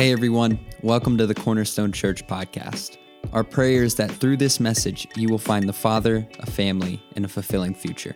Hey 0.00 0.12
everyone, 0.12 0.58
welcome 0.80 1.18
to 1.18 1.26
the 1.26 1.34
Cornerstone 1.34 1.92
Church 1.92 2.26
podcast. 2.26 2.96
Our 3.34 3.44
prayer 3.44 3.84
is 3.84 3.96
that 3.96 4.10
through 4.10 4.38
this 4.38 4.58
message, 4.58 5.06
you 5.14 5.28
will 5.28 5.36
find 5.36 5.68
the 5.68 5.74
Father, 5.74 6.26
a 6.38 6.46
family, 6.46 7.02
and 7.16 7.26
a 7.26 7.28
fulfilling 7.28 7.74
future. 7.74 8.14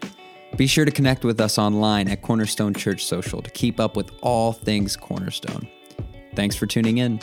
Be 0.56 0.66
sure 0.66 0.86
to 0.86 0.90
connect 0.90 1.24
with 1.24 1.42
us 1.42 1.58
online 1.58 2.08
at 2.08 2.22
Cornerstone 2.22 2.72
Church 2.72 3.04
Social 3.04 3.42
to 3.42 3.50
keep 3.50 3.80
up 3.80 3.96
with 3.96 4.12
all 4.22 4.54
things 4.54 4.96
Cornerstone. 4.96 5.68
Thanks 6.34 6.56
for 6.56 6.64
tuning 6.64 6.96
in. 6.96 7.20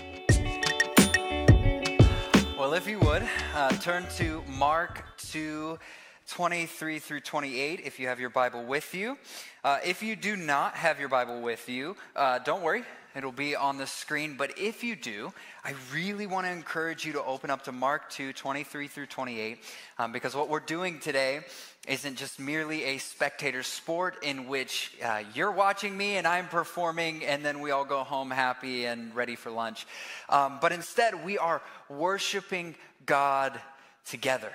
Well, 2.55 2.75
if 2.75 2.87
you 2.87 2.99
would, 2.99 3.27
uh, 3.55 3.69
turn 3.79 4.05
to 4.17 4.43
Mark 4.47 5.03
2 5.17 5.79
23 6.27 6.99
through 6.99 7.19
28 7.19 7.81
if 7.83 7.99
you 7.99 8.07
have 8.07 8.19
your 8.19 8.29
Bible 8.29 8.63
with 8.63 8.93
you. 8.93 9.17
Uh, 9.63 9.79
if 9.83 10.03
you 10.03 10.15
do 10.15 10.35
not 10.35 10.75
have 10.75 10.99
your 10.99 11.09
Bible 11.09 11.41
with 11.41 11.67
you, 11.67 11.95
uh, 12.15 12.37
don't 12.39 12.61
worry. 12.61 12.83
It'll 13.15 13.31
be 13.31 13.55
on 13.55 13.77
the 13.77 13.87
screen. 13.87 14.35
But 14.37 14.57
if 14.57 14.83
you 14.83 14.95
do, 14.95 15.33
I 15.63 15.73
really 15.93 16.27
want 16.27 16.45
to 16.45 16.51
encourage 16.51 17.05
you 17.05 17.13
to 17.13 17.23
open 17.23 17.49
up 17.49 17.65
to 17.65 17.71
Mark 17.71 18.09
2 18.11 18.33
23 18.33 18.87
through 18.87 19.05
28, 19.07 19.59
um, 19.99 20.11
because 20.11 20.35
what 20.35 20.49
we're 20.49 20.59
doing 20.59 20.99
today 20.99 21.41
isn't 21.87 22.15
just 22.15 22.39
merely 22.39 22.83
a 22.83 22.97
spectator 22.99 23.63
sport 23.63 24.23
in 24.23 24.47
which 24.47 24.95
uh, 25.03 25.23
you're 25.33 25.51
watching 25.51 25.97
me 25.97 26.17
and 26.17 26.27
I'm 26.27 26.47
performing, 26.47 27.25
and 27.25 27.43
then 27.43 27.59
we 27.59 27.71
all 27.71 27.85
go 27.85 28.03
home 28.03 28.31
happy 28.31 28.85
and 28.85 29.15
ready 29.15 29.35
for 29.35 29.51
lunch. 29.51 29.85
Um, 30.29 30.59
but 30.61 30.71
instead, 30.71 31.25
we 31.25 31.37
are 31.37 31.61
worshiping 31.89 32.75
God 33.05 33.59
together. 34.05 34.51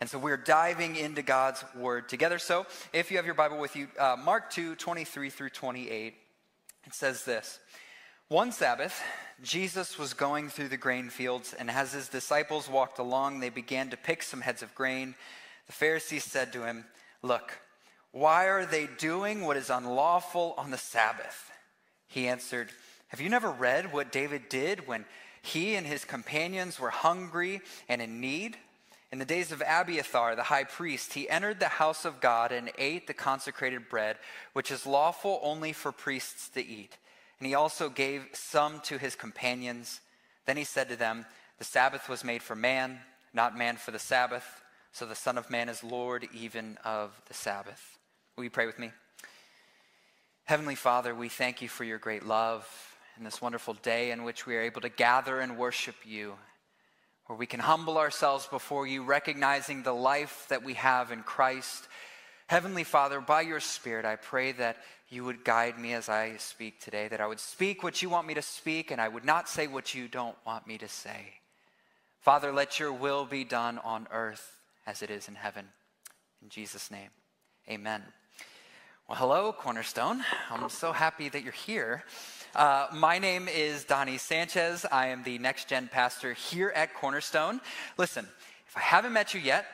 And 0.00 0.10
so 0.10 0.18
we're 0.18 0.36
diving 0.36 0.96
into 0.96 1.22
God's 1.22 1.64
word 1.74 2.08
together. 2.08 2.38
So 2.38 2.66
if 2.92 3.10
you 3.10 3.16
have 3.16 3.24
your 3.24 3.34
Bible 3.34 3.58
with 3.58 3.76
you, 3.76 3.88
uh, 3.98 4.16
Mark 4.22 4.50
2 4.50 4.74
23 4.74 5.30
through 5.30 5.50
28, 5.50 6.14
it 6.86 6.94
says 6.94 7.24
this. 7.24 7.58
One 8.28 8.50
Sabbath, 8.50 9.00
Jesus 9.40 10.00
was 10.00 10.12
going 10.12 10.48
through 10.48 10.66
the 10.66 10.76
grain 10.76 11.10
fields, 11.10 11.54
and 11.56 11.70
as 11.70 11.92
his 11.92 12.08
disciples 12.08 12.68
walked 12.68 12.98
along, 12.98 13.38
they 13.38 13.50
began 13.50 13.88
to 13.90 13.96
pick 13.96 14.20
some 14.20 14.40
heads 14.40 14.62
of 14.64 14.74
grain. 14.74 15.14
The 15.68 15.72
Pharisees 15.72 16.24
said 16.24 16.52
to 16.52 16.64
him, 16.64 16.86
Look, 17.22 17.52
why 18.10 18.46
are 18.48 18.66
they 18.66 18.88
doing 18.98 19.42
what 19.42 19.56
is 19.56 19.70
unlawful 19.70 20.54
on 20.58 20.72
the 20.72 20.76
Sabbath? 20.76 21.52
He 22.08 22.26
answered, 22.26 22.70
Have 23.08 23.20
you 23.20 23.28
never 23.28 23.48
read 23.48 23.92
what 23.92 24.10
David 24.10 24.48
did 24.48 24.88
when 24.88 25.04
he 25.40 25.76
and 25.76 25.86
his 25.86 26.04
companions 26.04 26.80
were 26.80 26.90
hungry 26.90 27.60
and 27.88 28.02
in 28.02 28.20
need? 28.20 28.56
In 29.12 29.20
the 29.20 29.24
days 29.24 29.52
of 29.52 29.62
Abiathar, 29.64 30.34
the 30.34 30.42
high 30.42 30.64
priest, 30.64 31.12
he 31.12 31.30
entered 31.30 31.60
the 31.60 31.68
house 31.68 32.04
of 32.04 32.20
God 32.20 32.50
and 32.50 32.72
ate 32.76 33.06
the 33.06 33.14
consecrated 33.14 33.88
bread, 33.88 34.16
which 34.52 34.72
is 34.72 34.84
lawful 34.84 35.38
only 35.44 35.72
for 35.72 35.92
priests 35.92 36.48
to 36.48 36.66
eat 36.66 36.96
and 37.38 37.46
he 37.46 37.54
also 37.54 37.88
gave 37.88 38.26
some 38.32 38.80
to 38.80 38.98
his 38.98 39.14
companions. 39.14 40.00
Then 40.46 40.56
he 40.56 40.64
said 40.64 40.88
to 40.88 40.96
them, 40.96 41.26
The 41.58 41.64
Sabbath 41.64 42.08
was 42.08 42.24
made 42.24 42.42
for 42.42 42.56
man, 42.56 43.00
not 43.34 43.56
man 43.56 43.76
for 43.76 43.90
the 43.90 43.98
Sabbath. 43.98 44.62
So 44.92 45.04
the 45.04 45.14
Son 45.14 45.36
of 45.36 45.50
Man 45.50 45.68
is 45.68 45.84
Lord 45.84 46.26
even 46.32 46.78
of 46.82 47.20
the 47.28 47.34
Sabbath. 47.34 47.98
Will 48.36 48.44
you 48.44 48.50
pray 48.50 48.64
with 48.64 48.78
me? 48.78 48.92
Heavenly 50.44 50.74
Father, 50.74 51.14
we 51.14 51.28
thank 51.28 51.60
you 51.60 51.68
for 51.68 51.84
your 51.84 51.98
great 51.98 52.24
love 52.24 52.66
and 53.16 53.26
this 53.26 53.42
wonderful 53.42 53.74
day 53.74 54.10
in 54.10 54.24
which 54.24 54.46
we 54.46 54.56
are 54.56 54.62
able 54.62 54.80
to 54.80 54.88
gather 54.88 55.40
and 55.40 55.58
worship 55.58 55.96
you, 56.04 56.34
where 57.26 57.36
we 57.36 57.46
can 57.46 57.60
humble 57.60 57.98
ourselves 57.98 58.46
before 58.46 58.86
you, 58.86 59.02
recognizing 59.02 59.82
the 59.82 59.92
life 59.92 60.46
that 60.48 60.62
we 60.62 60.74
have 60.74 61.10
in 61.10 61.22
Christ. 61.22 61.88
Heavenly 62.48 62.84
Father, 62.84 63.20
by 63.20 63.40
your 63.40 63.58
Spirit, 63.58 64.04
I 64.04 64.14
pray 64.14 64.52
that 64.52 64.76
you 65.08 65.24
would 65.24 65.44
guide 65.44 65.80
me 65.80 65.94
as 65.94 66.08
I 66.08 66.36
speak 66.36 66.80
today, 66.80 67.08
that 67.08 67.20
I 67.20 67.26
would 67.26 67.40
speak 67.40 67.82
what 67.82 68.02
you 68.02 68.08
want 68.08 68.28
me 68.28 68.34
to 68.34 68.42
speak, 68.42 68.92
and 68.92 69.00
I 69.00 69.08
would 69.08 69.24
not 69.24 69.48
say 69.48 69.66
what 69.66 69.96
you 69.96 70.06
don't 70.06 70.36
want 70.46 70.64
me 70.64 70.78
to 70.78 70.86
say. 70.86 71.40
Father, 72.20 72.52
let 72.52 72.78
your 72.78 72.92
will 72.92 73.24
be 73.24 73.42
done 73.42 73.78
on 73.78 74.06
earth 74.12 74.60
as 74.86 75.02
it 75.02 75.10
is 75.10 75.26
in 75.26 75.34
heaven. 75.34 75.66
In 76.40 76.48
Jesus' 76.48 76.88
name, 76.88 77.10
amen. 77.68 78.02
Well, 79.08 79.18
hello, 79.18 79.52
Cornerstone. 79.52 80.22
I'm 80.48 80.68
so 80.68 80.92
happy 80.92 81.28
that 81.28 81.42
you're 81.42 81.52
here. 81.52 82.04
Uh, 82.54 82.86
my 82.92 83.18
name 83.18 83.48
is 83.48 83.82
Donnie 83.84 84.18
Sanchez. 84.18 84.86
I 84.92 85.08
am 85.08 85.24
the 85.24 85.38
next 85.38 85.68
gen 85.68 85.88
pastor 85.92 86.32
here 86.32 86.72
at 86.76 86.94
Cornerstone. 86.94 87.60
Listen, 87.98 88.26
if 88.68 88.76
I 88.76 88.80
haven't 88.80 89.12
met 89.12 89.34
you 89.34 89.40
yet, 89.40 89.66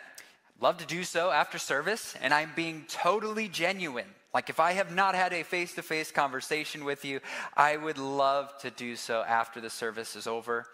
love 0.63 0.79
to 0.79 0.87
do 0.87 1.03
so 1.03 1.33
after 1.33 1.59
service, 1.59 2.15
and 2.23 2.33
I'm 2.33 2.53
being 2.55 2.85
totally 2.87 3.49
genuine. 3.49 4.07
Like, 4.33 4.49
if 4.49 4.61
I 4.61 4.73
have 4.73 4.95
not 4.95 5.17
had 5.17 5.33
a 5.33 5.43
face 5.43 5.75
to 5.75 5.83
face 5.83 6.13
conversation 6.13 6.85
with 6.85 7.05
you, 7.05 7.19
I 7.57 7.77
would 7.77 7.99
love 7.99 8.57
to 8.61 8.71
do 8.71 8.95
so 8.95 9.25
after 9.27 9.61
the 9.61 9.69
service 9.69 10.15
is 10.15 10.29
over. 10.29 10.67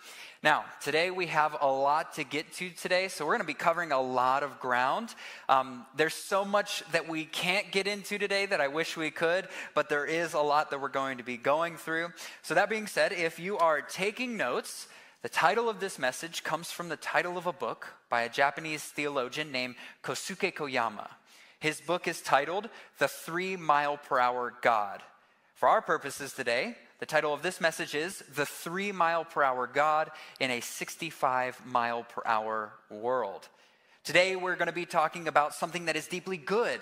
Now, 0.42 0.66
today 0.82 1.10
we 1.10 1.26
have 1.28 1.56
a 1.62 1.66
lot 1.66 2.12
to 2.16 2.24
get 2.24 2.52
to 2.56 2.68
today, 2.68 3.08
so 3.08 3.24
we're 3.24 3.32
going 3.32 3.40
to 3.40 3.46
be 3.46 3.54
covering 3.54 3.90
a 3.90 4.00
lot 4.00 4.42
of 4.42 4.60
ground. 4.60 5.14
Um, 5.48 5.86
there's 5.96 6.12
so 6.12 6.44
much 6.44 6.84
that 6.92 7.08
we 7.08 7.24
can't 7.24 7.72
get 7.72 7.86
into 7.86 8.18
today 8.18 8.44
that 8.44 8.60
I 8.60 8.68
wish 8.68 8.94
we 8.94 9.10
could, 9.10 9.48
but 9.74 9.88
there 9.88 10.04
is 10.04 10.34
a 10.34 10.40
lot 10.40 10.70
that 10.70 10.82
we're 10.82 10.88
going 10.88 11.16
to 11.16 11.24
be 11.24 11.38
going 11.38 11.78
through. 11.78 12.12
So, 12.42 12.52
that 12.54 12.68
being 12.68 12.88
said, 12.88 13.12
if 13.12 13.40
you 13.40 13.56
are 13.56 13.80
taking 13.80 14.36
notes, 14.36 14.86
the 15.22 15.28
title 15.28 15.68
of 15.68 15.80
this 15.80 15.98
message 15.98 16.44
comes 16.44 16.70
from 16.70 16.88
the 16.88 16.96
title 16.96 17.36
of 17.36 17.46
a 17.46 17.52
book 17.52 17.88
by 18.08 18.22
a 18.22 18.28
Japanese 18.28 18.84
theologian 18.84 19.50
named 19.50 19.74
Kosuke 20.02 20.54
Koyama. 20.54 21.08
His 21.58 21.80
book 21.80 22.06
is 22.06 22.20
titled 22.20 22.68
The 22.98 23.08
Three 23.08 23.56
Mile 23.56 23.96
Per 23.96 24.20
Hour 24.20 24.54
God. 24.62 25.02
For 25.56 25.68
our 25.68 25.82
purposes 25.82 26.32
today, 26.32 26.76
the 27.00 27.06
title 27.06 27.34
of 27.34 27.42
this 27.42 27.60
message 27.60 27.96
is 27.96 28.22
The 28.32 28.46
Three 28.46 28.92
Mile 28.92 29.24
Per 29.24 29.42
Hour 29.42 29.66
God 29.66 30.12
in 30.38 30.52
a 30.52 30.60
65 30.60 31.66
Mile 31.66 32.04
Per 32.04 32.22
Hour 32.24 32.72
World. 32.88 33.48
Today, 34.04 34.36
we're 34.36 34.54
going 34.54 34.68
to 34.68 34.72
be 34.72 34.86
talking 34.86 35.26
about 35.26 35.52
something 35.52 35.86
that 35.86 35.96
is 35.96 36.06
deeply 36.06 36.36
good. 36.36 36.80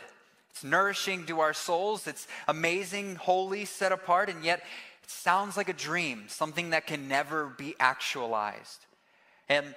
It's 0.50 0.62
nourishing 0.62 1.24
to 1.26 1.40
our 1.40 1.52
souls, 1.52 2.06
it's 2.06 2.26
amazing, 2.48 3.16
holy, 3.16 3.64
set 3.64 3.92
apart, 3.92 4.28
and 4.28 4.44
yet 4.44 4.62
it 5.06 5.10
sounds 5.10 5.56
like 5.56 5.68
a 5.68 5.72
dream, 5.72 6.24
something 6.26 6.70
that 6.70 6.88
can 6.88 7.06
never 7.06 7.46
be 7.46 7.76
actualized. 7.78 8.86
And 9.48 9.76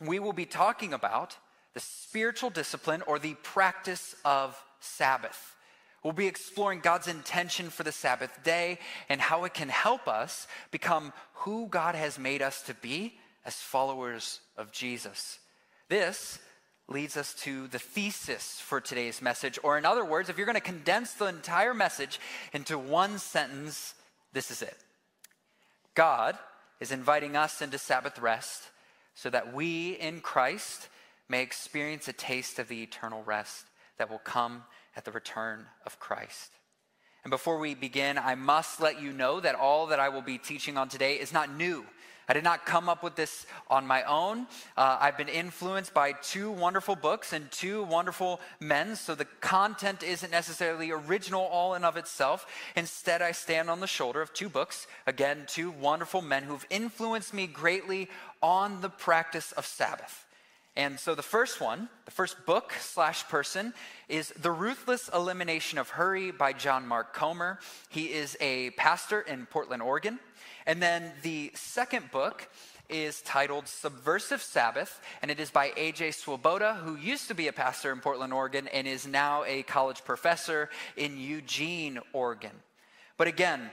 we 0.00 0.20
will 0.20 0.32
be 0.32 0.46
talking 0.46 0.92
about 0.92 1.36
the 1.74 1.80
spiritual 1.80 2.50
discipline 2.50 3.02
or 3.08 3.18
the 3.18 3.34
practice 3.42 4.14
of 4.24 4.62
Sabbath. 4.78 5.56
We'll 6.04 6.12
be 6.12 6.28
exploring 6.28 6.80
God's 6.80 7.08
intention 7.08 7.68
for 7.68 7.82
the 7.82 7.90
Sabbath 7.90 8.30
day 8.44 8.78
and 9.08 9.20
how 9.20 9.42
it 9.42 9.54
can 9.54 9.68
help 9.68 10.06
us 10.06 10.46
become 10.70 11.12
who 11.34 11.66
God 11.66 11.96
has 11.96 12.16
made 12.16 12.40
us 12.40 12.62
to 12.62 12.74
be 12.74 13.14
as 13.44 13.56
followers 13.56 14.38
of 14.56 14.70
Jesus. 14.70 15.40
This 15.88 16.38
leads 16.86 17.16
us 17.16 17.34
to 17.34 17.66
the 17.66 17.80
thesis 17.80 18.60
for 18.60 18.80
today's 18.80 19.20
message, 19.20 19.58
or 19.64 19.76
in 19.76 19.84
other 19.84 20.04
words, 20.04 20.28
if 20.28 20.36
you're 20.36 20.46
going 20.46 20.54
to 20.54 20.60
condense 20.60 21.14
the 21.14 21.26
entire 21.26 21.74
message 21.74 22.20
into 22.52 22.78
one 22.78 23.18
sentence, 23.18 23.94
this 24.32 24.50
is 24.50 24.62
it 24.62 24.76
God 25.94 26.38
is 26.80 26.92
inviting 26.92 27.36
us 27.36 27.60
into 27.60 27.78
Sabbath 27.78 28.18
rest 28.18 28.70
so 29.14 29.28
that 29.30 29.52
we 29.52 29.92
in 29.92 30.20
Christ 30.20 30.88
may 31.28 31.42
experience 31.42 32.08
a 32.08 32.12
taste 32.12 32.58
of 32.58 32.68
the 32.68 32.82
eternal 32.82 33.22
rest 33.22 33.66
that 33.98 34.10
will 34.10 34.18
come 34.18 34.64
at 34.96 35.04
the 35.04 35.12
return 35.12 35.66
of 35.84 36.00
Christ. 36.00 36.50
And 37.22 37.30
before 37.30 37.58
we 37.58 37.74
begin, 37.74 38.16
I 38.16 38.34
must 38.34 38.80
let 38.80 39.00
you 39.00 39.12
know 39.12 39.40
that 39.40 39.54
all 39.54 39.88
that 39.88 40.00
I 40.00 40.08
will 40.08 40.22
be 40.22 40.38
teaching 40.38 40.78
on 40.78 40.88
today 40.88 41.16
is 41.16 41.32
not 41.32 41.54
new. 41.54 41.84
I 42.30 42.32
did 42.32 42.44
not 42.44 42.64
come 42.64 42.88
up 42.88 43.02
with 43.02 43.16
this 43.16 43.44
on 43.68 43.88
my 43.88 44.04
own. 44.04 44.46
Uh, 44.76 44.98
I've 45.00 45.18
been 45.18 45.28
influenced 45.28 45.92
by 45.92 46.12
two 46.12 46.52
wonderful 46.52 46.94
books 46.94 47.32
and 47.32 47.50
two 47.50 47.82
wonderful 47.82 48.40
men, 48.60 48.94
so 48.94 49.16
the 49.16 49.24
content 49.40 50.04
isn't 50.04 50.30
necessarily 50.30 50.92
original 50.92 51.42
all 51.42 51.74
in 51.74 51.82
of 51.82 51.96
itself. 51.96 52.46
Instead, 52.76 53.20
I 53.20 53.32
stand 53.32 53.68
on 53.68 53.80
the 53.80 53.88
shoulder 53.88 54.22
of 54.22 54.32
two 54.32 54.48
books, 54.48 54.86
again, 55.08 55.42
two 55.48 55.72
wonderful 55.72 56.22
men 56.22 56.44
who've 56.44 56.64
influenced 56.70 57.34
me 57.34 57.48
greatly 57.48 58.08
on 58.40 58.80
the 58.80 58.90
practice 58.90 59.50
of 59.50 59.66
Sabbath. 59.66 60.24
And 60.76 61.00
so 61.00 61.16
the 61.16 61.22
first 61.22 61.60
one, 61.60 61.88
the 62.04 62.12
first 62.12 62.46
book 62.46 62.72
slash 62.78 63.24
person, 63.24 63.74
is 64.08 64.32
The 64.40 64.52
Ruthless 64.52 65.10
Elimination 65.12 65.78
of 65.78 65.90
Hurry 65.90 66.30
by 66.30 66.52
John 66.52 66.86
Mark 66.86 67.12
Comer. 67.12 67.58
He 67.88 68.04
is 68.12 68.36
a 68.40 68.70
pastor 68.70 69.20
in 69.20 69.46
Portland, 69.46 69.82
Oregon. 69.82 70.20
And 70.66 70.82
then 70.82 71.12
the 71.22 71.52
second 71.54 72.10
book 72.10 72.48
is 72.88 73.22
titled 73.22 73.68
Subversive 73.68 74.42
Sabbath, 74.42 75.00
and 75.22 75.30
it 75.30 75.38
is 75.38 75.50
by 75.50 75.72
A.J. 75.76 76.10
Swoboda, 76.10 76.74
who 76.74 76.96
used 76.96 77.28
to 77.28 77.34
be 77.34 77.48
a 77.48 77.52
pastor 77.52 77.92
in 77.92 78.00
Portland, 78.00 78.32
Oregon, 78.32 78.68
and 78.68 78.86
is 78.86 79.06
now 79.06 79.44
a 79.44 79.62
college 79.62 80.04
professor 80.04 80.68
in 80.96 81.18
Eugene, 81.18 82.00
Oregon. 82.12 82.50
But 83.16 83.28
again, 83.28 83.70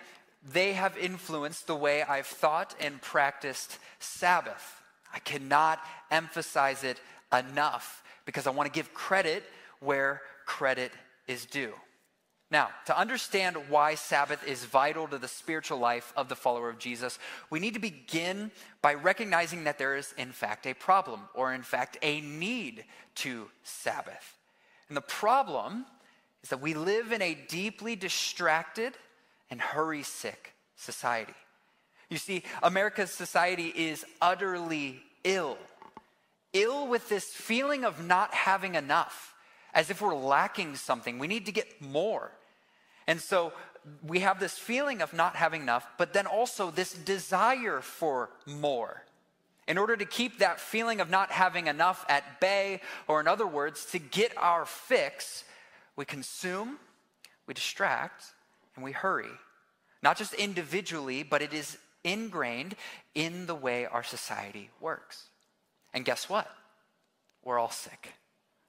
they 0.54 0.74
have 0.74 0.98
influenced 0.98 1.68
the 1.68 1.76
way 1.76 2.04
I've 2.04 2.28
thought 2.28 2.76
and 2.80 3.02
practiced 3.02 3.80
Sabbath. 4.00 4.82
I 5.14 5.20
cannot 5.20 5.80
emphasize 6.12 6.84
it 6.84 7.02
enough 7.34 8.04
because 8.26 8.46
I 8.46 8.52
want 8.52 8.72
to 8.72 8.78
give 8.78 8.94
credit 8.94 9.44
where 9.80 10.22
credit 10.46 10.92
is 11.28 11.46
due. 11.46 11.74
Now, 12.50 12.70
to 12.86 12.98
understand 12.98 13.58
why 13.70 13.96
Sabbath 13.96 14.46
is 14.48 14.64
vital 14.64 15.08
to 15.10 15.18
the 15.18 15.28
spiritual 15.28 15.80
life 15.80 16.14
of 16.16 16.30
the 16.30 16.36
follower 16.36 16.70
of 16.70 16.80
Jesus, 16.80 17.20
we 17.50 17.60
need 17.60 17.74
to 17.74 17.80
begin 17.80 18.52
by 18.82 18.94
recognizing 18.94 19.66
that 19.66 19.78
there 19.78 19.98
is, 19.98 20.14
in 20.18 20.32
fact, 20.32 20.66
a 20.66 20.74
problem, 20.74 21.22
or 21.34 21.54
in 21.54 21.64
fact, 21.64 21.98
a 22.02 22.22
need 22.22 22.86
to 23.16 23.50
Sabbath. 23.64 24.38
And 24.88 24.96
the 24.96 25.02
problem 25.02 25.86
is 26.42 26.50
that 26.50 26.62
we 26.62 26.74
live 26.74 27.12
in 27.12 27.22
a 27.22 27.34
deeply 27.34 27.98
distracted 27.98 28.94
and 29.50 29.60
hurry 29.60 30.04
sick 30.04 30.54
society. 30.78 31.34
You 32.10 32.18
see, 32.18 32.44
America's 32.64 33.12
society 33.12 33.74
is 33.76 34.06
utterly 34.22 35.02
ill, 35.26 35.58
ill 36.54 36.88
with 36.88 37.10
this 37.10 37.26
feeling 37.26 37.84
of 37.84 38.06
not 38.06 38.34
having 38.34 38.76
enough 38.76 39.34
as 39.78 39.92
if 39.92 40.02
we're 40.02 40.16
lacking 40.16 40.76
something. 40.76 41.20
We 41.20 41.28
need 41.28 41.46
to 41.46 41.52
get 41.52 41.80
more. 41.80 42.32
And 43.06 43.22
so 43.22 43.54
we 44.06 44.20
have 44.22 44.40
this 44.40 44.58
feeling 44.58 45.04
of 45.04 45.14
not 45.14 45.36
having 45.36 45.62
enough, 45.62 45.88
but 46.00 46.14
then 46.14 46.26
also 46.26 46.72
this 46.72 46.94
desire 46.94 47.80
for 47.82 48.32
more. 48.48 49.04
In 49.68 49.78
order 49.78 49.96
to 49.96 50.04
keep 50.04 50.40
that 50.40 50.60
feeling 50.60 51.00
of 51.00 51.12
not 51.12 51.30
having 51.30 51.68
enough 51.68 52.06
at 52.10 52.42
bay, 52.42 52.82
or 53.08 53.20
in 53.20 53.28
other 53.28 53.46
words, 53.46 53.86
to 53.92 54.00
get 54.00 54.36
our 54.36 54.66
fix, 54.66 55.44
we 55.96 56.06
consume, 56.06 56.80
we 57.46 57.54
distract, 57.54 58.26
and 58.76 58.84
we 58.84 58.94
hurry. 58.94 59.30
Not 60.02 60.18
just 60.18 60.34
individually, 60.34 61.22
but 61.22 61.44
it 61.44 61.54
is 61.54 61.78
ingrained 62.04 62.76
in 63.14 63.46
the 63.46 63.56
way 63.56 63.86
our 63.86 64.04
society 64.04 64.72
works. 64.82 65.26
And 65.94 66.04
guess 66.04 66.28
what? 66.28 66.50
We're 67.44 67.60
all 67.60 67.70
sick. 67.70 68.14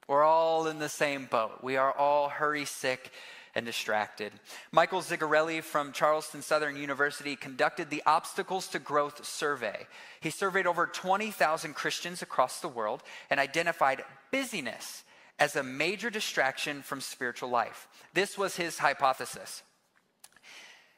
We're 0.09 0.25
all 0.25 0.67
in 0.67 0.79
the 0.79 0.89
same 0.89 1.27
boat. 1.27 1.59
We 1.63 1.77
are 1.77 1.93
all 1.93 2.31
hurry 2.31 2.65
sick 2.65 3.13
and 3.55 3.67
distracted. 3.67 4.33
Michael 4.73 5.03
Zigarelli 5.03 5.63
from 5.63 5.93
Charleston 5.93 6.43
Southern 6.43 6.77
University 6.77 7.37
conducted 7.37 7.91
the 7.91 8.03
Obstacles 8.07 8.69
to 8.69 8.79
Growth 8.79 9.25
survey. 9.25 9.87
He 10.21 10.31
surveyed 10.31 10.67
over 10.67 10.87
20,000 10.87 11.75
Christians 11.75 12.23
across 12.23 12.61
the 12.61 12.69
world 12.69 13.03
and 13.31 13.39
identified 13.39 14.03
busyness 14.33 15.05
as 15.39 15.57
a 15.57 15.63
major 15.63 16.11
distraction 16.11 16.83
from 16.83 17.01
spiritual 17.01 17.49
life. 17.49 17.89
This 18.15 18.37
was 18.37 18.57
his 18.57 18.79
hypothesis. 18.79 19.63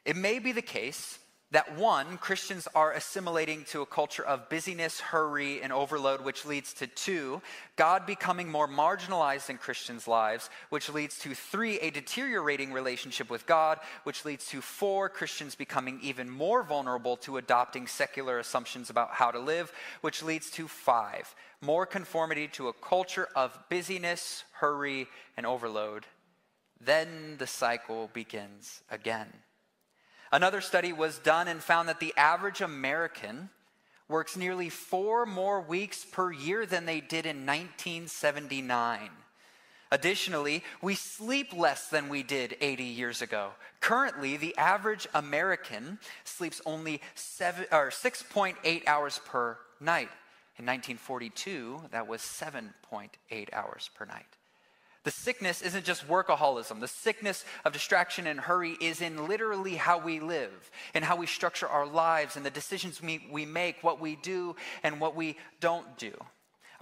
It 0.04 0.16
may 0.16 0.38
be 0.38 0.52
the 0.52 0.62
case 0.62 1.18
that 1.52 1.76
one, 1.76 2.17
Christians 2.19 2.69
are 2.76 2.93
assimilating 2.93 3.64
to 3.64 3.82
a 3.82 3.87
culture 3.87 4.25
of 4.25 4.49
busyness, 4.49 5.00
hurry, 5.00 5.61
and 5.61 5.73
overload, 5.73 6.20
which 6.20 6.47
leads 6.47 6.73
to 6.75 6.87
two, 6.87 7.43
God 7.75 8.06
becoming 8.06 8.49
more 8.49 8.69
marginalized 8.69 9.50
in 9.50 9.58
Christians' 9.58 10.06
lives, 10.06 10.49
which 10.69 10.88
leads 10.88 11.19
to 11.20 11.35
three, 11.35 11.81
a 11.81 11.91
deteriorating 11.91 12.73
relationship 12.73 13.31
with 13.31 13.47
God, 13.47 13.81
which 14.05 14.25
leads 14.25 14.47
to 14.49 14.61
four, 14.61 15.08
Christians 15.08 15.56
becoming 15.56 15.99
even 16.02 16.31
more 16.31 16.62
vulnerable 16.62 17.17
to 17.19 17.37
adopting 17.37 17.88
secular 17.88 18.38
assumptions 18.38 18.88
about 18.88 19.11
how 19.11 19.32
to 19.32 19.41
live, 19.41 19.73
which 20.03 20.23
leads 20.23 20.50
to 20.53 20.69
five, 20.69 21.35
more 21.61 21.85
conformity 21.85 22.46
to 22.49 22.69
a 22.69 22.73
culture 22.73 23.29
of 23.35 23.58
busyness, 23.69 24.44
hurry, 24.53 25.08
and 25.37 25.46
overload. 25.46 26.06
Then 26.81 27.37
the 27.38 27.46
cycle 27.49 28.08
begins 28.14 28.82
again. 28.88 29.32
Another 30.32 30.61
study 30.61 30.93
was 30.93 31.19
done 31.19 31.49
and 31.49 31.62
found 31.62 31.88
that 31.88 32.00
the 32.00 32.15
average 32.17 32.61
American 32.61 33.50
works 34.09 34.37
nearly 34.37 34.69
four 34.69 35.27
more 35.27 35.61
weeks 35.61 36.05
per 36.05 36.32
year 36.32 36.67
than 36.67 36.85
they 36.85 37.00
did 37.00 37.27
in 37.27 37.47
1979. 37.47 39.11
Additionally, 39.93 40.62
we 40.82 40.94
sleep 40.94 41.53
less 41.53 41.88
than 41.88 42.09
we 42.09 42.23
did 42.23 42.56
80 42.61 42.85
years 42.85 43.23
ago. 43.23 43.50
Currently, 43.81 44.37
the 44.37 44.56
average 44.56 45.09
American 45.15 45.99
sleeps 46.25 46.61
only 46.65 47.00
seven, 47.17 47.67
or 47.73 47.88
6.8 47.91 48.87
hours 48.87 49.21
per 49.25 49.59
night. 49.81 50.11
In 50.59 50.67
1942, 50.67 51.88
that 51.91 52.06
was 52.06 52.21
7.8 52.21 53.49
hours 53.53 53.91
per 53.94 54.05
night. 54.05 54.27
The 55.02 55.11
sickness 55.11 55.62
isn't 55.62 55.87
just 55.87 56.06
workaholism. 56.08 56.81
The 56.81 56.88
sickness 56.88 57.44
of 57.64 57.73
distraction 57.73 58.26
and 58.26 58.38
hurry 58.38 58.76
is 58.81 59.00
in 59.00 59.29
literally 59.29 59.76
how 59.76 59.99
we 59.99 60.20
live 60.20 60.70
and 60.93 61.05
how 61.05 61.17
we 61.17 61.26
structure 61.26 61.67
our 61.67 61.87
lives 61.87 62.37
and 62.37 62.44
the 62.44 62.50
decisions 62.50 63.02
we, 63.02 63.26
we 63.31 63.47
make, 63.47 63.82
what 63.82 63.99
we 63.99 64.17
do 64.17 64.56
and 64.82 65.00
what 65.00 65.17
we 65.17 65.37
don't 65.61 65.97
do. 65.97 66.12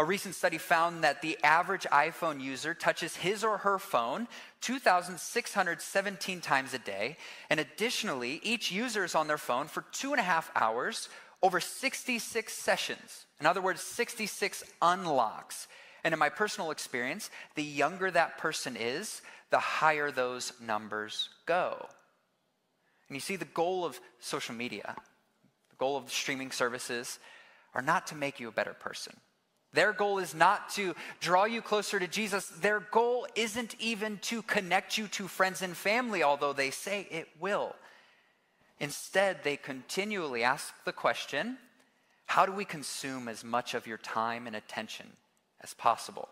A 0.00 0.04
recent 0.04 0.36
study 0.36 0.58
found 0.58 1.02
that 1.02 1.22
the 1.22 1.36
average 1.42 1.84
iPhone 1.92 2.40
user 2.40 2.72
touches 2.72 3.16
his 3.16 3.42
or 3.42 3.58
her 3.58 3.78
phone 3.80 4.28
2,617 4.60 6.40
times 6.40 6.72
a 6.72 6.78
day. 6.78 7.16
And 7.50 7.58
additionally, 7.58 8.40
each 8.44 8.70
user 8.70 9.04
is 9.04 9.16
on 9.16 9.26
their 9.26 9.38
phone 9.38 9.66
for 9.66 9.84
two 9.92 10.12
and 10.12 10.20
a 10.20 10.24
half 10.24 10.52
hours 10.54 11.08
over 11.42 11.58
66 11.60 12.52
sessions. 12.52 13.26
In 13.40 13.46
other 13.46 13.60
words, 13.60 13.80
66 13.80 14.64
unlocks. 14.82 15.66
And 16.04 16.12
in 16.12 16.18
my 16.18 16.28
personal 16.28 16.70
experience, 16.70 17.30
the 17.54 17.62
younger 17.62 18.10
that 18.10 18.38
person 18.38 18.76
is, 18.76 19.22
the 19.50 19.58
higher 19.58 20.10
those 20.10 20.52
numbers 20.60 21.28
go. 21.46 21.86
And 23.08 23.16
you 23.16 23.20
see, 23.20 23.36
the 23.36 23.44
goal 23.46 23.84
of 23.84 23.98
social 24.20 24.54
media, 24.54 24.94
the 24.96 25.76
goal 25.78 25.96
of 25.96 26.04
the 26.04 26.10
streaming 26.10 26.50
services, 26.50 27.18
are 27.74 27.82
not 27.82 28.08
to 28.08 28.14
make 28.14 28.40
you 28.40 28.48
a 28.48 28.52
better 28.52 28.74
person. 28.74 29.14
Their 29.72 29.92
goal 29.92 30.18
is 30.18 30.34
not 30.34 30.70
to 30.70 30.94
draw 31.20 31.44
you 31.44 31.60
closer 31.60 31.98
to 31.98 32.06
Jesus. 32.06 32.48
Their 32.48 32.80
goal 32.80 33.26
isn't 33.34 33.76
even 33.78 34.18
to 34.22 34.42
connect 34.42 34.96
you 34.96 35.08
to 35.08 35.28
friends 35.28 35.60
and 35.60 35.76
family, 35.76 36.22
although 36.22 36.54
they 36.54 36.70
say 36.70 37.06
it 37.10 37.28
will. 37.38 37.74
Instead, 38.80 39.42
they 39.42 39.56
continually 39.56 40.42
ask 40.42 40.72
the 40.84 40.92
question 40.92 41.58
how 42.26 42.44
do 42.44 42.52
we 42.52 42.64
consume 42.64 43.26
as 43.26 43.42
much 43.42 43.74
of 43.74 43.86
your 43.86 43.96
time 43.98 44.46
and 44.46 44.54
attention 44.54 45.06
as 45.62 45.74
possible. 45.74 46.28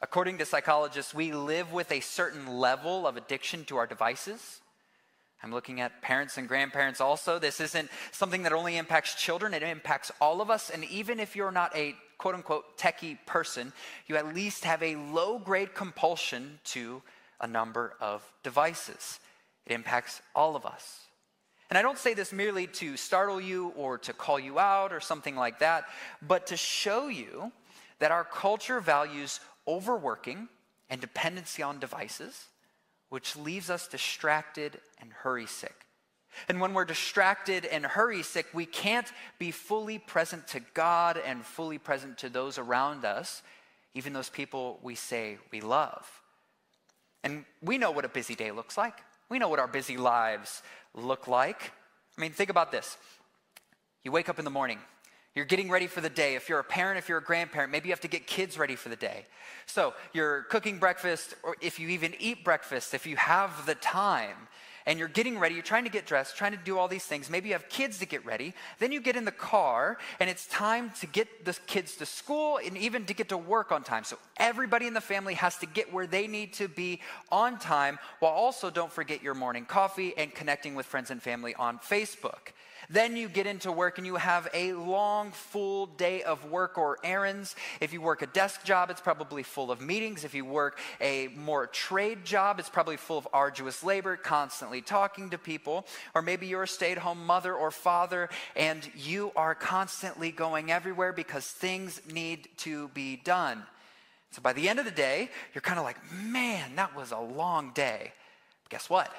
According 0.00 0.38
to 0.38 0.44
psychologists, 0.44 1.14
we 1.14 1.32
live 1.32 1.72
with 1.72 1.92
a 1.92 2.00
certain 2.00 2.46
level 2.46 3.06
of 3.06 3.16
addiction 3.16 3.64
to 3.66 3.76
our 3.76 3.86
devices. 3.86 4.60
I'm 5.42 5.52
looking 5.52 5.80
at 5.80 6.02
parents 6.02 6.38
and 6.38 6.48
grandparents 6.48 7.00
also. 7.00 7.38
This 7.38 7.60
isn't 7.60 7.88
something 8.10 8.42
that 8.44 8.52
only 8.52 8.76
impacts 8.76 9.14
children, 9.14 9.54
it 9.54 9.62
impacts 9.62 10.10
all 10.20 10.40
of 10.40 10.50
us. 10.50 10.70
And 10.70 10.84
even 10.84 11.20
if 11.20 11.34
you're 11.34 11.52
not 11.52 11.74
a 11.76 11.94
quote 12.18 12.34
unquote 12.34 12.78
techie 12.78 13.18
person, 13.26 13.72
you 14.06 14.16
at 14.16 14.34
least 14.34 14.64
have 14.64 14.82
a 14.82 14.96
low 14.96 15.38
grade 15.38 15.74
compulsion 15.74 16.60
to 16.64 17.02
a 17.40 17.46
number 17.46 17.94
of 18.00 18.22
devices. 18.42 19.18
It 19.66 19.72
impacts 19.72 20.22
all 20.34 20.54
of 20.54 20.64
us. 20.64 21.00
And 21.70 21.78
I 21.78 21.82
don't 21.82 21.98
say 21.98 22.14
this 22.14 22.32
merely 22.32 22.66
to 22.66 22.96
startle 22.96 23.40
you 23.40 23.68
or 23.76 23.98
to 23.98 24.12
call 24.12 24.38
you 24.38 24.58
out 24.58 24.92
or 24.92 25.00
something 25.00 25.34
like 25.34 25.60
that, 25.60 25.84
but 26.20 26.48
to 26.48 26.56
show 26.56 27.08
you 27.08 27.50
that 28.02 28.10
our 28.10 28.24
culture 28.24 28.80
values 28.80 29.38
overworking 29.68 30.48
and 30.90 31.00
dependency 31.00 31.62
on 31.62 31.78
devices, 31.78 32.46
which 33.10 33.36
leaves 33.36 33.70
us 33.70 33.86
distracted 33.86 34.80
and 35.00 35.12
hurry 35.12 35.46
sick. 35.46 35.86
And 36.48 36.60
when 36.60 36.74
we're 36.74 36.84
distracted 36.84 37.64
and 37.64 37.86
hurry 37.86 38.24
sick, 38.24 38.46
we 38.52 38.66
can't 38.66 39.06
be 39.38 39.52
fully 39.52 40.00
present 40.00 40.48
to 40.48 40.58
God 40.74 41.16
and 41.24 41.44
fully 41.46 41.78
present 41.78 42.18
to 42.18 42.28
those 42.28 42.58
around 42.58 43.04
us, 43.04 43.40
even 43.94 44.12
those 44.12 44.30
people 44.30 44.80
we 44.82 44.96
say 44.96 45.38
we 45.52 45.60
love. 45.60 46.04
And 47.22 47.44
we 47.62 47.78
know 47.78 47.92
what 47.92 48.04
a 48.04 48.08
busy 48.08 48.34
day 48.34 48.50
looks 48.50 48.76
like. 48.76 48.98
We 49.28 49.38
know 49.38 49.48
what 49.48 49.60
our 49.60 49.68
busy 49.68 49.96
lives 49.96 50.64
look 50.92 51.28
like. 51.28 51.70
I 52.18 52.20
mean, 52.20 52.32
think 52.32 52.50
about 52.50 52.72
this. 52.72 52.96
You 54.02 54.10
wake 54.10 54.28
up 54.28 54.40
in 54.40 54.44
the 54.44 54.50
morning, 54.50 54.80
you're 55.34 55.44
getting 55.44 55.70
ready 55.70 55.86
for 55.86 56.00
the 56.00 56.10
day. 56.10 56.34
If 56.34 56.48
you're 56.48 56.58
a 56.58 56.64
parent, 56.64 56.98
if 56.98 57.08
you're 57.08 57.18
a 57.18 57.22
grandparent, 57.22 57.72
maybe 57.72 57.88
you 57.88 57.92
have 57.92 58.00
to 58.00 58.08
get 58.08 58.26
kids 58.26 58.58
ready 58.58 58.76
for 58.76 58.88
the 58.88 58.96
day. 58.96 59.26
So 59.66 59.94
you're 60.12 60.42
cooking 60.44 60.78
breakfast, 60.78 61.34
or 61.42 61.56
if 61.60 61.80
you 61.80 61.88
even 61.88 62.14
eat 62.18 62.44
breakfast, 62.44 62.94
if 62.94 63.06
you 63.06 63.16
have 63.16 63.64
the 63.66 63.74
time, 63.76 64.36
and 64.84 64.98
you're 64.98 65.08
getting 65.08 65.38
ready, 65.38 65.54
you're 65.54 65.62
trying 65.62 65.84
to 65.84 65.90
get 65.90 66.06
dressed, 66.06 66.36
trying 66.36 66.52
to 66.52 66.58
do 66.58 66.76
all 66.76 66.88
these 66.88 67.04
things. 67.04 67.30
Maybe 67.30 67.50
you 67.50 67.54
have 67.54 67.68
kids 67.68 68.00
to 68.00 68.06
get 68.06 68.26
ready. 68.26 68.52
Then 68.80 68.90
you 68.90 69.00
get 69.00 69.14
in 69.14 69.24
the 69.24 69.30
car, 69.30 69.96
and 70.18 70.28
it's 70.28 70.46
time 70.46 70.90
to 71.00 71.06
get 71.06 71.44
the 71.44 71.56
kids 71.68 71.94
to 71.96 72.06
school 72.06 72.58
and 72.64 72.76
even 72.76 73.04
to 73.06 73.14
get 73.14 73.28
to 73.28 73.38
work 73.38 73.70
on 73.70 73.84
time. 73.84 74.02
So 74.02 74.18
everybody 74.38 74.88
in 74.88 74.94
the 74.94 75.00
family 75.00 75.34
has 75.34 75.56
to 75.58 75.66
get 75.66 75.92
where 75.92 76.08
they 76.08 76.26
need 76.26 76.54
to 76.54 76.66
be 76.66 77.00
on 77.30 77.60
time, 77.60 77.98
while 78.18 78.32
also 78.32 78.70
don't 78.70 78.92
forget 78.92 79.22
your 79.22 79.34
morning 79.34 79.66
coffee 79.66 80.14
and 80.16 80.34
connecting 80.34 80.74
with 80.74 80.84
friends 80.84 81.12
and 81.12 81.22
family 81.22 81.54
on 81.54 81.78
Facebook. 81.78 82.50
Then 82.90 83.16
you 83.16 83.28
get 83.28 83.46
into 83.46 83.70
work 83.70 83.98
and 83.98 84.06
you 84.06 84.16
have 84.16 84.48
a 84.52 84.72
long, 84.72 85.32
full 85.32 85.86
day 85.86 86.22
of 86.22 86.50
work 86.50 86.78
or 86.78 86.98
errands. 87.04 87.56
If 87.80 87.92
you 87.92 88.00
work 88.00 88.22
a 88.22 88.26
desk 88.26 88.64
job, 88.64 88.90
it's 88.90 89.00
probably 89.00 89.42
full 89.42 89.70
of 89.70 89.80
meetings. 89.80 90.24
If 90.24 90.34
you 90.34 90.44
work 90.44 90.78
a 91.00 91.28
more 91.36 91.66
trade 91.66 92.24
job, 92.24 92.58
it's 92.58 92.68
probably 92.68 92.96
full 92.96 93.18
of 93.18 93.28
arduous 93.32 93.82
labor, 93.82 94.16
constantly 94.16 94.82
talking 94.82 95.30
to 95.30 95.38
people. 95.38 95.86
Or 96.14 96.22
maybe 96.22 96.46
you're 96.46 96.64
a 96.64 96.68
stay 96.68 96.92
at 96.92 96.98
home 96.98 97.24
mother 97.24 97.54
or 97.54 97.70
father 97.70 98.28
and 98.56 98.88
you 98.96 99.32
are 99.36 99.54
constantly 99.54 100.30
going 100.30 100.70
everywhere 100.70 101.12
because 101.12 101.46
things 101.46 102.00
need 102.12 102.48
to 102.58 102.88
be 102.88 103.16
done. 103.16 103.62
So 104.32 104.40
by 104.40 104.54
the 104.54 104.68
end 104.68 104.78
of 104.78 104.86
the 104.86 104.90
day, 104.90 105.28
you're 105.54 105.62
kind 105.62 105.78
of 105.78 105.84
like, 105.84 105.98
man, 106.12 106.76
that 106.76 106.96
was 106.96 107.12
a 107.12 107.18
long 107.18 107.72
day. 107.74 108.12
guess 108.70 108.88
what? 108.88 109.12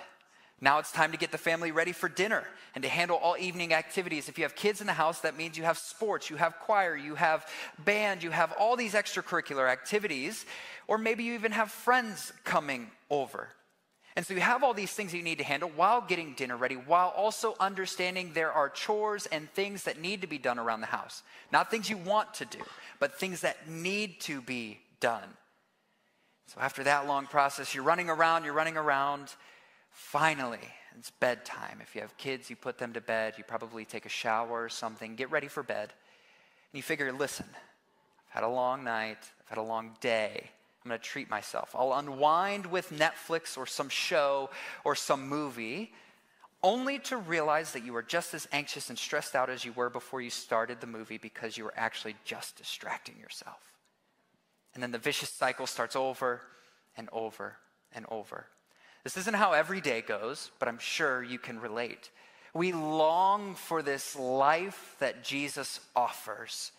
Now 0.63 0.79
it's 0.79 0.93
time 0.93 1.11
to 1.11 1.17
get 1.17 1.33
the 1.33 1.37
family 1.37 1.73
ready 1.73 1.91
for 1.91 2.07
dinner 2.07 2.45
and 2.73 2.85
to 2.85 2.89
handle 2.89 3.17
all 3.17 3.35
evening 3.37 3.73
activities. 3.73 4.29
If 4.29 4.37
you 4.37 4.45
have 4.45 4.55
kids 4.55 4.79
in 4.79 4.87
the 4.87 4.93
house, 4.93 5.19
that 5.19 5.35
means 5.35 5.57
you 5.57 5.65
have 5.65 5.77
sports, 5.77 6.29
you 6.29 6.37
have 6.37 6.57
choir, 6.59 6.95
you 6.95 7.15
have 7.15 7.45
band, 7.83 8.23
you 8.23 8.31
have 8.31 8.53
all 8.57 8.77
these 8.77 8.93
extracurricular 8.93 9.69
activities, 9.69 10.45
or 10.87 10.97
maybe 10.97 11.25
you 11.25 11.33
even 11.33 11.51
have 11.51 11.69
friends 11.69 12.31
coming 12.45 12.89
over. 13.09 13.49
And 14.15 14.25
so 14.25 14.33
you 14.33 14.39
have 14.39 14.63
all 14.63 14.73
these 14.73 14.93
things 14.93 15.11
that 15.11 15.17
you 15.17 15.23
need 15.23 15.39
to 15.39 15.43
handle 15.43 15.69
while 15.75 15.99
getting 15.99 16.33
dinner 16.33 16.55
ready, 16.55 16.75
while 16.75 17.09
also 17.09 17.55
understanding 17.59 18.31
there 18.33 18.53
are 18.53 18.69
chores 18.69 19.25
and 19.25 19.49
things 19.49 19.83
that 19.83 19.99
need 19.99 20.21
to 20.21 20.27
be 20.27 20.37
done 20.37 20.59
around 20.59 20.79
the 20.79 20.87
house. 20.87 21.23
Not 21.51 21.71
things 21.71 21.89
you 21.89 21.97
want 21.97 22.33
to 22.35 22.45
do, 22.45 22.59
but 23.01 23.19
things 23.19 23.41
that 23.41 23.67
need 23.67 24.21
to 24.21 24.41
be 24.41 24.79
done. 25.01 25.27
So 26.47 26.61
after 26.61 26.85
that 26.85 27.05
long 27.05 27.25
process, 27.25 27.75
you're 27.75 27.83
running 27.83 28.09
around, 28.09 28.45
you're 28.45 28.53
running 28.53 28.77
around. 28.77 29.33
Finally, 29.93 30.59
it's 30.97 31.11
bedtime. 31.11 31.79
If 31.81 31.95
you 31.95 32.01
have 32.01 32.17
kids, 32.17 32.49
you 32.49 32.55
put 32.55 32.79
them 32.79 32.93
to 32.93 33.01
bed, 33.01 33.35
you 33.37 33.43
probably 33.43 33.85
take 33.85 34.05
a 34.05 34.09
shower 34.09 34.63
or 34.63 34.69
something, 34.69 35.15
get 35.15 35.31
ready 35.31 35.47
for 35.47 35.63
bed. 35.63 35.93
And 36.71 36.77
you 36.77 36.81
figure, 36.81 37.11
listen, 37.11 37.45
I've 38.27 38.33
had 38.33 38.43
a 38.43 38.49
long 38.49 38.83
night, 38.83 39.19
I've 39.41 39.49
had 39.49 39.57
a 39.59 39.63
long 39.63 39.95
day. 40.01 40.49
I'm 40.83 40.89
going 40.89 40.99
to 40.99 41.05
treat 41.05 41.29
myself. 41.29 41.73
I'll 41.75 41.93
unwind 41.93 42.65
with 42.65 42.89
Netflix 42.89 43.57
or 43.57 43.65
some 43.65 43.87
show 43.87 44.49
or 44.83 44.95
some 44.95 45.29
movie, 45.29 45.93
only 46.61 46.99
to 46.99 47.17
realize 47.17 47.71
that 47.71 47.85
you 47.85 47.95
are 47.95 48.01
just 48.01 48.33
as 48.33 48.47
anxious 48.51 48.89
and 48.89 48.97
stressed 48.97 49.35
out 49.35 49.49
as 49.49 49.63
you 49.63 49.71
were 49.73 49.89
before 49.89 50.21
you 50.21 50.29
started 50.29 50.81
the 50.81 50.87
movie 50.87 51.17
because 51.17 51.57
you 51.57 51.63
were 51.63 51.73
actually 51.77 52.15
just 52.25 52.57
distracting 52.57 53.17
yourself. 53.19 53.61
And 54.73 54.81
then 54.81 54.91
the 54.91 54.97
vicious 54.97 55.29
cycle 55.29 55.67
starts 55.67 55.95
over 55.95 56.41
and 56.97 57.07
over 57.13 57.57
and 57.93 58.05
over. 58.09 58.47
This 59.03 59.17
isn't 59.17 59.35
how 59.35 59.51
every 59.51 59.81
day 59.81 60.01
goes, 60.01 60.51
but 60.59 60.67
I'm 60.67 60.79
sure 60.79 61.23
you 61.23 61.39
can 61.39 61.59
relate. 61.59 62.09
We 62.53 62.71
long 62.71 63.55
for 63.55 63.81
this 63.81 64.15
life 64.15 64.95
that 64.99 65.23
Jesus 65.23 65.79
offers 65.95 66.71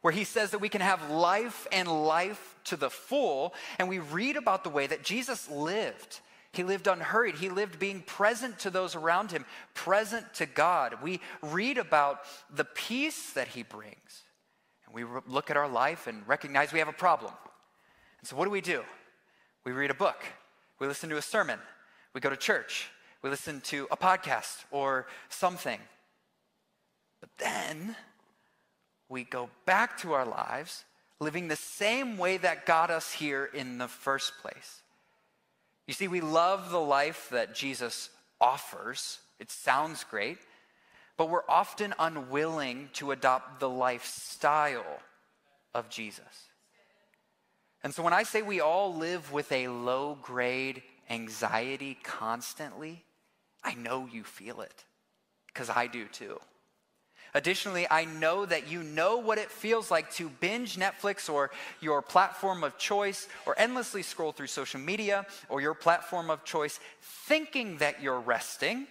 where 0.00 0.12
he 0.12 0.24
says 0.24 0.50
that 0.50 0.60
we 0.60 0.68
can 0.68 0.80
have 0.80 1.10
life 1.10 1.66
and 1.72 1.88
life 1.88 2.56
to 2.64 2.76
the 2.76 2.90
full. 2.90 3.54
And 3.78 3.88
we 3.88 3.98
read 3.98 4.36
about 4.36 4.64
the 4.64 4.70
way 4.70 4.86
that 4.86 5.02
Jesus 5.02 5.50
lived. 5.50 6.20
He 6.52 6.64
lived 6.64 6.86
unhurried. 6.86 7.36
He 7.36 7.48
lived 7.48 7.78
being 7.78 8.02
present 8.02 8.58
to 8.60 8.70
those 8.70 8.94
around 8.94 9.30
him, 9.30 9.44
present 9.74 10.32
to 10.34 10.46
God. 10.46 10.96
We 11.02 11.20
read 11.42 11.78
about 11.78 12.20
the 12.54 12.64
peace 12.64 13.32
that 13.32 13.48
he 13.48 13.62
brings. 13.62 14.22
And 14.86 14.94
we 14.94 15.04
look 15.26 15.50
at 15.50 15.56
our 15.56 15.68
life 15.68 16.06
and 16.06 16.26
recognize 16.26 16.72
we 16.72 16.78
have 16.78 16.88
a 16.88 16.92
problem. 16.92 17.32
And 18.20 18.28
so, 18.28 18.36
what 18.36 18.46
do 18.46 18.50
we 18.50 18.60
do? 18.60 18.82
We 19.64 19.72
read 19.72 19.90
a 19.90 19.94
book, 19.94 20.24
we 20.78 20.86
listen 20.86 21.10
to 21.10 21.16
a 21.16 21.22
sermon, 21.22 21.58
we 22.14 22.20
go 22.20 22.30
to 22.30 22.36
church, 22.36 22.90
we 23.22 23.30
listen 23.30 23.60
to 23.62 23.86
a 23.90 23.96
podcast 23.96 24.64
or 24.70 25.06
something. 25.28 25.80
But 27.20 27.30
then 27.38 27.96
we 29.08 29.24
go 29.24 29.50
back 29.66 29.98
to 29.98 30.12
our 30.12 30.24
lives 30.26 30.84
living 31.20 31.48
the 31.48 31.56
same 31.56 32.16
way 32.16 32.36
that 32.36 32.66
got 32.66 32.90
us 32.90 33.12
here 33.12 33.44
in 33.52 33.78
the 33.78 33.88
first 33.88 34.38
place. 34.40 34.82
You 35.86 35.94
see, 35.94 36.06
we 36.06 36.20
love 36.20 36.70
the 36.70 36.80
life 36.80 37.28
that 37.30 37.54
Jesus 37.54 38.10
offers. 38.40 39.18
It 39.40 39.50
sounds 39.50 40.04
great, 40.04 40.38
but 41.16 41.30
we're 41.30 41.48
often 41.48 41.94
unwilling 41.98 42.90
to 42.94 43.10
adopt 43.10 43.58
the 43.58 43.68
lifestyle 43.68 45.00
of 45.74 45.88
Jesus. 45.88 46.47
And 47.82 47.94
so 47.94 48.02
when 48.02 48.12
I 48.12 48.24
say 48.24 48.42
we 48.42 48.60
all 48.60 48.94
live 48.94 49.32
with 49.32 49.50
a 49.52 49.68
low 49.68 50.18
grade 50.20 50.82
anxiety 51.08 51.96
constantly, 52.02 53.04
I 53.62 53.74
know 53.74 54.08
you 54.10 54.24
feel 54.24 54.60
it 54.60 54.84
because 55.46 55.70
I 55.70 55.86
do 55.86 56.06
too. 56.06 56.38
Additionally, 57.34 57.86
I 57.90 58.04
know 58.06 58.46
that 58.46 58.68
you 58.68 58.82
know 58.82 59.18
what 59.18 59.38
it 59.38 59.50
feels 59.50 59.90
like 59.90 60.10
to 60.14 60.28
binge 60.28 60.76
Netflix 60.76 61.32
or 61.32 61.50
your 61.80 62.00
platform 62.00 62.64
of 62.64 62.78
choice, 62.78 63.28
or 63.44 63.54
endlessly 63.58 64.02
scroll 64.02 64.32
through 64.32 64.46
social 64.46 64.80
media 64.80 65.26
or 65.48 65.60
your 65.60 65.74
platform 65.74 66.30
of 66.30 66.44
choice, 66.44 66.80
thinking 67.02 67.76
that 67.78 68.02
you're 68.02 68.20
resting, 68.20 68.86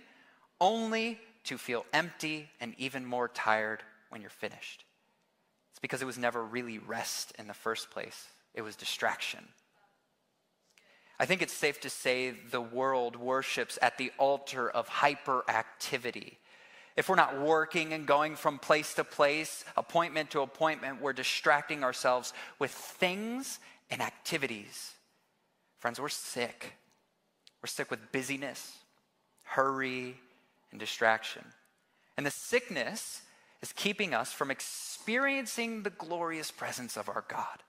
only 0.62 1.20
to 1.46 1.58
feel 1.58 1.86
empty 1.94 2.48
and 2.62 2.76
even 2.78 3.06
more 3.06 3.28
tired 3.28 3.82
when 4.10 4.22
you're 4.22 4.30
finished. 4.30 4.86
It's 5.72 5.80
because 5.80 6.02
it 6.02 6.06
was 6.06 6.18
never 6.18 6.44
really 6.44 6.78
rest 6.78 7.34
in 7.40 7.48
the 7.48 7.54
first 7.54 7.90
place, 7.90 8.28
it 8.58 8.62
was 8.64 8.76
distraction. 8.76 9.48
I 11.18 11.26
think 11.26 11.42
it's 11.42 11.54
safe 11.54 11.80
to 11.82 11.90
say 11.90 12.32
the 12.52 12.62
world 12.62 13.16
worships 13.16 13.80
at 13.82 13.98
the 13.98 14.12
altar 14.20 14.70
of 14.70 14.90
hyperactivity 14.90 16.34
if 16.98 17.08
we're 17.08 17.16
not 17.16 17.40
working 17.40 17.94
and 17.94 18.08
going 18.08 18.36
from 18.36 18.58
place 18.58 18.96
to 18.96 19.04
place, 19.04 19.64
appointment 19.78 20.32
to 20.32 20.42
appointment, 20.42 21.00
we're 21.00 21.14
distracting 21.14 21.84
ourselves 21.84 22.34
with 22.58 22.72
things 22.72 23.60
and 23.92 24.02
activities. 24.02 24.96
Friends, 25.78 26.02
we're 26.02 26.10
sick. 26.10 26.74
We're 27.62 27.68
sick 27.68 27.92
with 27.92 28.12
busyness, 28.12 28.78
hurry, 29.44 30.16
and 30.72 30.80
distraction. 30.80 31.44
And 32.18 32.26
the 32.26 32.32
sickness 32.32 33.22
is 33.62 33.72
keeping 33.74 34.16
us 34.16 34.34
from 34.34 34.50
experiencing 34.50 35.84
the 35.84 35.92
glorious 35.92 36.50
presence 36.50 36.98
of 36.98 37.10
our 37.10 37.26
God. 37.28 37.62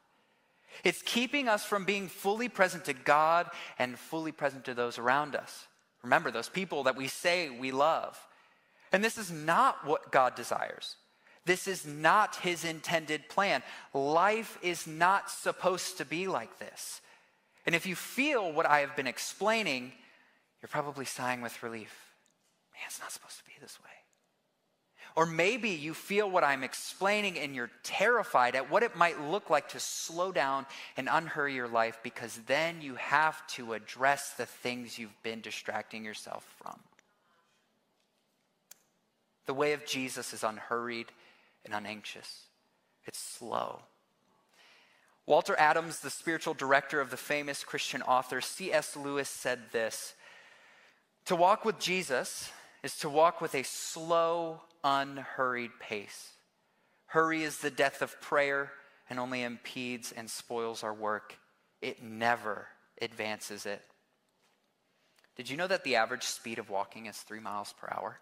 It's 0.85 1.03
keeping 1.03 1.49
us 1.49 1.65
from 1.65 1.85
being 1.85 2.09
fully 2.09 2.49
present 2.49 2.85
to 2.87 2.93
God 2.93 3.49
and 3.79 3.99
fully 3.99 4.33
present 4.33 4.65
to 4.67 4.75
those 4.75 4.99
around 4.99 5.35
us. 5.35 5.67
Remember, 6.03 6.31
those 6.31 6.49
people 6.49 6.85
that 6.85 6.97
we 6.97 7.09
say 7.09 7.51
we 7.51 7.73
love. 7.73 8.19
And 8.93 9.05
this 9.05 9.19
is 9.19 9.31
not 9.31 9.87
what 9.87 10.13
God 10.13 10.35
desires. 10.35 10.97
This 11.45 11.67
is 11.67 11.87
not 11.87 12.37
his 12.37 12.65
intended 12.65 13.29
plan. 13.29 13.63
Life 13.93 14.59
is 14.63 14.87
not 14.87 15.31
supposed 15.31 15.99
to 15.99 16.05
be 16.05 16.29
like 16.29 16.59
this. 16.59 17.01
And 17.67 17.75
if 17.75 17.87
you 17.87 17.97
feel 17.97 18.53
what 18.53 18.67
I 18.67 18.81
have 18.81 18.97
been 18.97 19.07
explaining, 19.07 19.93
you're 20.63 20.69
probably 20.69 21.05
sighing 21.05 21.41
with 21.41 21.63
relief. 21.63 21.95
Man, 22.73 22.83
it's 22.87 23.01
not 23.01 23.13
supposed 23.13 23.39
to 23.39 23.45
be 23.45 23.53
this 23.61 23.79
way. 23.83 23.98
Or 25.19 25.27
maybe 25.27 25.71
you 25.71 25.95
feel 25.95 26.31
what 26.31 26.45
I'm 26.45 26.63
explaining 26.63 27.41
and 27.41 27.53
you're 27.53 27.73
terrified 27.83 28.55
at 28.55 28.71
what 28.71 28.85
it 28.85 28.95
might 28.95 29.21
look 29.21 29.51
like 29.51 29.71
to 29.71 29.81
slow 29.81 30.31
down 30.31 30.65
and 30.97 31.09
unhurry 31.11 31.57
your 31.57 31.67
life 31.67 31.99
because 32.05 32.39
then 32.47 32.81
you 32.81 32.95
have 32.95 33.45
to 33.49 33.73
address 33.73 34.35
the 34.35 34.47
things 34.47 34.97
you've 34.97 35.21
been 35.25 35.41
distracting 35.41 36.05
yourself 36.05 36.47
from. 36.63 36.79
The 39.47 39.55
way 39.55 39.73
of 39.73 39.85
Jesus 39.85 40.33
is 40.33 40.45
unhurried 40.45 41.07
and 41.65 41.75
unanxious, 41.75 42.43
it's 43.05 43.19
slow. 43.19 43.81
Walter 45.27 45.57
Adams, 45.59 45.99
the 45.99 46.11
spiritual 46.11 46.55
director 46.55 47.01
of 47.01 47.11
the 47.11 47.17
famous 47.17 47.65
Christian 47.65 48.03
author 48.03 48.41
C.S. 48.41 48.95
Lewis, 48.95 49.29
said 49.29 49.73
this 49.73 50.15
To 51.25 51.35
walk 51.35 51.65
with 51.65 51.81
Jesus 51.81 52.53
is 52.85 52.97
to 52.99 53.09
walk 53.09 53.41
with 53.41 53.57
a 53.57 53.65
slow, 53.65 54.61
unhurried 54.85 55.73
pace. 55.81 56.33
Hurry 57.07 57.43
is 57.43 57.59
the 57.59 57.71
death 57.71 58.03
of 58.03 58.21
prayer 58.21 58.73
and 59.09 59.19
only 59.19 59.43
impedes 59.43 60.13
and 60.13 60.29
spoils 60.29 60.83
our 60.83 60.93
work. 60.93 61.39
It 61.81 62.03
never 62.03 62.67
advances 63.01 63.67
it. 63.67 63.83
Did 65.37 65.49
you 65.49 65.57
know 65.57 65.69
that 65.69 65.85
the 65.85 65.97
average 65.97 66.25
speed 66.25 66.59
of 66.59 66.69
walking 66.69 67.07
is 67.07 67.17
three 67.17 67.41
miles 67.41 67.73
per 67.81 67.89
hour? 67.91 68.19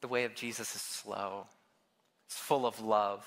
The 0.00 0.08
way 0.08 0.24
of 0.24 0.34
Jesus 0.34 0.74
is 0.74 0.82
slow, 0.82 1.46
it's 2.26 2.38
full 2.38 2.66
of 2.66 2.80
love. 2.80 3.26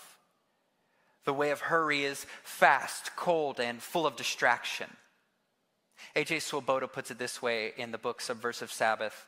The 1.23 1.33
way 1.33 1.51
of 1.51 1.59
hurry 1.59 2.03
is 2.03 2.25
fast, 2.41 3.15
cold, 3.15 3.59
and 3.59 3.79
full 3.79 4.07
of 4.07 4.15
distraction. 4.15 4.87
A.J. 6.15 6.39
Swoboda 6.39 6.87
puts 6.87 7.11
it 7.11 7.19
this 7.19 7.43
way 7.43 7.73
in 7.77 7.91
the 7.91 7.99
book 7.99 8.21
Subversive 8.21 8.71
Sabbath 8.71 9.27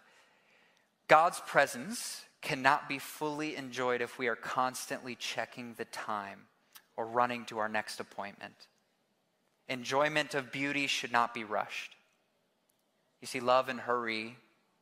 God's 1.07 1.39
presence 1.41 2.23
cannot 2.41 2.89
be 2.89 2.99
fully 2.99 3.55
enjoyed 3.55 4.01
if 4.01 4.19
we 4.19 4.27
are 4.27 4.35
constantly 4.35 5.15
checking 5.15 5.73
the 5.73 5.85
time 5.85 6.41
or 6.97 7.05
running 7.05 7.45
to 7.45 7.59
our 7.59 7.69
next 7.69 7.99
appointment. 7.99 8.67
Enjoyment 9.69 10.33
of 10.33 10.51
beauty 10.51 10.87
should 10.87 11.11
not 11.11 11.33
be 11.33 11.43
rushed. 11.43 11.95
You 13.21 13.27
see, 13.27 13.39
love 13.39 13.69
and 13.69 13.79
hurry, 13.79 14.35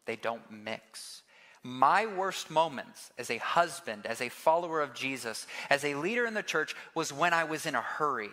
they 0.05 0.15
don't 0.15 0.51
mix. 0.51 1.21
My 1.63 2.07
worst 2.07 2.49
moments 2.49 3.11
as 3.19 3.29
a 3.29 3.37
husband, 3.37 4.07
as 4.07 4.19
a 4.19 4.29
follower 4.29 4.81
of 4.81 4.95
Jesus, 4.95 5.45
as 5.69 5.85
a 5.85 5.93
leader 5.93 6.25
in 6.25 6.33
the 6.33 6.41
church 6.41 6.75
was 6.95 7.13
when 7.13 7.33
I 7.33 7.43
was 7.43 7.67
in 7.67 7.75
a 7.75 7.81
hurry. 7.81 8.31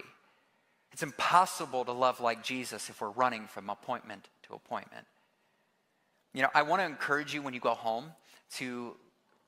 It's 0.93 1.03
impossible 1.03 1.85
to 1.85 1.93
love 1.93 2.21
like 2.21 2.43
Jesus 2.43 2.89
if 2.89 3.03
we're 3.03 3.11
running 3.11 3.47
from 3.47 3.69
appointment 3.69 4.29
to 4.45 4.55
appointment. 4.55 5.07
You 6.33 6.43
know, 6.43 6.49
I 6.55 6.63
want 6.63 6.81
to 6.83 6.87
encourage 6.87 7.35
you 7.35 7.43
when 7.43 7.55
you 7.55 7.61
go 7.61 7.75
home 7.75 8.13
to 8.57 8.97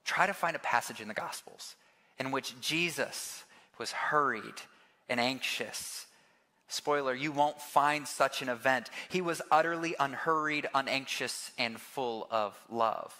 try 0.05 0.27
to 0.27 0.35
find 0.35 0.57
a 0.57 0.61
passage 0.61 1.01
in 1.01 1.09
the 1.09 1.15
Gospels 1.15 1.77
in 2.19 2.31
which 2.31 2.59
Jesus 2.61 3.45
was 3.79 3.93
hurried 3.93 4.61
and 5.09 5.21
anxious 5.21 6.07
Spoiler, 6.71 7.17
you 7.17 7.33
won't 7.33 7.61
find 7.61 8.07
such 8.07 8.43
an 8.43 8.49
event. 8.49 8.91
He 9.09 9.21
was 9.21 9.43
utterly 9.51 9.97
unhurried, 9.99 10.69
unanxious, 10.73 11.51
and 11.59 11.81
full 11.81 12.29
of 12.31 12.57
love. 12.71 13.13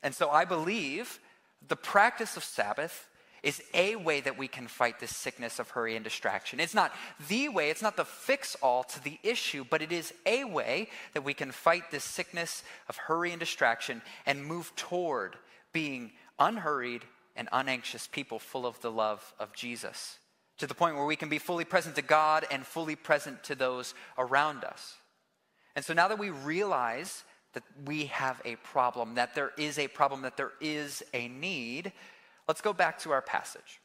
And 0.00 0.14
so 0.14 0.30
I 0.30 0.44
believe 0.44 1.18
the 1.66 1.74
practice 1.74 2.36
of 2.36 2.44
Sabbath 2.44 3.08
is 3.44 3.62
a 3.74 3.94
way 3.94 4.20
that 4.22 4.38
we 4.38 4.48
can 4.48 4.66
fight 4.66 4.98
this 4.98 5.14
sickness 5.14 5.58
of 5.58 5.70
hurry 5.70 5.94
and 5.94 6.02
distraction. 6.02 6.58
It's 6.58 6.74
not 6.74 6.92
the 7.28 7.50
way, 7.50 7.70
it's 7.70 7.82
not 7.82 7.96
the 7.96 8.04
fix 8.04 8.56
all 8.62 8.82
to 8.84 9.04
the 9.04 9.18
issue, 9.22 9.64
but 9.68 9.82
it 9.82 9.92
is 9.92 10.12
a 10.24 10.44
way 10.44 10.88
that 11.12 11.24
we 11.24 11.34
can 11.34 11.52
fight 11.52 11.90
this 11.90 12.04
sickness 12.04 12.62
of 12.88 12.96
hurry 12.96 13.30
and 13.30 13.38
distraction 13.38 14.02
and 14.24 14.44
move 14.44 14.72
toward 14.74 15.36
being 15.72 16.12
unhurried 16.38 17.02
and 17.36 17.48
unanxious 17.52 18.06
people 18.06 18.38
full 18.38 18.66
of 18.66 18.80
the 18.80 18.90
love 18.90 19.34
of 19.38 19.52
Jesus 19.52 20.18
to 20.58 20.66
the 20.66 20.74
point 20.74 20.96
where 20.96 21.04
we 21.04 21.16
can 21.16 21.28
be 21.28 21.38
fully 21.38 21.64
present 21.64 21.96
to 21.96 22.02
God 22.02 22.46
and 22.50 22.64
fully 22.64 22.96
present 22.96 23.44
to 23.44 23.54
those 23.54 23.94
around 24.16 24.64
us. 24.64 24.94
And 25.76 25.84
so 25.84 25.92
now 25.92 26.08
that 26.08 26.18
we 26.18 26.30
realize 26.30 27.24
that 27.54 27.64
we 27.84 28.06
have 28.06 28.40
a 28.44 28.56
problem, 28.56 29.16
that 29.16 29.34
there 29.34 29.52
is 29.58 29.78
a 29.78 29.88
problem, 29.88 30.22
that 30.22 30.36
there 30.36 30.52
is 30.60 31.02
a 31.12 31.28
need, 31.28 31.92
Let's 32.46 32.60
go 32.60 32.72
back 32.72 32.98
to 33.00 33.12
our 33.12 33.22
passage. 33.22 33.80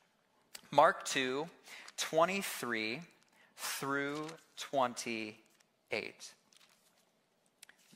Mark 0.71 1.05
2, 1.05 1.47
23 1.97 3.01
through 3.55 4.27
28. 4.57 6.33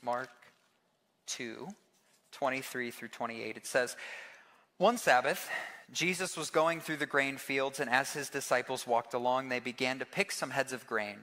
Mark 0.02 0.30
2, 1.26 1.68
23 2.32 2.90
through 2.90 3.08
28. 3.08 3.56
It 3.56 3.66
says, 3.66 3.96
One 4.78 4.98
Sabbath, 4.98 5.48
Jesus 5.92 6.36
was 6.36 6.50
going 6.50 6.80
through 6.80 6.96
the 6.96 7.06
grain 7.06 7.36
fields, 7.36 7.80
and 7.80 7.90
as 7.90 8.12
his 8.12 8.28
disciples 8.28 8.86
walked 8.86 9.14
along, 9.14 9.48
they 9.48 9.60
began 9.60 9.98
to 9.98 10.04
pick 10.04 10.32
some 10.32 10.50
heads 10.50 10.72
of 10.72 10.86
grain. 10.86 11.18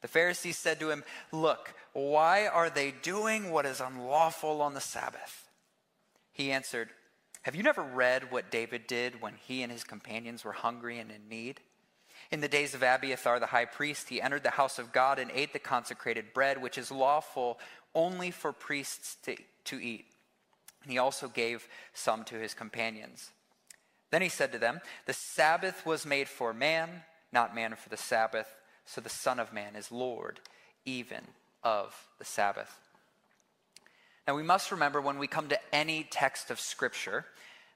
The 0.00 0.08
Pharisees 0.08 0.58
said 0.58 0.80
to 0.80 0.90
him, 0.90 1.04
Look, 1.30 1.74
why 1.92 2.46
are 2.46 2.70
they 2.70 2.90
doing 3.02 3.50
what 3.50 3.66
is 3.66 3.80
unlawful 3.80 4.60
on 4.60 4.74
the 4.74 4.80
Sabbath? 4.80 5.48
He 6.32 6.50
answered, 6.50 6.88
have 7.42 7.54
you 7.54 7.62
never 7.62 7.82
read 7.82 8.30
what 8.30 8.50
David 8.50 8.86
did 8.86 9.20
when 9.20 9.34
he 9.34 9.62
and 9.62 9.72
his 9.72 9.84
companions 9.84 10.44
were 10.44 10.52
hungry 10.52 10.98
and 10.98 11.10
in 11.10 11.28
need? 11.28 11.60
In 12.30 12.40
the 12.40 12.48
days 12.48 12.74
of 12.74 12.82
Abiathar 12.82 13.40
the 13.40 13.46
high 13.46 13.64
priest, 13.64 14.08
he 14.08 14.22
entered 14.22 14.42
the 14.42 14.50
house 14.50 14.78
of 14.78 14.92
God 14.92 15.18
and 15.18 15.30
ate 15.34 15.52
the 15.52 15.58
consecrated 15.58 16.32
bread, 16.32 16.62
which 16.62 16.78
is 16.78 16.90
lawful 16.90 17.58
only 17.94 18.30
for 18.30 18.52
priests 18.52 19.16
to, 19.24 19.36
to 19.64 19.82
eat. 19.82 20.06
And 20.82 20.92
he 20.92 20.98
also 20.98 21.28
gave 21.28 21.68
some 21.92 22.24
to 22.24 22.36
his 22.36 22.54
companions. 22.54 23.30
Then 24.10 24.22
he 24.22 24.28
said 24.28 24.52
to 24.52 24.58
them, 24.58 24.80
The 25.06 25.12
Sabbath 25.12 25.84
was 25.84 26.06
made 26.06 26.28
for 26.28 26.52
man, 26.52 27.02
not 27.32 27.54
man 27.54 27.74
for 27.74 27.88
the 27.88 27.96
Sabbath, 27.96 28.56
so 28.84 29.00
the 29.00 29.08
Son 29.08 29.38
of 29.38 29.52
Man 29.52 29.76
is 29.76 29.92
Lord 29.92 30.40
even 30.84 31.22
of 31.62 31.94
the 32.18 32.24
Sabbath. 32.24 32.78
Now, 34.26 34.36
we 34.36 34.44
must 34.44 34.70
remember 34.70 35.00
when 35.00 35.18
we 35.18 35.26
come 35.26 35.48
to 35.48 35.74
any 35.74 36.06
text 36.08 36.50
of 36.50 36.60
Scripture 36.60 37.26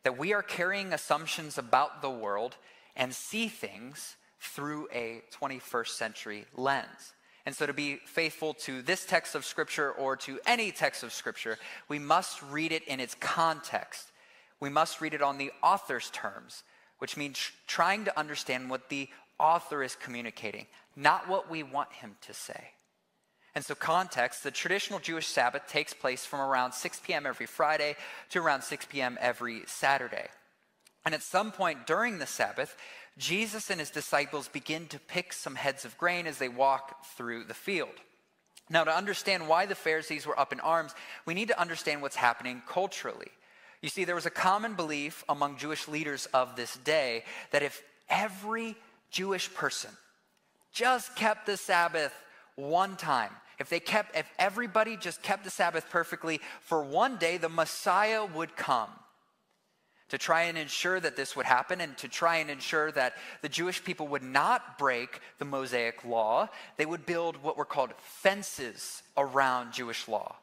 that 0.05 0.17
we 0.17 0.33
are 0.33 0.43
carrying 0.43 0.93
assumptions 0.93 1.59
about 1.59 2.03
the 2.03 2.11
world 2.11 2.57
and 2.95 3.12
see 3.12 3.49
things 3.49 4.15
through 4.38 4.88
a 4.93 5.23
21st 5.41 5.88
century 5.88 6.45
lens. 6.57 7.15
And 7.45 7.55
so, 7.55 7.67
to 7.67 7.73
be 7.73 7.97
faithful 8.07 8.55
to 8.55 8.81
this 8.83 9.05
text 9.05 9.35
of 9.35 9.45
Scripture 9.45 9.91
or 9.91 10.17
to 10.19 10.38
any 10.47 10.71
text 10.71 11.03
of 11.03 11.12
Scripture, 11.12 11.59
we 11.88 11.99
must 11.99 12.41
read 12.43 12.71
it 12.71 12.85
in 12.85 13.00
its 13.00 13.17
context. 13.17 14.12
We 14.61 14.69
must 14.69 15.00
read 15.00 15.15
it 15.15 15.23
on 15.23 15.38
the 15.38 15.50
author's 15.62 16.11
terms, 16.11 16.62
which 16.99 17.17
means 17.17 17.50
trying 17.67 18.05
to 18.05 18.19
understand 18.19 18.71
what 18.71 18.88
the 18.88 19.09
author 19.38 19.83
is 19.83 19.97
communicating, 19.97 20.67
not 20.95 21.29
what 21.29 21.50
we 21.50 21.62
want 21.65 21.93
him 21.93 22.17
to 22.23 22.33
say. 22.33 22.71
And 23.57 23.65
so, 23.65 23.75
context 23.75 24.45
the 24.45 24.51
traditional 24.51 24.99
Jewish 24.99 25.27
Sabbath 25.27 25.67
takes 25.67 25.95
place 25.95 26.27
from 26.27 26.41
around 26.41 26.73
6 26.73 27.01
p.m. 27.01 27.25
every 27.25 27.47
Friday 27.47 27.97
to 28.29 28.39
around 28.39 28.61
6 28.61 28.85
p.m. 28.85 29.17
every 29.19 29.63
Saturday. 29.67 30.29
And 31.07 31.15
at 31.15 31.23
some 31.23 31.53
point 31.53 31.87
during 31.87 32.19
the 32.19 32.27
Sabbath, 32.27 32.77
Jesus 33.17 33.71
and 33.71 33.80
his 33.80 33.89
disciples 33.89 34.49
begin 34.49 34.89
to 34.89 34.99
pick 34.99 35.33
some 35.33 35.54
heads 35.54 35.87
of 35.87 35.97
grain 35.97 36.26
as 36.26 36.37
they 36.37 36.50
walk 36.50 37.07
through 37.17 37.45
the 37.45 37.54
field. 37.54 37.95
Now, 38.69 38.85
to 38.85 38.95
understand 38.95 39.49
why 39.49 39.65
the 39.65 39.75
Pharisees 39.75 40.26
were 40.26 40.39
up 40.39 40.52
in 40.52 40.61
arms, 40.61 40.95
we 41.25 41.33
need 41.33 41.49
to 41.49 41.59
understand 41.59 42.02
what's 42.02 42.17
happening 42.17 42.61
culturally. 42.69 43.30
You 43.80 43.89
see, 43.89 44.04
there 44.04 44.15
was 44.15 44.26
a 44.26 44.30
common 44.30 44.75
belief 44.75 45.25
among 45.30 45.57
Jewish 45.57 45.89
leaders 45.89 46.26
of 46.35 46.57
this 46.57 46.76
day 46.76 47.25
that 47.52 47.63
if 47.63 47.83
every 48.11 48.76
Jewish 49.11 49.54
person 49.54 49.93
just 50.75 51.17
kept 51.17 51.47
the 51.47 51.57
Sabbath 51.57 52.13
one 52.56 52.97
time, 52.97 53.30
if 53.58 53.69
they 53.69 53.80
kept, 53.80 54.16
if 54.16 54.28
everybody 54.38 54.97
just 54.97 55.23
kept 55.23 55.45
the 55.45 55.50
Sabbath 55.50 55.88
perfectly, 55.90 56.40
for 56.60 56.82
one 56.82 57.16
day 57.16 57.36
the 57.36 57.49
Messiah 57.49 58.25
would 58.25 58.56
come 58.56 58.90
to 60.08 60.19
try 60.19 60.42
and 60.42 60.56
ensure 60.56 61.00
that 61.00 61.16
this 61.16 61.34
would 61.34 61.47
happen 61.47 61.80
and 61.80 61.97
to 61.99 62.08
try 62.08 62.36
and 62.36 62.50
ensure 62.50 62.92
that 62.92 63.14
the 63.42 63.49
Jewish 63.49 63.82
people 63.82 64.06
would 64.08 64.23
not 64.23 64.78
break 64.78 65.21
the 65.38 65.45
Mosaic 65.45 66.04
law. 66.04 66.49
They 66.76 66.86
would 66.86 67.06
build 67.06 67.42
what 67.42 67.56
were 67.56 67.64
called 67.64 67.90
fences 67.99 69.02
around 69.16 69.73
Jewish 69.73 70.06
law. 70.06 70.36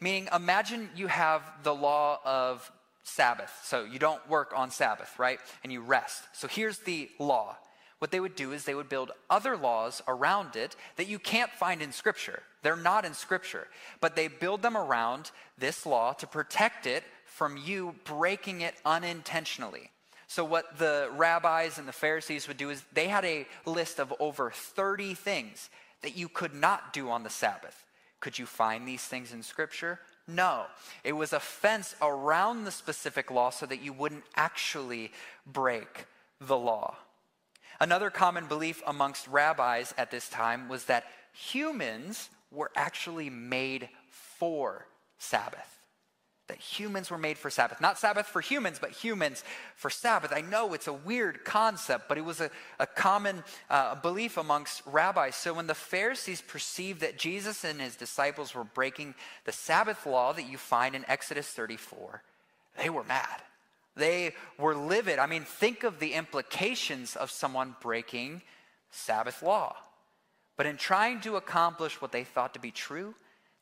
Meaning, 0.00 0.28
imagine 0.32 0.88
you 0.94 1.08
have 1.08 1.42
the 1.64 1.74
law 1.74 2.20
of 2.24 2.70
Sabbath. 3.02 3.50
So 3.64 3.84
you 3.84 3.98
don't 3.98 4.26
work 4.28 4.52
on 4.54 4.70
Sabbath, 4.70 5.18
right? 5.18 5.40
And 5.64 5.72
you 5.72 5.80
rest. 5.80 6.22
So 6.32 6.46
here's 6.46 6.78
the 6.78 7.10
law 7.18 7.56
what 7.98 8.10
they 8.10 8.20
would 8.20 8.36
do 8.36 8.52
is 8.52 8.64
they 8.64 8.74
would 8.74 8.88
build 8.88 9.12
other 9.28 9.56
laws 9.56 10.02
around 10.06 10.56
it 10.56 10.76
that 10.96 11.08
you 11.08 11.18
can't 11.18 11.50
find 11.50 11.82
in 11.82 11.92
Scripture. 11.92 12.42
They're 12.62 12.76
not 12.76 13.04
in 13.04 13.14
Scripture, 13.14 13.66
but 14.00 14.14
they 14.14 14.28
build 14.28 14.62
them 14.62 14.76
around 14.76 15.30
this 15.56 15.84
law 15.84 16.12
to 16.14 16.26
protect 16.26 16.86
it 16.86 17.02
from 17.24 17.56
you 17.56 17.94
breaking 18.04 18.60
it 18.60 18.74
unintentionally. 18.84 19.90
So, 20.26 20.44
what 20.44 20.78
the 20.78 21.08
rabbis 21.16 21.78
and 21.78 21.88
the 21.88 21.92
Pharisees 21.92 22.46
would 22.48 22.58
do 22.58 22.70
is 22.70 22.84
they 22.92 23.08
had 23.08 23.24
a 23.24 23.46
list 23.64 23.98
of 23.98 24.12
over 24.20 24.50
30 24.50 25.14
things 25.14 25.70
that 26.02 26.16
you 26.16 26.28
could 26.28 26.54
not 26.54 26.92
do 26.92 27.10
on 27.10 27.22
the 27.22 27.30
Sabbath. 27.30 27.84
Could 28.20 28.38
you 28.38 28.46
find 28.46 28.86
these 28.86 29.02
things 29.02 29.32
in 29.32 29.42
Scripture? 29.42 30.00
No. 30.26 30.66
It 31.02 31.12
was 31.12 31.32
a 31.32 31.40
fence 31.40 31.96
around 32.02 32.64
the 32.64 32.70
specific 32.70 33.30
law 33.30 33.50
so 33.50 33.64
that 33.66 33.82
you 33.82 33.92
wouldn't 33.92 34.24
actually 34.36 35.12
break 35.46 36.04
the 36.40 36.58
law. 36.58 36.96
Another 37.80 38.10
common 38.10 38.46
belief 38.46 38.82
amongst 38.86 39.28
rabbis 39.28 39.94
at 39.96 40.10
this 40.10 40.28
time 40.28 40.68
was 40.68 40.84
that 40.84 41.04
humans 41.32 42.28
were 42.50 42.70
actually 42.74 43.30
made 43.30 43.88
for 44.10 44.86
Sabbath. 45.18 45.78
That 46.48 46.58
humans 46.58 47.10
were 47.10 47.18
made 47.18 47.36
for 47.36 47.50
Sabbath. 47.50 47.80
Not 47.80 47.98
Sabbath 47.98 48.26
for 48.26 48.40
humans, 48.40 48.78
but 48.80 48.90
humans 48.90 49.44
for 49.76 49.90
Sabbath. 49.90 50.32
I 50.34 50.40
know 50.40 50.72
it's 50.72 50.86
a 50.86 50.92
weird 50.92 51.44
concept, 51.44 52.08
but 52.08 52.16
it 52.16 52.24
was 52.24 52.40
a, 52.40 52.50
a 52.78 52.86
common 52.86 53.44
uh, 53.68 53.96
belief 53.96 54.38
amongst 54.38 54.82
rabbis. 54.86 55.36
So 55.36 55.52
when 55.52 55.66
the 55.66 55.74
Pharisees 55.74 56.40
perceived 56.40 57.02
that 57.02 57.18
Jesus 57.18 57.64
and 57.64 57.80
his 57.80 57.96
disciples 57.96 58.54
were 58.54 58.64
breaking 58.64 59.14
the 59.44 59.52
Sabbath 59.52 60.06
law 60.06 60.32
that 60.32 60.48
you 60.48 60.56
find 60.56 60.94
in 60.94 61.04
Exodus 61.06 61.48
34, 61.48 62.22
they 62.78 62.88
were 62.88 63.04
mad. 63.04 63.42
They 63.98 64.34
were 64.58 64.74
livid. 64.74 65.18
I 65.18 65.26
mean, 65.26 65.42
think 65.42 65.84
of 65.84 65.98
the 65.98 66.14
implications 66.14 67.16
of 67.16 67.30
someone 67.30 67.76
breaking 67.80 68.42
Sabbath 68.90 69.42
law. 69.42 69.76
But 70.56 70.66
in 70.66 70.76
trying 70.76 71.20
to 71.20 71.36
accomplish 71.36 72.00
what 72.00 72.12
they 72.12 72.24
thought 72.24 72.54
to 72.54 72.60
be 72.60 72.70
true, 72.70 73.14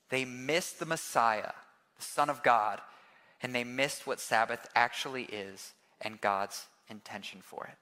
they 0.09 0.25
missed 0.25 0.79
the 0.79 0.87
Messiah, 0.87 1.53
the 1.96 2.03
Son 2.03 2.31
of 2.31 2.42
God, 2.42 2.81
and 3.42 3.55
they 3.55 3.64
missed 3.64 4.07
what 4.07 4.20
Sabbath 4.20 4.66
actually 4.75 5.25
is 5.25 5.72
and 6.01 6.20
God's 6.20 6.66
intention 6.88 7.40
for 7.42 7.66
it. 7.66 7.77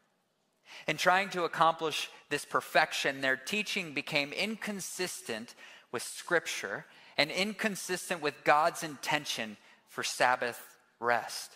In 0.90 0.96
trying 0.96 1.28
to 1.30 1.44
accomplish 1.44 2.08
this 2.30 2.44
perfection, 2.44 3.20
their 3.20 3.36
teaching 3.36 3.92
became 3.92 4.32
inconsistent 4.32 5.54
with 5.92 6.02
Scripture 6.02 6.86
and 7.16 7.30
inconsistent 7.30 8.20
with 8.20 8.42
God's 8.44 8.82
intention 8.82 9.56
for 9.88 10.02
Sabbath 10.02 10.60
rest. 10.98 11.52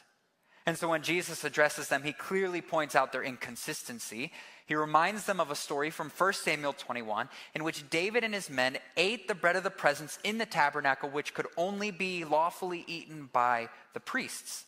And 0.68 0.76
so 0.76 0.90
when 0.90 1.00
Jesus 1.00 1.44
addresses 1.44 1.88
them, 1.88 2.02
he 2.02 2.12
clearly 2.12 2.60
points 2.60 2.94
out 2.94 3.10
their 3.10 3.22
inconsistency. 3.22 4.32
He 4.66 4.74
reminds 4.74 5.24
them 5.24 5.40
of 5.40 5.50
a 5.50 5.54
story 5.54 5.88
from 5.88 6.10
1 6.10 6.32
Samuel 6.34 6.74
21 6.74 7.30
in 7.54 7.64
which 7.64 7.88
David 7.88 8.22
and 8.22 8.34
his 8.34 8.50
men 8.50 8.76
ate 8.94 9.28
the 9.28 9.34
bread 9.34 9.56
of 9.56 9.62
the 9.62 9.70
presence 9.70 10.18
in 10.24 10.36
the 10.36 10.44
tabernacle, 10.44 11.08
which 11.08 11.32
could 11.32 11.46
only 11.56 11.90
be 11.90 12.22
lawfully 12.26 12.84
eaten 12.86 13.30
by 13.32 13.70
the 13.94 14.00
priests. 14.00 14.66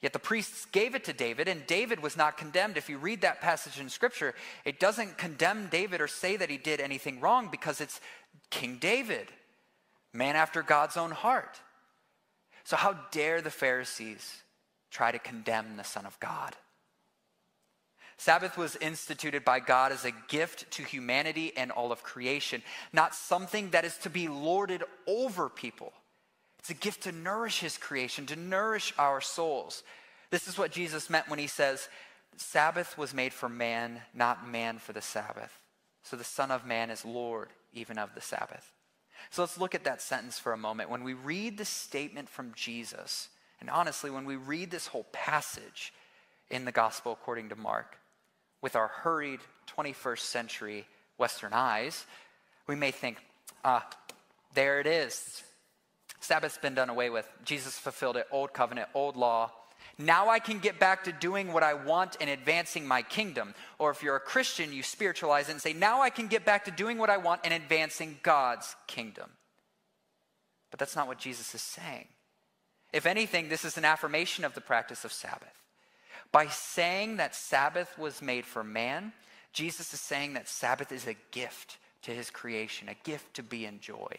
Yet 0.00 0.14
the 0.14 0.18
priests 0.18 0.64
gave 0.64 0.94
it 0.94 1.04
to 1.04 1.12
David, 1.12 1.46
and 1.46 1.66
David 1.66 2.00
was 2.00 2.16
not 2.16 2.38
condemned. 2.38 2.78
If 2.78 2.88
you 2.88 2.96
read 2.96 3.20
that 3.20 3.42
passage 3.42 3.78
in 3.78 3.90
Scripture, 3.90 4.34
it 4.64 4.80
doesn't 4.80 5.18
condemn 5.18 5.66
David 5.66 6.00
or 6.00 6.08
say 6.08 6.38
that 6.38 6.48
he 6.48 6.56
did 6.56 6.80
anything 6.80 7.20
wrong 7.20 7.48
because 7.50 7.82
it's 7.82 8.00
King 8.48 8.78
David, 8.80 9.28
man 10.14 10.36
after 10.36 10.62
God's 10.62 10.96
own 10.96 11.10
heart. 11.10 11.60
So, 12.64 12.76
how 12.76 12.94
dare 13.10 13.42
the 13.42 13.50
Pharisees 13.50 14.41
try 14.92 15.10
to 15.10 15.18
condemn 15.18 15.76
the 15.76 15.82
Son 15.82 16.06
of 16.06 16.18
God. 16.20 16.54
Sabbath 18.18 18.56
was 18.56 18.76
instituted 18.76 19.44
by 19.44 19.58
God 19.58 19.90
as 19.90 20.04
a 20.04 20.12
gift 20.28 20.70
to 20.72 20.84
humanity 20.84 21.52
and 21.56 21.72
all 21.72 21.90
of 21.90 22.04
creation, 22.04 22.62
not 22.92 23.16
something 23.16 23.70
that 23.70 23.84
is 23.84 23.96
to 23.98 24.10
be 24.10 24.28
lorded 24.28 24.84
over 25.08 25.48
people. 25.48 25.92
It's 26.60 26.70
a 26.70 26.74
gift 26.74 27.02
to 27.04 27.12
nourish 27.12 27.58
his 27.58 27.76
creation, 27.76 28.26
to 28.26 28.36
nourish 28.36 28.94
our 28.96 29.20
souls. 29.20 29.82
This 30.30 30.46
is 30.46 30.56
what 30.56 30.70
Jesus 30.70 31.10
meant 31.10 31.28
when 31.28 31.40
he 31.40 31.48
says, 31.48 31.88
Sabbath 32.36 32.96
was 32.96 33.12
made 33.12 33.32
for 33.32 33.48
man, 33.48 34.00
not 34.14 34.48
man 34.48 34.78
for 34.78 34.92
the 34.92 35.02
Sabbath. 35.02 35.58
So 36.04 36.16
the 36.16 36.22
Son 36.22 36.50
of 36.50 36.66
Man 36.66 36.90
is 36.90 37.04
Lord 37.04 37.48
even 37.72 37.98
of 37.98 38.14
the 38.14 38.20
Sabbath. 38.20 38.72
So 39.30 39.42
let's 39.42 39.58
look 39.58 39.74
at 39.74 39.84
that 39.84 40.02
sentence 40.02 40.38
for 40.38 40.52
a 40.52 40.58
moment. 40.58 40.90
When 40.90 41.04
we 41.04 41.14
read 41.14 41.58
the 41.58 41.64
statement 41.64 42.28
from 42.28 42.52
Jesus, 42.54 43.28
and 43.62 43.70
honestly, 43.70 44.10
when 44.10 44.24
we 44.24 44.34
read 44.34 44.72
this 44.72 44.88
whole 44.88 45.06
passage 45.12 45.92
in 46.50 46.64
the 46.64 46.72
Gospel 46.72 47.12
according 47.12 47.50
to 47.50 47.54
Mark, 47.54 47.96
with 48.60 48.74
our 48.74 48.88
hurried 48.88 49.38
21st 49.76 50.18
century 50.18 50.84
Western 51.16 51.52
eyes, 51.52 52.04
we 52.66 52.74
may 52.74 52.90
think, 52.90 53.18
ah, 53.64 53.88
there 54.54 54.80
it 54.80 54.88
is. 54.88 55.44
Sabbath's 56.18 56.58
been 56.58 56.74
done 56.74 56.90
away 56.90 57.08
with. 57.08 57.28
Jesus 57.44 57.78
fulfilled 57.78 58.16
it, 58.16 58.26
old 58.32 58.52
covenant, 58.52 58.88
old 58.94 59.16
law. 59.16 59.52
Now 59.96 60.28
I 60.28 60.40
can 60.40 60.58
get 60.58 60.80
back 60.80 61.04
to 61.04 61.12
doing 61.12 61.52
what 61.52 61.62
I 61.62 61.74
want 61.74 62.16
and 62.20 62.28
advancing 62.28 62.84
my 62.84 63.02
kingdom. 63.02 63.54
Or 63.78 63.92
if 63.92 64.02
you're 64.02 64.16
a 64.16 64.20
Christian, 64.20 64.72
you 64.72 64.82
spiritualize 64.82 65.48
it 65.48 65.52
and 65.52 65.60
say, 65.60 65.72
now 65.72 66.02
I 66.02 66.10
can 66.10 66.26
get 66.26 66.44
back 66.44 66.64
to 66.64 66.72
doing 66.72 66.98
what 66.98 67.10
I 67.10 67.18
want 67.18 67.42
and 67.44 67.54
advancing 67.54 68.18
God's 68.24 68.74
kingdom. 68.88 69.30
But 70.72 70.80
that's 70.80 70.96
not 70.96 71.06
what 71.06 71.18
Jesus 71.18 71.54
is 71.54 71.62
saying. 71.62 72.08
If 72.92 73.06
anything, 73.06 73.48
this 73.48 73.64
is 73.64 73.78
an 73.78 73.84
affirmation 73.84 74.44
of 74.44 74.54
the 74.54 74.60
practice 74.60 75.04
of 75.04 75.12
Sabbath. 75.12 75.62
By 76.30 76.46
saying 76.48 77.16
that 77.16 77.34
Sabbath 77.34 77.98
was 77.98 78.22
made 78.22 78.46
for 78.46 78.64
man, 78.64 79.12
Jesus 79.52 79.92
is 79.92 80.00
saying 80.00 80.34
that 80.34 80.48
Sabbath 80.48 80.92
is 80.92 81.06
a 81.06 81.16
gift 81.30 81.78
to 82.02 82.10
his 82.10 82.30
creation, 82.30 82.88
a 82.88 82.94
gift 83.04 83.34
to 83.34 83.42
be 83.42 83.64
enjoyed. 83.64 84.18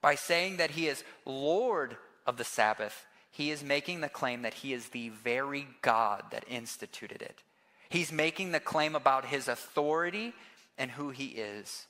By 0.00 0.14
saying 0.14 0.58
that 0.58 0.72
he 0.72 0.88
is 0.88 1.04
Lord 1.24 1.96
of 2.26 2.36
the 2.36 2.44
Sabbath, 2.44 3.06
he 3.30 3.50
is 3.50 3.62
making 3.62 4.00
the 4.00 4.08
claim 4.08 4.42
that 4.42 4.54
he 4.54 4.72
is 4.72 4.88
the 4.88 5.10
very 5.10 5.68
God 5.82 6.24
that 6.30 6.44
instituted 6.48 7.22
it. 7.22 7.42
He's 7.88 8.10
making 8.10 8.52
the 8.52 8.60
claim 8.60 8.94
about 8.94 9.26
his 9.26 9.48
authority 9.48 10.32
and 10.76 10.90
who 10.90 11.10
he 11.10 11.26
is. 11.26 11.86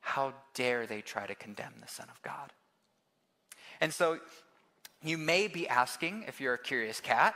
How 0.00 0.34
dare 0.54 0.86
they 0.86 1.00
try 1.00 1.26
to 1.26 1.34
condemn 1.34 1.74
the 1.80 1.88
Son 1.88 2.06
of 2.10 2.20
God? 2.22 2.52
And 3.80 3.92
so 3.92 4.18
you 5.02 5.18
may 5.18 5.48
be 5.48 5.68
asking, 5.68 6.24
if 6.28 6.40
you're 6.40 6.54
a 6.54 6.58
curious 6.58 7.00
cat, 7.00 7.34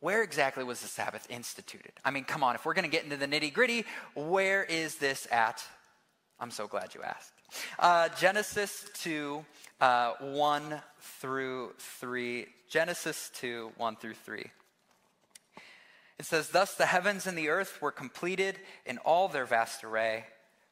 where 0.00 0.22
exactly 0.22 0.64
was 0.64 0.80
the 0.80 0.88
Sabbath 0.88 1.26
instituted? 1.30 1.92
I 2.04 2.10
mean, 2.10 2.24
come 2.24 2.44
on, 2.44 2.54
if 2.54 2.64
we're 2.64 2.74
going 2.74 2.84
to 2.84 2.90
get 2.90 3.04
into 3.04 3.16
the 3.16 3.26
nitty 3.26 3.52
gritty, 3.52 3.84
where 4.14 4.62
is 4.64 4.96
this 4.96 5.26
at? 5.30 5.64
I'm 6.38 6.50
so 6.50 6.66
glad 6.66 6.94
you 6.94 7.02
asked. 7.02 7.32
Uh, 7.78 8.08
Genesis 8.18 8.84
2, 9.02 9.44
uh, 9.80 10.12
1 10.20 10.80
through 11.20 11.72
3. 11.78 12.46
Genesis 12.68 13.30
2, 13.36 13.72
1 13.76 13.96
through 13.96 14.14
3. 14.14 14.44
It 16.18 16.24
says, 16.24 16.50
Thus 16.50 16.74
the 16.74 16.86
heavens 16.86 17.26
and 17.26 17.36
the 17.36 17.48
earth 17.48 17.80
were 17.80 17.92
completed 17.92 18.58
in 18.84 18.98
all 18.98 19.28
their 19.28 19.46
vast 19.46 19.84
array. 19.84 20.24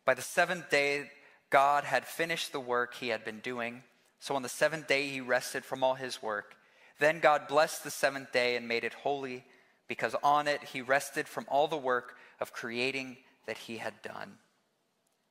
By 0.05 0.15
the 0.15 0.23
seventh 0.23 0.71
day, 0.71 1.11
God 1.51 1.85
had 1.85 2.05
finished 2.05 2.53
the 2.53 2.61
work 2.61 2.95
he 2.95 3.09
had 3.09 3.25
been 3.25 3.41
doing. 3.41 3.83
So 4.25 4.37
on 4.37 4.43
the 4.43 4.49
seventh 4.49 4.87
day, 4.87 5.07
he 5.11 5.21
rested 5.21 5.67
from 5.67 5.85
all 5.85 5.97
his 5.97 6.23
work. 6.23 6.57
Then 6.99 7.21
God 7.21 7.47
blessed 7.47 7.85
the 7.85 7.91
seventh 7.91 8.33
day 8.33 8.57
and 8.57 8.67
made 8.67 8.83
it 8.83 8.95
holy, 8.95 9.45
because 9.87 10.17
on 10.23 10.49
it 10.49 10.65
he 10.65 10.81
rested 10.81 11.29
from 11.29 11.45
all 11.47 11.69
the 11.69 11.77
work 11.77 12.17
of 12.41 12.51
creating 12.51 13.19
that 13.45 13.59
he 13.59 13.77
had 13.77 14.01
done. 14.01 14.39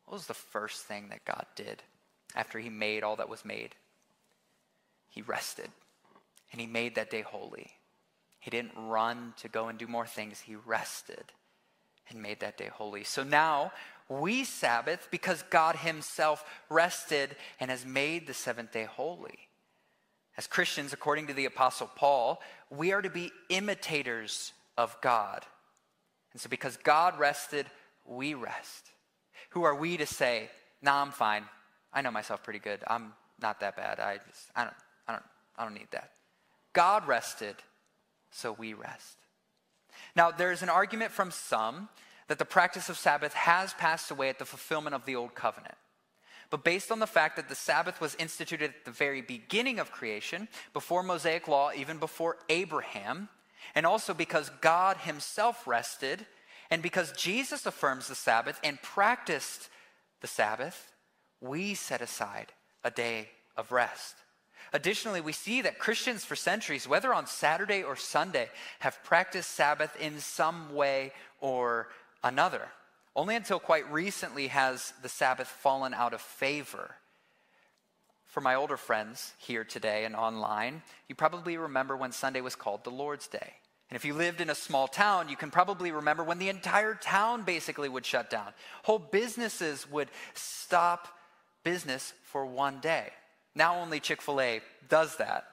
What 0.05 0.13
was 0.13 0.27
the 0.27 0.35
first 0.35 0.83
thing 0.83 1.09
that 1.09 1.25
God 1.25 1.47
did 1.55 1.81
after 2.35 2.59
he 2.59 2.69
made 2.69 3.01
all 3.01 3.15
that 3.15 3.29
was 3.29 3.43
made? 3.43 3.73
He 5.09 5.23
rested 5.23 5.69
and 6.51 6.61
he 6.61 6.67
made 6.67 6.93
that 6.93 7.09
day 7.09 7.21
holy. 7.21 7.71
He 8.39 8.51
didn't 8.51 8.77
run 8.77 9.33
to 9.37 9.47
go 9.47 9.69
and 9.69 9.79
do 9.79 9.87
more 9.87 10.05
things, 10.05 10.41
he 10.41 10.55
rested 10.55 11.33
and 12.11 12.21
made 12.21 12.41
that 12.41 12.59
day 12.59 12.69
holy. 12.71 13.03
So 13.05 13.23
now 13.23 13.71
we 14.21 14.43
Sabbath 14.43 15.07
because 15.11 15.43
God 15.49 15.77
himself 15.77 16.43
rested 16.69 17.35
and 17.59 17.71
has 17.71 17.85
made 17.85 18.27
the 18.27 18.33
seventh 18.33 18.71
day 18.71 18.85
holy. 18.85 19.49
As 20.37 20.47
Christians, 20.47 20.93
according 20.93 21.27
to 21.27 21.33
the 21.33 21.45
Apostle 21.45 21.89
Paul, 21.95 22.41
we 22.69 22.91
are 22.91 23.01
to 23.01 23.09
be 23.09 23.31
imitators 23.49 24.53
of 24.77 24.97
God. 25.01 25.45
And 26.31 26.41
so, 26.41 26.49
because 26.49 26.77
God 26.77 27.19
rested, 27.19 27.67
we 28.05 28.33
rest. 28.33 28.89
Who 29.51 29.63
are 29.63 29.75
we 29.75 29.97
to 29.97 30.05
say, 30.05 30.49
nah, 30.81 31.01
I'm 31.01 31.11
fine. 31.11 31.45
I 31.93 32.01
know 32.01 32.09
myself 32.09 32.41
pretty 32.41 32.59
good. 32.59 32.83
I'm 32.87 33.13
not 33.39 33.59
that 33.59 33.75
bad. 33.75 33.99
I 33.99 34.17
just, 34.27 34.49
I 34.55 34.63
don't, 34.63 34.73
I 35.07 35.11
don't, 35.13 35.23
I 35.57 35.63
don't 35.63 35.75
need 35.75 35.89
that. 35.91 36.09
God 36.73 37.07
rested, 37.07 37.55
so 38.31 38.51
we 38.51 38.73
rest. 38.73 39.17
Now, 40.15 40.31
there's 40.31 40.63
an 40.63 40.69
argument 40.69 41.11
from 41.11 41.29
some 41.29 41.89
that 42.27 42.39
the 42.39 42.45
practice 42.45 42.89
of 42.89 42.97
Sabbath 42.97 43.33
has 43.33 43.73
passed 43.73 44.11
away 44.11 44.29
at 44.29 44.39
the 44.39 44.45
fulfillment 44.45 44.95
of 44.95 45.05
the 45.05 45.15
Old 45.15 45.35
Covenant. 45.35 45.75
But 46.49 46.63
based 46.63 46.91
on 46.91 46.99
the 46.99 47.07
fact 47.07 47.35
that 47.35 47.49
the 47.49 47.55
Sabbath 47.55 47.99
was 47.99 48.15
instituted 48.15 48.69
at 48.69 48.85
the 48.85 48.91
very 48.91 49.21
beginning 49.21 49.79
of 49.79 49.91
creation, 49.91 50.47
before 50.71 51.01
Mosaic 51.01 51.47
law, 51.47 51.71
even 51.75 51.97
before 51.97 52.37
Abraham, 52.49 53.29
and 53.73 53.85
also 53.85 54.13
because 54.13 54.51
God 54.61 54.97
himself 54.97 55.65
rested, 55.65 56.25
and 56.69 56.83
because 56.83 57.11
Jesus 57.13 57.65
affirms 57.65 58.07
the 58.07 58.15
Sabbath 58.15 58.59
and 58.63 58.81
practiced 58.81 59.69
the 60.21 60.27
Sabbath, 60.27 60.91
we 61.41 61.73
set 61.73 62.01
aside 62.01 62.53
a 62.83 62.91
day 62.91 63.29
of 63.57 63.71
rest. 63.71 64.15
Additionally, 64.73 65.21
we 65.21 65.33
see 65.33 65.61
that 65.61 65.77
Christians 65.77 66.25
for 66.25 66.35
centuries, 66.35 66.87
whether 66.87 67.13
on 67.13 67.27
Saturday 67.27 67.83
or 67.83 67.95
Sunday, 67.95 68.49
have 68.79 69.03
practiced 69.03 69.51
Sabbath 69.51 69.95
in 69.99 70.19
some 70.19 70.73
way 70.73 71.11
or 71.41 71.89
another. 72.23 72.69
Only 73.15 73.35
until 73.35 73.59
quite 73.59 73.91
recently 73.91 74.47
has 74.47 74.93
the 75.01 75.09
Sabbath 75.09 75.47
fallen 75.47 75.93
out 75.93 76.13
of 76.13 76.21
favor. 76.21 76.95
For 78.25 78.41
my 78.41 78.55
older 78.55 78.77
friends 78.77 79.33
here 79.37 79.63
today 79.63 80.05
and 80.05 80.15
online, 80.15 80.81
you 81.07 81.13
probably 81.13 81.57
remember 81.57 81.95
when 81.95 82.11
Sunday 82.11 82.41
was 82.41 82.55
called 82.55 82.83
the 82.83 82.89
Lord's 82.89 83.27
Day. 83.27 83.53
And 83.89 83.95
if 83.95 84.05
you 84.05 84.15
lived 84.15 84.41
in 84.41 84.49
a 84.49 84.55
small 84.55 84.87
town, 84.87 85.29
you 85.29 85.35
can 85.35 85.51
probably 85.51 85.91
remember 85.91 86.23
when 86.23 86.39
the 86.39 86.49
entire 86.49 86.95
town 86.95 87.43
basically 87.43 87.89
would 87.89 88.05
shut 88.05 88.31
down. 88.31 88.53
Whole 88.81 88.97
businesses 88.97 89.87
would 89.91 90.09
stop 90.33 91.09
business 91.63 92.13
for 92.23 92.43
one 92.43 92.79
day. 92.79 93.09
Now 93.53 93.75
only 93.75 93.99
Chick 93.99 94.19
fil 94.19 94.41
A 94.41 94.61
does 94.89 95.17
that. 95.17 95.45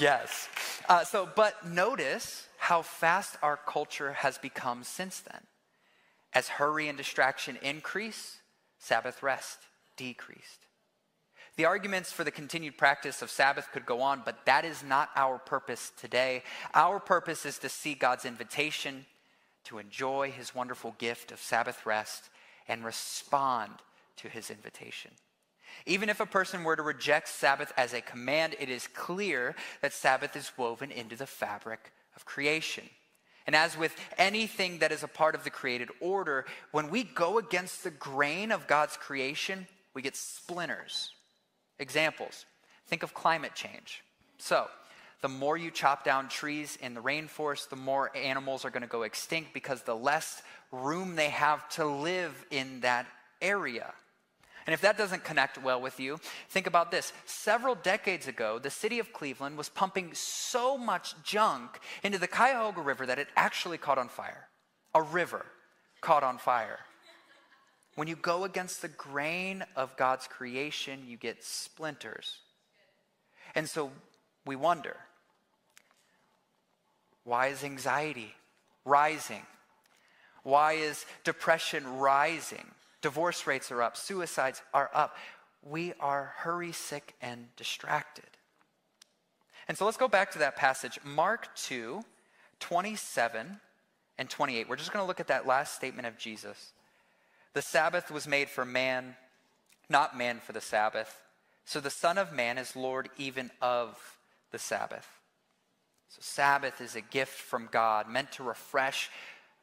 Yes. 0.00 0.48
Uh, 0.88 1.04
so, 1.04 1.28
but 1.36 1.68
notice 1.68 2.48
how 2.72 2.80
fast 2.80 3.36
our 3.42 3.58
culture 3.58 4.14
has 4.14 4.38
become 4.38 4.82
since 4.82 5.20
then. 5.20 5.42
As 6.32 6.48
hurry 6.48 6.88
and 6.88 6.96
distraction 6.96 7.58
increase, 7.60 8.38
Sabbath 8.78 9.22
rest 9.22 9.58
decreased. 9.98 10.68
The 11.56 11.66
arguments 11.66 12.12
for 12.12 12.24
the 12.24 12.30
continued 12.30 12.78
practice 12.78 13.20
of 13.20 13.30
Sabbath 13.30 13.68
could 13.72 13.84
go 13.84 14.00
on, 14.00 14.22
but 14.24 14.46
that 14.46 14.64
is 14.64 14.82
not 14.82 15.10
our 15.16 15.36
purpose 15.36 15.92
today. 16.00 16.44
Our 16.72 16.98
purpose 16.98 17.44
is 17.44 17.58
to 17.58 17.68
see 17.68 17.92
God's 17.92 18.24
invitation 18.24 19.04
to 19.64 19.76
enjoy 19.76 20.30
his 20.30 20.54
wonderful 20.54 20.94
gift 20.96 21.30
of 21.30 21.40
Sabbath 21.40 21.84
rest 21.84 22.30
and 22.66 22.86
respond 22.86 23.72
to 24.16 24.28
his 24.30 24.50
invitation. 24.50 25.10
Even 25.84 26.08
if 26.08 26.20
a 26.20 26.26
person 26.26 26.64
were 26.64 26.76
to 26.76 26.82
reject 26.82 27.28
Sabbath 27.28 27.70
as 27.76 27.92
a 27.92 28.00
command, 28.00 28.56
it 28.58 28.70
is 28.70 28.86
clear 28.86 29.54
that 29.82 29.92
Sabbath 29.92 30.34
is 30.36 30.52
woven 30.56 30.90
into 30.90 31.16
the 31.16 31.26
fabric 31.26 31.92
of 32.16 32.24
creation. 32.24 32.84
And 33.46 33.56
as 33.56 33.76
with 33.76 33.94
anything 34.18 34.78
that 34.78 34.92
is 34.92 35.02
a 35.02 35.08
part 35.08 35.34
of 35.34 35.44
the 35.44 35.50
created 35.50 35.90
order, 36.00 36.44
when 36.70 36.90
we 36.90 37.02
go 37.02 37.38
against 37.38 37.82
the 37.82 37.90
grain 37.90 38.52
of 38.52 38.66
God's 38.66 38.96
creation, 38.96 39.66
we 39.94 40.02
get 40.02 40.16
splinters. 40.16 41.10
Examples 41.78 42.46
think 42.92 43.02
of 43.02 43.14
climate 43.14 43.54
change. 43.54 44.02
So, 44.36 44.66
the 45.22 45.28
more 45.28 45.56
you 45.56 45.70
chop 45.70 46.04
down 46.04 46.28
trees 46.28 46.76
in 46.82 46.92
the 46.92 47.00
rainforest, 47.00 47.70
the 47.70 47.76
more 47.76 48.14
animals 48.14 48.66
are 48.66 48.70
going 48.70 48.82
to 48.82 48.86
go 48.88 49.04
extinct 49.04 49.54
because 49.54 49.80
the 49.80 49.96
less 49.96 50.42
room 50.70 51.16
they 51.16 51.30
have 51.30 51.66
to 51.70 51.86
live 51.86 52.44
in 52.50 52.80
that 52.80 53.06
area. 53.40 53.94
And 54.66 54.74
if 54.74 54.80
that 54.82 54.98
doesn't 54.98 55.24
connect 55.24 55.62
well 55.62 55.80
with 55.80 55.98
you, 55.98 56.20
think 56.48 56.66
about 56.66 56.90
this. 56.90 57.12
Several 57.24 57.74
decades 57.74 58.28
ago, 58.28 58.58
the 58.58 58.70
city 58.70 58.98
of 58.98 59.12
Cleveland 59.12 59.58
was 59.58 59.68
pumping 59.68 60.10
so 60.14 60.78
much 60.78 61.14
junk 61.24 61.80
into 62.02 62.18
the 62.18 62.28
Cuyahoga 62.28 62.80
River 62.80 63.06
that 63.06 63.18
it 63.18 63.28
actually 63.36 63.78
caught 63.78 63.98
on 63.98 64.08
fire. 64.08 64.48
A 64.94 65.02
river 65.02 65.46
caught 66.00 66.22
on 66.22 66.38
fire. 66.38 66.78
When 67.94 68.08
you 68.08 68.16
go 68.16 68.44
against 68.44 68.82
the 68.82 68.88
grain 68.88 69.64
of 69.76 69.96
God's 69.96 70.26
creation, 70.26 71.00
you 71.06 71.16
get 71.16 71.44
splinters. 71.44 72.38
And 73.54 73.68
so 73.68 73.90
we 74.46 74.56
wonder 74.56 74.96
why 77.24 77.48
is 77.48 77.62
anxiety 77.62 78.34
rising? 78.84 79.42
Why 80.42 80.72
is 80.72 81.06
depression 81.22 81.98
rising? 81.98 82.66
Divorce 83.02 83.46
rates 83.46 83.70
are 83.70 83.82
up, 83.82 83.96
suicides 83.96 84.62
are 84.72 84.90
up. 84.94 85.16
We 85.62 85.92
are 86.00 86.32
hurry, 86.38 86.72
sick, 86.72 87.14
and 87.20 87.54
distracted. 87.56 88.24
And 89.68 89.76
so 89.76 89.84
let's 89.84 89.96
go 89.96 90.08
back 90.08 90.32
to 90.32 90.38
that 90.38 90.56
passage, 90.56 90.98
Mark 91.04 91.54
2, 91.54 92.02
27 92.60 93.60
and 94.18 94.30
28. 94.30 94.68
We're 94.68 94.76
just 94.76 94.92
going 94.92 95.02
to 95.02 95.06
look 95.06 95.20
at 95.20 95.28
that 95.28 95.46
last 95.46 95.74
statement 95.74 96.06
of 96.06 96.18
Jesus. 96.18 96.72
The 97.54 97.62
Sabbath 97.62 98.10
was 98.10 98.26
made 98.26 98.48
for 98.48 98.64
man, 98.64 99.16
not 99.88 100.16
man 100.16 100.40
for 100.40 100.52
the 100.52 100.60
Sabbath. 100.60 101.22
So 101.64 101.80
the 101.80 101.90
Son 101.90 102.18
of 102.18 102.32
Man 102.32 102.58
is 102.58 102.74
Lord 102.74 103.08
even 103.18 103.50
of 103.60 104.16
the 104.50 104.58
Sabbath. 104.58 105.08
So, 106.08 106.18
Sabbath 106.20 106.80
is 106.82 106.94
a 106.94 107.00
gift 107.00 107.40
from 107.40 107.70
God 107.72 108.06
meant 108.06 108.32
to 108.32 108.42
refresh, 108.42 109.10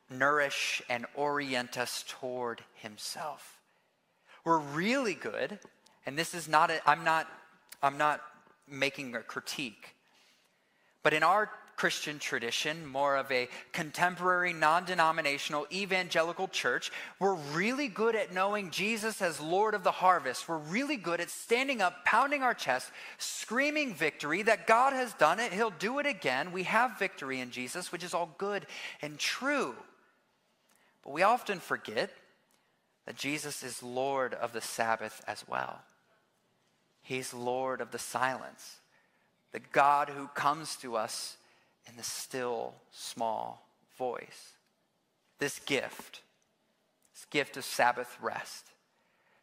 nourish, 0.09 0.81
and 0.89 1.05
orient 1.15 1.77
us 1.77 2.03
toward 2.07 2.63
Himself. 2.75 3.59
We're 4.43 4.59
really 4.59 5.13
good, 5.13 5.59
and 6.05 6.17
this 6.17 6.33
is 6.33 6.47
not, 6.47 6.71
i 6.71 6.91
am 6.91 7.03
not, 7.03 7.27
I'm 7.83 7.97
not 7.97 8.21
making 8.67 9.15
a 9.15 9.19
critique, 9.19 9.95
but 11.03 11.13
in 11.13 11.23
our 11.23 11.49
Christian 11.79 12.19
tradition, 12.19 12.85
more 12.85 13.15
of 13.15 13.31
a 13.31 13.47
contemporary, 13.71 14.51
non 14.51 14.83
denominational, 14.83 15.65
evangelical 15.71 16.49
church, 16.49 16.91
we're 17.19 17.35
really 17.53 17.87
good 17.87 18.17
at 18.17 18.33
knowing 18.33 18.69
Jesus 18.69 19.21
as 19.21 19.39
Lord 19.39 19.73
of 19.73 19.85
the 19.85 19.91
harvest. 19.91 20.49
We're 20.49 20.57
really 20.57 20.97
good 20.97 21.21
at 21.21 21.29
standing 21.29 21.81
up, 21.81 22.03
pounding 22.03 22.43
our 22.43 22.53
chest, 22.53 22.91
screaming 23.17 23.93
victory 23.93 24.41
that 24.41 24.67
God 24.67 24.91
has 24.91 25.13
done 25.13 25.39
it, 25.39 25.53
He'll 25.53 25.69
do 25.69 25.99
it 25.99 26.05
again. 26.05 26.51
We 26.51 26.63
have 26.63 26.99
victory 26.99 27.39
in 27.39 27.49
Jesus, 27.49 27.93
which 27.93 28.03
is 28.03 28.13
all 28.13 28.35
good 28.37 28.65
and 29.01 29.17
true. 29.17 29.73
But 31.03 31.13
we 31.13 31.23
often 31.23 31.59
forget 31.59 32.11
that 33.05 33.15
Jesus 33.15 33.63
is 33.63 33.81
Lord 33.81 34.33
of 34.33 34.53
the 34.53 34.61
Sabbath 34.61 35.23
as 35.27 35.43
well. 35.47 35.79
He's 37.01 37.33
Lord 37.33 37.81
of 37.81 37.91
the 37.91 37.99
silence, 37.99 38.77
the 39.51 39.59
God 39.59 40.09
who 40.09 40.27
comes 40.27 40.75
to 40.77 40.95
us 40.95 41.37
in 41.87 41.97
the 41.97 42.03
still, 42.03 42.75
small 42.91 43.67
voice. 43.97 44.53
This 45.39 45.59
gift, 45.59 46.21
this 47.13 47.25
gift 47.31 47.57
of 47.57 47.65
Sabbath 47.65 48.15
rest, 48.21 48.67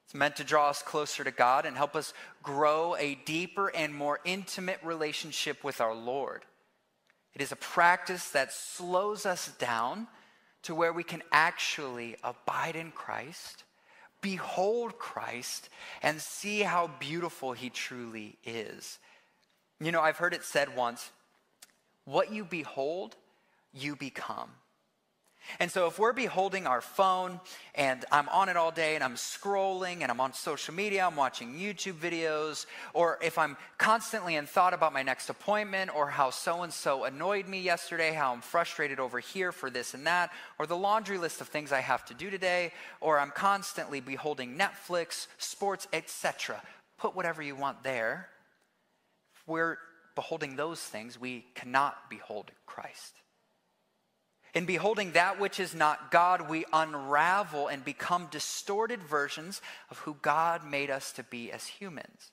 it's 0.04 0.14
meant 0.14 0.36
to 0.36 0.44
draw 0.44 0.70
us 0.70 0.82
closer 0.82 1.24
to 1.24 1.32
God 1.32 1.66
and 1.66 1.76
help 1.76 1.96
us 1.96 2.14
grow 2.40 2.94
a 2.96 3.16
deeper 3.24 3.74
and 3.74 3.92
more 3.92 4.20
intimate 4.24 4.78
relationship 4.84 5.64
with 5.64 5.80
our 5.80 5.94
Lord. 5.94 6.44
It 7.34 7.42
is 7.42 7.50
a 7.50 7.56
practice 7.56 8.30
that 8.30 8.52
slows 8.52 9.26
us 9.26 9.48
down 9.58 10.06
to 10.66 10.74
where 10.74 10.92
we 10.92 11.04
can 11.04 11.22
actually 11.30 12.16
abide 12.24 12.74
in 12.74 12.90
Christ, 12.90 13.62
behold 14.20 14.98
Christ, 14.98 15.68
and 16.02 16.20
see 16.20 16.60
how 16.60 16.90
beautiful 16.98 17.52
He 17.52 17.70
truly 17.70 18.36
is. 18.44 18.98
You 19.78 19.92
know, 19.92 20.00
I've 20.00 20.16
heard 20.16 20.34
it 20.34 20.42
said 20.42 20.74
once 20.74 21.10
what 22.04 22.32
you 22.32 22.44
behold, 22.44 23.14
you 23.72 23.94
become. 23.94 24.50
And 25.60 25.70
so, 25.70 25.86
if 25.86 25.98
we're 25.98 26.12
beholding 26.12 26.66
our 26.66 26.80
phone 26.80 27.40
and 27.74 28.04
I'm 28.10 28.28
on 28.28 28.48
it 28.48 28.56
all 28.56 28.70
day 28.70 28.94
and 28.94 29.04
I'm 29.04 29.14
scrolling 29.14 30.02
and 30.02 30.10
I'm 30.10 30.20
on 30.20 30.32
social 30.32 30.74
media, 30.74 31.06
I'm 31.06 31.16
watching 31.16 31.54
YouTube 31.54 31.94
videos, 31.94 32.66
or 32.94 33.18
if 33.22 33.38
I'm 33.38 33.56
constantly 33.78 34.36
in 34.36 34.46
thought 34.46 34.74
about 34.74 34.92
my 34.92 35.02
next 35.02 35.30
appointment 35.30 35.94
or 35.94 36.08
how 36.08 36.30
so 36.30 36.62
and 36.62 36.72
so 36.72 37.04
annoyed 37.04 37.48
me 37.48 37.60
yesterday, 37.60 38.12
how 38.12 38.32
I'm 38.32 38.40
frustrated 38.40 39.00
over 39.00 39.20
here 39.20 39.52
for 39.52 39.70
this 39.70 39.94
and 39.94 40.06
that, 40.06 40.30
or 40.58 40.66
the 40.66 40.76
laundry 40.76 41.18
list 41.18 41.40
of 41.40 41.48
things 41.48 41.72
I 41.72 41.80
have 41.80 42.04
to 42.06 42.14
do 42.14 42.30
today, 42.30 42.72
or 43.00 43.18
I'm 43.18 43.30
constantly 43.30 44.00
beholding 44.00 44.58
Netflix, 44.58 45.26
sports, 45.38 45.86
etc., 45.92 46.62
put 46.98 47.14
whatever 47.14 47.42
you 47.42 47.54
want 47.54 47.82
there. 47.82 48.28
We're 49.46 49.78
beholding 50.14 50.56
those 50.56 50.80
things, 50.80 51.20
we 51.20 51.44
cannot 51.54 52.10
behold 52.10 52.50
Christ. 52.64 53.14
In 54.56 54.64
beholding 54.64 55.12
that 55.12 55.38
which 55.38 55.60
is 55.60 55.74
not 55.74 56.10
God, 56.10 56.48
we 56.48 56.64
unravel 56.72 57.68
and 57.68 57.84
become 57.84 58.28
distorted 58.30 59.02
versions 59.02 59.60
of 59.90 59.98
who 59.98 60.16
God 60.22 60.64
made 60.64 60.88
us 60.88 61.12
to 61.12 61.22
be 61.22 61.52
as 61.52 61.66
humans. 61.66 62.30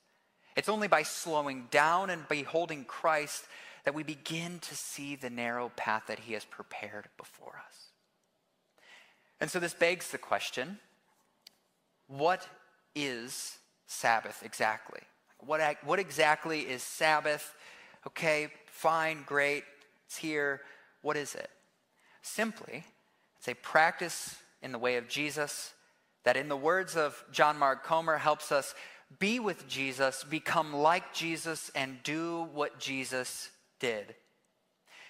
It's 0.56 0.70
only 0.70 0.88
by 0.88 1.04
slowing 1.04 1.68
down 1.70 2.10
and 2.10 2.26
beholding 2.30 2.86
Christ 2.86 3.44
that 3.84 3.94
we 3.94 4.04
begin 4.04 4.60
to 4.60 4.74
see 4.74 5.18
the 5.18 5.30
narrow 5.30 5.70
path 5.76 6.04
that 6.08 6.20
He 6.20 6.32
has 6.32 6.46
prepared 6.46 7.10
before 7.18 7.62
us. 7.68 7.76
And 9.42 9.52
so 9.52 9.60
this 9.60 9.74
begs 9.74 10.10
the 10.12 10.18
question 10.18 10.80
what 12.08 12.48
is 12.96 13.58
Sabbath 13.86 14.44
exactly? 14.46 15.02
What, 15.40 15.60
what 15.84 16.00
exactly 16.00 16.62
is 16.62 16.84
Sabbath? 16.84 17.54
Okay, 18.08 18.48
fine, 18.66 19.24
great, 19.26 19.66
it's 20.06 20.16
here. 20.16 20.62
What 21.02 21.18
is 21.18 21.36
it? 21.36 21.50
Simply, 22.24 22.86
it's 23.38 23.48
a 23.48 23.54
practice 23.54 24.38
in 24.64 24.72
the 24.72 24.80
way 24.80 24.96
of 24.96 25.08
Jesus 25.08 25.74
that, 26.24 26.38
in 26.38 26.48
the 26.48 26.58
words 26.58 26.96
of 26.96 27.24
John 27.32 27.60
Mark 27.60 27.84
Comer, 27.84 28.18
helps 28.18 28.52
us 28.52 28.74
be 29.20 29.40
with 29.40 29.68
Jesus, 29.68 30.24
become 30.24 30.74
like 30.74 31.14
Jesus, 31.14 31.70
and 31.76 32.02
do 32.02 32.48
what 32.54 32.80
Jesus 32.80 33.50
did. 33.80 34.16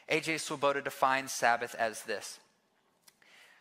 A.J. 0.10 0.40
Swoboda 0.40 0.82
defines 0.82 1.32
Sabbath 1.32 1.76
as 1.76 2.02
this 2.04 2.40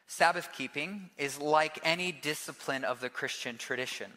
Sabbath 0.06 0.48
keeping 0.52 1.10
is 1.16 1.38
like 1.38 1.78
any 1.84 2.10
discipline 2.10 2.84
of 2.84 3.00
the 3.00 3.08
Christian 3.08 3.56
tradition. 3.58 4.12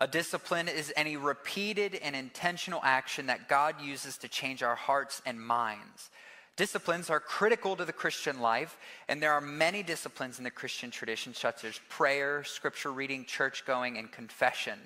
A 0.00 0.06
discipline 0.06 0.68
is 0.68 0.92
any 0.96 1.16
repeated 1.16 1.94
and 1.96 2.14
intentional 2.14 2.80
action 2.84 3.26
that 3.26 3.48
God 3.48 3.80
uses 3.80 4.18
to 4.18 4.28
change 4.28 4.62
our 4.62 4.74
hearts 4.74 5.22
and 5.24 5.40
minds. 5.40 6.10
Disciplines 6.56 7.10
are 7.10 7.20
critical 7.20 7.76
to 7.76 7.84
the 7.84 7.92
Christian 7.92 8.40
life, 8.40 8.78
and 9.08 9.22
there 9.22 9.32
are 9.32 9.40
many 9.42 9.82
disciplines 9.82 10.38
in 10.38 10.44
the 10.44 10.50
Christian 10.50 10.90
tradition, 10.90 11.34
such 11.34 11.64
as 11.64 11.80
prayer, 11.90 12.44
scripture 12.44 12.90
reading, 12.90 13.26
church 13.26 13.64
going, 13.66 13.98
and 13.98 14.10
confession. 14.10 14.78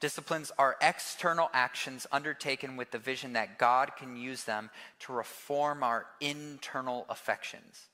Disciplines 0.00 0.50
are 0.58 0.76
external 0.80 1.50
actions 1.52 2.06
undertaken 2.10 2.76
with 2.76 2.90
the 2.90 2.98
vision 2.98 3.34
that 3.34 3.58
God 3.58 3.92
can 3.96 4.16
use 4.16 4.44
them 4.44 4.70
to 5.00 5.12
reform 5.12 5.82
our 5.82 6.06
internal 6.20 7.06
affections. 7.08 7.88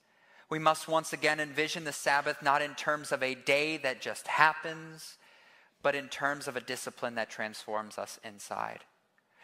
We 0.49 0.57
must 0.57 0.87
once 0.87 1.13
again 1.13 1.39
envision 1.39 1.83
the 1.83 1.91
Sabbath 1.91 2.41
not 2.41 2.61
in 2.61 2.73
terms 2.73 3.11
of 3.11 3.21
a 3.21 3.35
day 3.35 3.77
that 3.77 4.01
just 4.01 4.27
happens 4.27 5.17
but 5.81 5.95
in 5.95 6.07
terms 6.09 6.47
of 6.47 6.55
a 6.55 6.61
discipline 6.61 7.15
that 7.15 7.29
transforms 7.29 7.97
us 7.97 8.19
inside. 8.23 8.79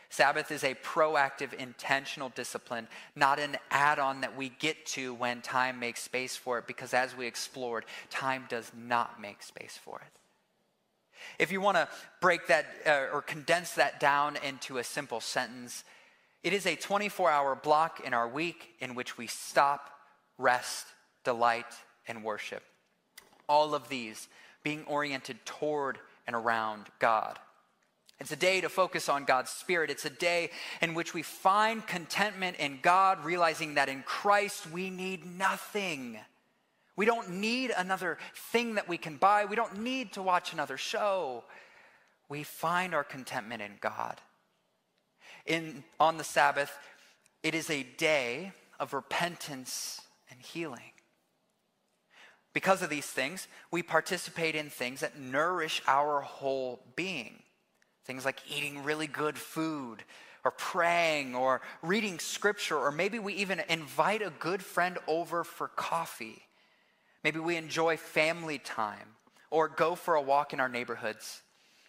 Sabbath 0.10 0.52
is 0.52 0.64
a 0.64 0.76
proactive, 0.76 1.54
intentional 1.54 2.30
discipline, 2.30 2.88
not 3.16 3.40
an 3.40 3.58
add 3.72 4.00
on 4.00 4.22
that 4.22 4.38
we 4.38 4.50
get 4.50 4.86
to 4.88 5.14
when 5.14 5.42
time 5.42 5.80
makes 5.80 6.02
space 6.02 6.36
for 6.36 6.60
it, 6.60 6.68
because 6.68 6.94
as 6.94 7.16
we 7.16 7.26
explored, 7.26 7.86
time 8.10 8.46
does 8.50 8.72
not 8.78 9.20
make 9.20 9.44
space 9.44 9.78
for 9.82 10.00
it. 10.00 10.20
If 11.40 11.52
you 11.52 11.60
want 11.62 11.78
to 11.78 11.88
break 12.22 12.48
that 12.48 12.66
uh, 12.86 13.08
or 13.14 13.22
condense 13.22 13.72
that 13.72 14.00
down 14.00 14.38
into 14.38 14.78
a 14.78 14.84
simple 14.84 15.20
sentence, 15.20 15.84
it 16.44 16.54
is 16.54 16.66
a 16.66 16.76
24 16.76 17.32
hour 17.32 17.56
block 17.56 18.02
in 18.06 18.14
our 18.14 18.28
week 18.28 18.76
in 18.80 18.96
which 18.96 19.18
we 19.18 19.28
stop, 19.28 19.90
rest, 20.38 20.86
delight, 21.24 21.66
and 22.08 22.24
worship. 22.24 22.64
All 23.50 23.74
of 23.74 23.90
these 23.90 24.28
being 24.64 24.84
oriented 24.86 25.38
toward 25.46 25.98
and 26.28 26.36
around 26.36 26.88
God. 27.00 27.40
It's 28.20 28.32
a 28.32 28.38
day 28.38 28.62
to 28.62 28.70
focus 28.70 29.10
on 29.10 29.26
God's 29.26 29.52
Spirit. 29.52 29.90
It's 29.90 30.06
a 30.06 30.10
day 30.10 30.52
in 30.82 30.94
which 30.94 31.14
we 31.14 31.22
find 31.22 31.86
contentment 31.86 32.58
in 32.58 32.80
God, 32.82 33.24
realizing 33.26 33.76
that 33.76 33.90
in 33.90 34.04
Christ 34.04 34.72
we 34.72 34.90
need 34.90 35.26
nothing. 35.26 36.18
We 36.96 37.06
don't 37.06 37.30
need 37.30 37.74
another 37.76 38.18
thing 38.52 38.76
that 38.76 38.88
we 38.88 38.98
can 38.98 39.18
buy. 39.18 39.46
We 39.46 39.58
don't 39.58 39.82
need 39.82 40.14
to 40.14 40.22
watch 40.22 40.54
another 40.54 40.78
show. 40.78 41.44
We 42.30 42.44
find 42.44 42.96
our 42.96 43.04
contentment 43.04 43.62
in 43.62 43.74
God. 43.82 44.22
In, 45.46 45.84
on 46.00 46.18
the 46.18 46.24
Sabbath, 46.24 46.72
it 47.44 47.54
is 47.54 47.70
a 47.70 47.84
day 47.84 48.54
of 48.80 48.94
repentance 48.94 50.02
and 50.32 50.40
healing. 50.40 50.92
Because 52.54 52.82
of 52.82 52.90
these 52.90 53.06
things, 53.06 53.50
we 53.70 53.84
participate 53.84 54.56
in 54.56 54.70
things 54.70 55.02
that 55.02 55.20
nourish 55.20 55.82
our 55.86 56.22
whole 56.22 56.80
being. 56.96 57.44
Things 58.06 58.26
like 58.26 58.40
eating 58.50 58.84
really 58.84 59.08
good 59.08 59.38
food, 59.38 60.04
or 60.44 60.52
praying, 60.52 61.36
or 61.36 61.62
reading 61.82 62.20
scripture, 62.20 62.78
or 62.78 62.92
maybe 62.92 63.18
we 63.18 63.34
even 63.34 63.62
invite 63.68 64.22
a 64.22 64.32
good 64.40 64.64
friend 64.64 64.98
over 65.08 65.44
for 65.44 65.68
coffee. 65.68 66.44
Maybe 67.24 67.40
we 67.40 67.58
enjoy 67.58 67.98
family 67.98 68.60
time, 68.60 69.16
or 69.50 69.68
go 69.68 69.96
for 69.96 70.16
a 70.16 70.22
walk 70.22 70.54
in 70.54 70.60
our 70.60 70.70
neighborhoods, 70.70 71.42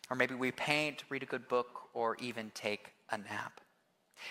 or 0.09 0.17
maybe 0.17 0.35
we 0.35 0.53
paint, 0.53 1.05
read 1.11 1.23
a 1.23 1.27
good 1.27 1.49
book, 1.49 1.83
or 1.93 2.17
even 2.17 2.51
take 2.55 2.93
a 3.11 3.19
nap. 3.19 3.61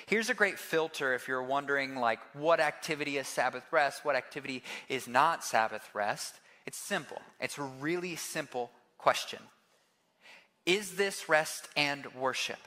Here's 0.08 0.30
a 0.30 0.34
great 0.34 0.58
filter 0.58 1.14
if 1.14 1.28
you're 1.28 1.44
wondering 1.44 1.96
like 1.96 2.20
what 2.34 2.60
activity 2.60 3.18
is 3.18 3.28
Sabbath 3.28 3.66
rest, 3.72 4.04
what 4.04 4.16
activity 4.16 4.64
is 4.90 5.08
not 5.08 5.44
Sabbath 5.44 5.88
rest. 5.94 6.40
It's 6.66 6.78
simple. 6.78 7.22
It's 7.40 7.58
a 7.60 7.64
really 7.64 8.16
simple 8.16 8.72
question. 8.98 9.40
Is 10.66 10.96
this 10.96 11.30
rest 11.30 11.68
and 11.76 12.08
worship? 12.16 12.60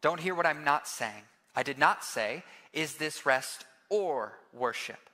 Don't 0.00 0.20
hear 0.20 0.34
what 0.34 0.46
I'm 0.46 0.64
not 0.64 0.86
saying. 0.86 1.22
I 1.54 1.62
did 1.62 1.78
not 1.78 2.04
say, 2.04 2.44
is 2.72 2.94
this 2.94 3.26
rest 3.26 3.64
or 3.88 4.32
worship? 4.52 5.10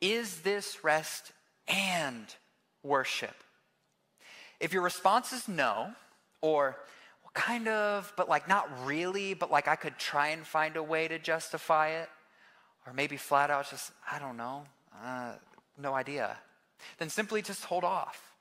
Is 0.00 0.40
this 0.40 0.82
rest 0.82 1.32
and 1.68 2.26
worship? 2.82 3.34
If 4.60 4.72
your 4.72 4.82
response 4.82 5.32
is 5.32 5.48
no, 5.48 5.92
or 6.40 6.76
well, 7.22 7.30
kind 7.32 7.68
of, 7.68 8.12
but 8.16 8.28
like 8.28 8.48
not 8.48 8.68
really, 8.84 9.34
but 9.34 9.50
like 9.50 9.68
I 9.68 9.76
could 9.76 9.98
try 9.98 10.28
and 10.28 10.46
find 10.46 10.76
a 10.76 10.82
way 10.82 11.08
to 11.08 11.18
justify 11.18 11.90
it, 11.90 12.08
or 12.86 12.92
maybe 12.92 13.16
flat 13.16 13.50
out 13.50 13.70
just, 13.70 13.92
I 14.10 14.18
don't 14.18 14.36
know, 14.36 14.64
uh, 15.02 15.32
no 15.78 15.94
idea, 15.94 16.36
then 16.98 17.08
simply 17.08 17.40
just 17.40 17.64
hold 17.64 17.84
off. 17.84 18.33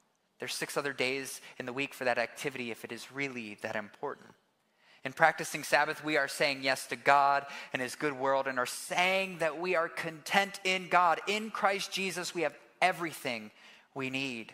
There's 0.43 0.53
six 0.53 0.75
other 0.75 0.91
days 0.91 1.39
in 1.57 1.65
the 1.65 1.71
week 1.71 1.93
for 1.93 2.03
that 2.03 2.17
activity 2.17 2.69
if 2.69 2.83
it 2.83 2.91
is 2.91 3.13
really 3.13 3.57
that 3.61 3.77
important. 3.77 4.27
In 5.05 5.13
practicing 5.13 5.63
Sabbath, 5.63 6.03
we 6.03 6.17
are 6.17 6.27
saying 6.27 6.63
yes 6.63 6.85
to 6.87 6.97
God 6.97 7.45
and 7.71 7.81
His 7.81 7.95
good 7.95 8.11
world 8.11 8.47
and 8.47 8.59
are 8.59 8.65
saying 8.65 9.37
that 9.37 9.57
we 9.57 9.77
are 9.77 9.87
content 9.87 10.59
in 10.65 10.89
God. 10.89 11.21
In 11.29 11.49
Christ 11.49 11.93
Jesus, 11.93 12.35
we 12.35 12.41
have 12.41 12.57
everything 12.81 13.51
we 13.95 14.09
need. 14.09 14.53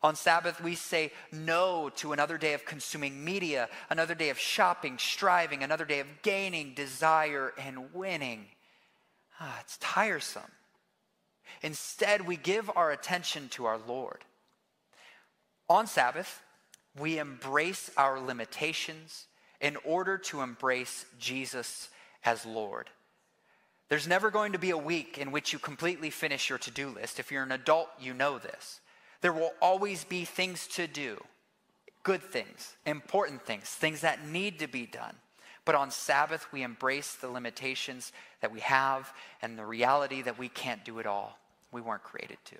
On 0.00 0.14
Sabbath, 0.14 0.62
we 0.62 0.76
say 0.76 1.10
no 1.32 1.90
to 1.96 2.12
another 2.12 2.38
day 2.38 2.52
of 2.52 2.64
consuming 2.64 3.24
media, 3.24 3.68
another 3.90 4.14
day 4.14 4.30
of 4.30 4.38
shopping, 4.38 4.96
striving, 4.96 5.64
another 5.64 5.86
day 5.86 5.98
of 5.98 6.22
gaining, 6.22 6.72
desire, 6.74 7.52
and 7.58 7.92
winning. 7.92 8.46
Ah, 9.40 9.58
it's 9.60 9.76
tiresome. 9.78 10.52
Instead, 11.62 12.28
we 12.28 12.36
give 12.36 12.70
our 12.76 12.92
attention 12.92 13.48
to 13.48 13.64
our 13.64 13.78
Lord. 13.78 14.22
On 15.68 15.86
Sabbath, 15.86 16.42
we 16.98 17.18
embrace 17.18 17.90
our 17.96 18.20
limitations 18.20 19.26
in 19.60 19.76
order 19.84 20.16
to 20.16 20.40
embrace 20.40 21.04
Jesus 21.18 21.90
as 22.24 22.46
Lord. 22.46 22.88
There's 23.88 24.06
never 24.06 24.30
going 24.30 24.52
to 24.52 24.58
be 24.58 24.70
a 24.70 24.78
week 24.78 25.18
in 25.18 25.32
which 25.32 25.52
you 25.52 25.58
completely 25.58 26.10
finish 26.10 26.48
your 26.48 26.58
to 26.58 26.70
do 26.70 26.88
list. 26.88 27.18
If 27.18 27.32
you're 27.32 27.42
an 27.42 27.52
adult, 27.52 27.88
you 28.00 28.14
know 28.14 28.38
this. 28.38 28.80
There 29.20 29.32
will 29.32 29.52
always 29.60 30.04
be 30.04 30.24
things 30.24 30.66
to 30.68 30.86
do 30.86 31.22
good 32.04 32.22
things, 32.22 32.76
important 32.86 33.44
things, 33.44 33.64
things 33.64 34.00
that 34.00 34.26
need 34.26 34.60
to 34.60 34.66
be 34.66 34.86
done. 34.86 35.14
But 35.66 35.74
on 35.74 35.90
Sabbath, 35.90 36.50
we 36.52 36.62
embrace 36.62 37.14
the 37.14 37.28
limitations 37.28 38.12
that 38.40 38.50
we 38.50 38.60
have 38.60 39.12
and 39.42 39.58
the 39.58 39.66
reality 39.66 40.22
that 40.22 40.38
we 40.38 40.48
can't 40.48 40.84
do 40.86 41.00
it 41.00 41.06
all. 41.06 41.38
We 41.70 41.82
weren't 41.82 42.02
created 42.02 42.38
to. 42.46 42.56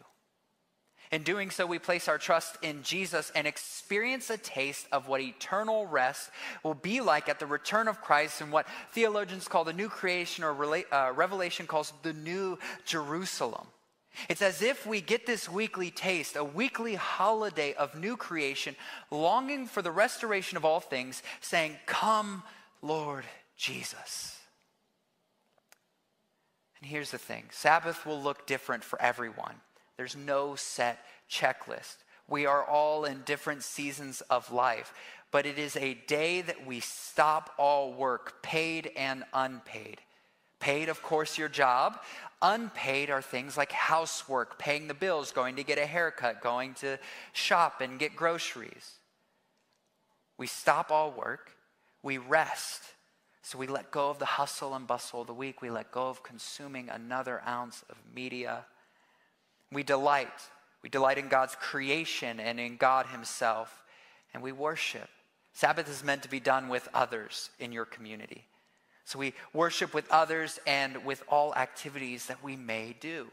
In 1.11 1.23
doing 1.23 1.51
so, 1.51 1.66
we 1.66 1.79
place 1.79 2.07
our 2.07 2.18
trust 2.18 2.59
in 2.61 2.83
Jesus 2.83 3.33
and 3.35 3.47
experience 3.47 4.29
a 4.29 4.37
taste 4.37 4.87
of 4.92 5.09
what 5.09 5.23
eternal 5.23 5.87
rest 5.87 6.31
will 6.62 6.75
be 6.75 7.01
like 7.01 7.29
at 7.29 7.38
the 7.38 7.47
return 7.47 7.88
of 7.88 8.03
Christ 8.03 8.42
and 8.42 8.53
what 8.53 8.66
theologians 8.92 9.49
call 9.49 9.64
the 9.64 9.73
new 9.73 9.88
creation 9.88 10.44
or 10.44 10.53
uh, 10.92 11.12
Revelation 11.12 11.66
calls 11.66 11.92
the 12.03 12.12
new 12.12 12.59
Jerusalem. 12.85 13.66
It's 14.29 14.42
as 14.42 14.62
if 14.62 14.87
we 14.87 15.01
get 15.01 15.27
this 15.27 15.49
weekly 15.49 15.90
taste, 15.90 16.37
a 16.37 16.44
weekly 16.44 16.97
holiday 16.97 17.73
of 17.75 17.94
new 17.94 18.16
creation, 18.16 18.77
longing 19.11 19.66
for 19.66 19.81
the 19.81 19.90
restoration 19.90 20.57
of 20.57 20.64
all 20.64 20.81
things, 20.81 21.23
saying, 21.40 21.77
Come, 21.87 22.42
Lord 22.83 23.25
Jesus. 23.57 24.37
And 26.81 26.90
here's 26.90 27.11
the 27.11 27.18
thing 27.18 27.44
Sabbath 27.51 28.05
will 28.05 28.21
look 28.21 28.47
different 28.47 28.85
for 28.85 29.01
everyone. 29.01 29.55
There's 29.98 30.16
no 30.16 30.54
set 30.54 31.04
checklist. 31.30 31.96
We 32.28 32.46
are 32.46 32.64
all 32.64 33.04
in 33.04 33.22
different 33.26 33.64
seasons 33.64 34.22
of 34.30 34.52
life, 34.52 34.94
but 35.32 35.44
it 35.44 35.58
is 35.58 35.76
a 35.76 35.94
day 36.06 36.40
that 36.40 36.66
we 36.66 36.80
stop 36.80 37.50
all 37.58 37.92
work, 37.92 38.40
paid 38.40 38.92
and 38.96 39.24
unpaid. 39.34 40.00
Paid, 40.61 40.88
of 40.88 41.02
course, 41.02 41.37
your 41.37 41.48
job. 41.48 42.00
Unpaid 42.40 43.11
are 43.11 43.20
things 43.20 43.56
like 43.56 43.72
housework, 43.72 44.58
paying 44.58 44.87
the 44.87 44.94
bills, 44.94 45.32
going 45.32 45.56
to 45.56 45.64
get 45.64 45.78
a 45.78 45.87
haircut, 45.87 46.40
going 46.40 46.74
to 46.74 46.98
shop 47.32 47.80
and 47.80 47.98
get 47.98 48.14
groceries. 48.14 48.98
We 50.37 50.46
stop 50.46 50.92
all 50.92 51.11
work, 51.11 51.50
we 52.02 52.18
rest. 52.18 52.82
So 53.42 53.58
we 53.58 53.66
let 53.66 53.90
go 53.90 54.11
of 54.11 54.18
the 54.18 54.26
hustle 54.26 54.74
and 54.74 54.87
bustle 54.87 55.22
of 55.22 55.26
the 55.26 55.34
week. 55.34 55.62
We 55.62 55.70
let 55.70 55.90
go 55.90 56.08
of 56.08 56.22
consuming 56.22 56.88
another 56.88 57.42
ounce 57.46 57.82
of 57.88 57.96
media 58.14 58.66
we 59.72 59.83
delight. 59.83 60.28
We 60.83 60.88
delight 60.88 61.18
in 61.18 61.28
God's 61.28 61.54
creation 61.57 62.40
and 62.40 62.61
in 62.61 62.76
God 62.76 63.07
Himself, 63.07 63.83
and 64.33 64.42
we 64.42 64.52
worship. 64.52 65.09
Sabbath 65.52 65.88
is 65.90 66.04
meant 66.04 66.22
to 66.22 66.31
be 66.31 66.40
done 66.40 66.68
with 66.68 66.88
others 66.94 67.50
in 67.59 67.72
your 67.72 67.85
community. 67.85 68.44
So 69.04 69.18
we 69.18 69.33
worship 69.52 69.94
with 69.94 70.11
others 70.11 70.61
and 70.66 71.04
with 71.04 71.22
all 71.28 71.54
activities 71.54 72.26
that 72.26 72.44
we 72.44 72.57
may 72.57 72.94
do. 73.00 73.28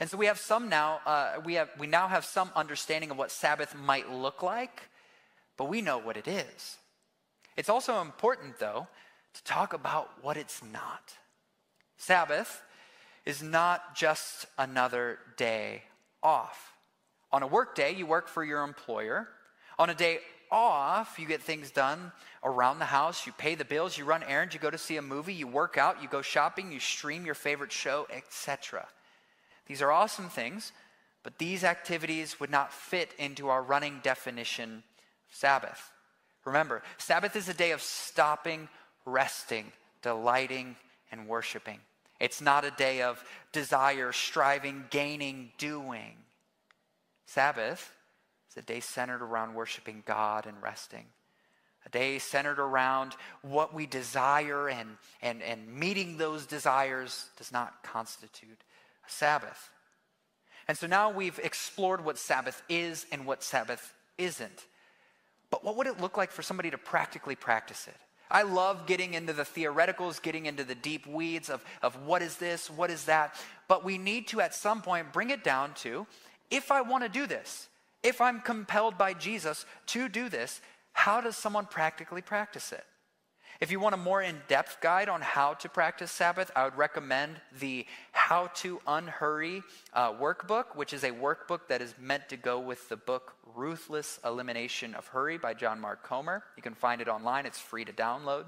And 0.00 0.08
so 0.08 0.16
we 0.16 0.26
have 0.26 0.38
some 0.38 0.68
now, 0.68 1.00
uh, 1.04 1.34
we, 1.44 1.54
have, 1.54 1.70
we 1.78 1.86
now 1.86 2.08
have 2.08 2.24
some 2.24 2.50
understanding 2.56 3.10
of 3.10 3.18
what 3.18 3.30
Sabbath 3.30 3.76
might 3.76 4.10
look 4.10 4.42
like, 4.42 4.88
but 5.56 5.68
we 5.68 5.82
know 5.82 5.98
what 5.98 6.16
it 6.16 6.26
is. 6.26 6.78
It's 7.56 7.68
also 7.68 8.00
important, 8.00 8.58
though, 8.58 8.88
to 9.34 9.44
talk 9.44 9.72
about 9.72 10.10
what 10.22 10.36
it's 10.36 10.62
not. 10.72 11.16
Sabbath 11.96 12.62
is 13.24 13.42
not 13.42 13.94
just 13.94 14.46
another 14.58 15.18
day 15.36 15.82
off. 16.22 16.72
On 17.30 17.42
a 17.42 17.46
work 17.46 17.74
day, 17.74 17.92
you 17.92 18.06
work 18.06 18.28
for 18.28 18.44
your 18.44 18.62
employer. 18.62 19.28
On 19.78 19.88
a 19.88 19.94
day 19.94 20.18
off, 20.50 21.18
you 21.18 21.26
get 21.26 21.42
things 21.42 21.70
done 21.70 22.12
around 22.44 22.78
the 22.78 22.84
house. 22.84 23.26
You 23.26 23.32
pay 23.32 23.54
the 23.54 23.64
bills, 23.64 23.96
you 23.96 24.04
run 24.04 24.22
errands, 24.22 24.54
you 24.54 24.60
go 24.60 24.70
to 24.70 24.78
see 24.78 24.96
a 24.98 25.02
movie, 25.02 25.32
you 25.32 25.46
work 25.46 25.78
out, 25.78 26.02
you 26.02 26.08
go 26.08 26.20
shopping, 26.20 26.70
you 26.70 26.78
stream 26.78 27.24
your 27.24 27.34
favorite 27.34 27.72
show, 27.72 28.06
etc. 28.14 28.86
These 29.66 29.80
are 29.80 29.90
awesome 29.90 30.28
things, 30.28 30.72
but 31.22 31.38
these 31.38 31.64
activities 31.64 32.38
would 32.38 32.50
not 32.50 32.72
fit 32.72 33.12
into 33.18 33.48
our 33.48 33.62
running 33.62 34.00
definition 34.02 34.82
of 35.30 35.36
Sabbath. 35.36 35.90
Remember, 36.44 36.82
Sabbath 36.98 37.36
is 37.36 37.48
a 37.48 37.54
day 37.54 37.70
of 37.70 37.80
stopping, 37.80 38.68
resting, 39.06 39.72
delighting, 40.02 40.76
and 41.10 41.28
worshiping. 41.28 41.78
It's 42.22 42.40
not 42.40 42.64
a 42.64 42.70
day 42.70 43.02
of 43.02 43.22
desire, 43.50 44.12
striving, 44.12 44.84
gaining, 44.90 45.50
doing. 45.58 46.14
Sabbath 47.26 47.92
is 48.48 48.56
a 48.56 48.62
day 48.62 48.78
centered 48.78 49.22
around 49.22 49.56
worshiping 49.56 50.04
God 50.06 50.46
and 50.46 50.62
resting. 50.62 51.06
A 51.84 51.88
day 51.88 52.20
centered 52.20 52.60
around 52.60 53.16
what 53.42 53.74
we 53.74 53.86
desire 53.86 54.68
and, 54.68 54.98
and, 55.20 55.42
and 55.42 55.66
meeting 55.66 56.16
those 56.16 56.46
desires 56.46 57.26
does 57.38 57.50
not 57.50 57.82
constitute 57.82 58.60
a 59.04 59.10
Sabbath. 59.10 59.70
And 60.68 60.78
so 60.78 60.86
now 60.86 61.10
we've 61.10 61.40
explored 61.40 62.04
what 62.04 62.18
Sabbath 62.18 62.62
is 62.68 63.04
and 63.10 63.26
what 63.26 63.42
Sabbath 63.42 63.94
isn't. 64.16 64.66
But 65.50 65.64
what 65.64 65.76
would 65.76 65.88
it 65.88 66.00
look 66.00 66.16
like 66.16 66.30
for 66.30 66.42
somebody 66.42 66.70
to 66.70 66.78
practically 66.78 67.34
practice 67.34 67.88
it? 67.88 67.96
I 68.32 68.42
love 68.42 68.86
getting 68.86 69.12
into 69.12 69.34
the 69.34 69.42
theoreticals, 69.42 70.20
getting 70.20 70.46
into 70.46 70.64
the 70.64 70.74
deep 70.74 71.06
weeds 71.06 71.50
of, 71.50 71.62
of 71.82 71.94
what 72.06 72.22
is 72.22 72.38
this, 72.38 72.70
what 72.70 72.90
is 72.90 73.04
that. 73.04 73.36
But 73.68 73.84
we 73.84 73.98
need 73.98 74.26
to, 74.28 74.40
at 74.40 74.54
some 74.54 74.80
point, 74.80 75.12
bring 75.12 75.30
it 75.30 75.44
down 75.44 75.74
to 75.74 76.06
if 76.50 76.72
I 76.72 76.80
want 76.80 77.04
to 77.04 77.08
do 77.08 77.26
this, 77.26 77.68
if 78.02 78.20
I'm 78.20 78.40
compelled 78.40 78.98
by 78.98 79.14
Jesus 79.14 79.66
to 79.88 80.08
do 80.08 80.28
this, 80.28 80.60
how 80.92 81.20
does 81.20 81.36
someone 81.36 81.66
practically 81.66 82.22
practice 82.22 82.72
it? 82.72 82.84
If 83.62 83.70
you 83.70 83.78
want 83.78 83.94
a 83.94 83.96
more 83.96 84.20
in 84.20 84.42
depth 84.48 84.80
guide 84.80 85.08
on 85.08 85.20
how 85.20 85.54
to 85.54 85.68
practice 85.68 86.10
Sabbath, 86.10 86.50
I 86.56 86.64
would 86.64 86.76
recommend 86.76 87.36
the 87.60 87.86
How 88.10 88.48
to 88.54 88.80
Unhurry 88.88 89.62
uh, 89.94 90.14
workbook, 90.14 90.74
which 90.74 90.92
is 90.92 91.04
a 91.04 91.12
workbook 91.12 91.68
that 91.68 91.80
is 91.80 91.94
meant 91.96 92.28
to 92.30 92.36
go 92.36 92.58
with 92.58 92.88
the 92.88 92.96
book 92.96 93.34
Ruthless 93.54 94.18
Elimination 94.24 94.96
of 94.96 95.06
Hurry 95.06 95.38
by 95.38 95.54
John 95.54 95.78
Mark 95.78 96.02
Comer. 96.02 96.42
You 96.56 96.62
can 96.64 96.74
find 96.74 97.00
it 97.00 97.06
online, 97.06 97.46
it's 97.46 97.60
free 97.60 97.84
to 97.84 97.92
download. 97.92 98.46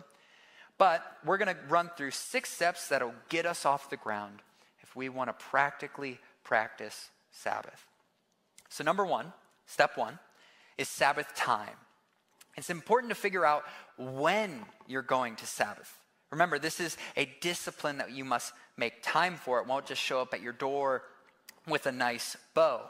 But 0.79 1.05
we're 1.25 1.39
going 1.39 1.55
to 1.55 1.63
run 1.69 1.93
through 1.97 2.11
six 2.11 2.51
steps 2.51 2.89
that'll 2.89 3.15
get 3.29 3.47
us 3.47 3.65
off 3.65 3.91
the 3.91 3.97
ground 3.97 4.43
if 4.83 4.97
we 4.97 5.09
want 5.09 5.29
to 5.29 5.45
practically 5.45 6.19
practice 6.43 7.11
Sabbath. 7.31 7.87
So, 8.69 8.83
number 8.83 9.07
one, 9.07 9.33
step 9.67 9.97
one, 9.97 10.19
is 10.77 10.89
Sabbath 10.89 11.37
time. 11.37 11.77
It's 12.57 12.71
important 12.71 13.11
to 13.11 13.15
figure 13.15 13.45
out 13.45 13.65
when 13.97 14.65
you're 14.87 15.03
going 15.03 15.37
to 15.37 15.47
Sabbath. 15.47 15.93
Remember, 16.31 16.59
this 16.59 16.81
is 16.81 16.97
a 17.17 17.33
discipline 17.41 17.99
that 17.99 18.13
you 18.13 18.25
must 18.25 18.53
make 18.77 19.03
time 19.03 19.37
for. 19.37 19.61
It 19.61 19.67
won't 19.67 19.87
just 19.87 20.03
show 20.03 20.21
up 20.21 20.35
at 20.35 20.43
your 20.43 20.53
door 20.53 21.03
with 21.67 21.87
a 21.87 21.93
nice 21.93 22.37
bow. 22.55 22.83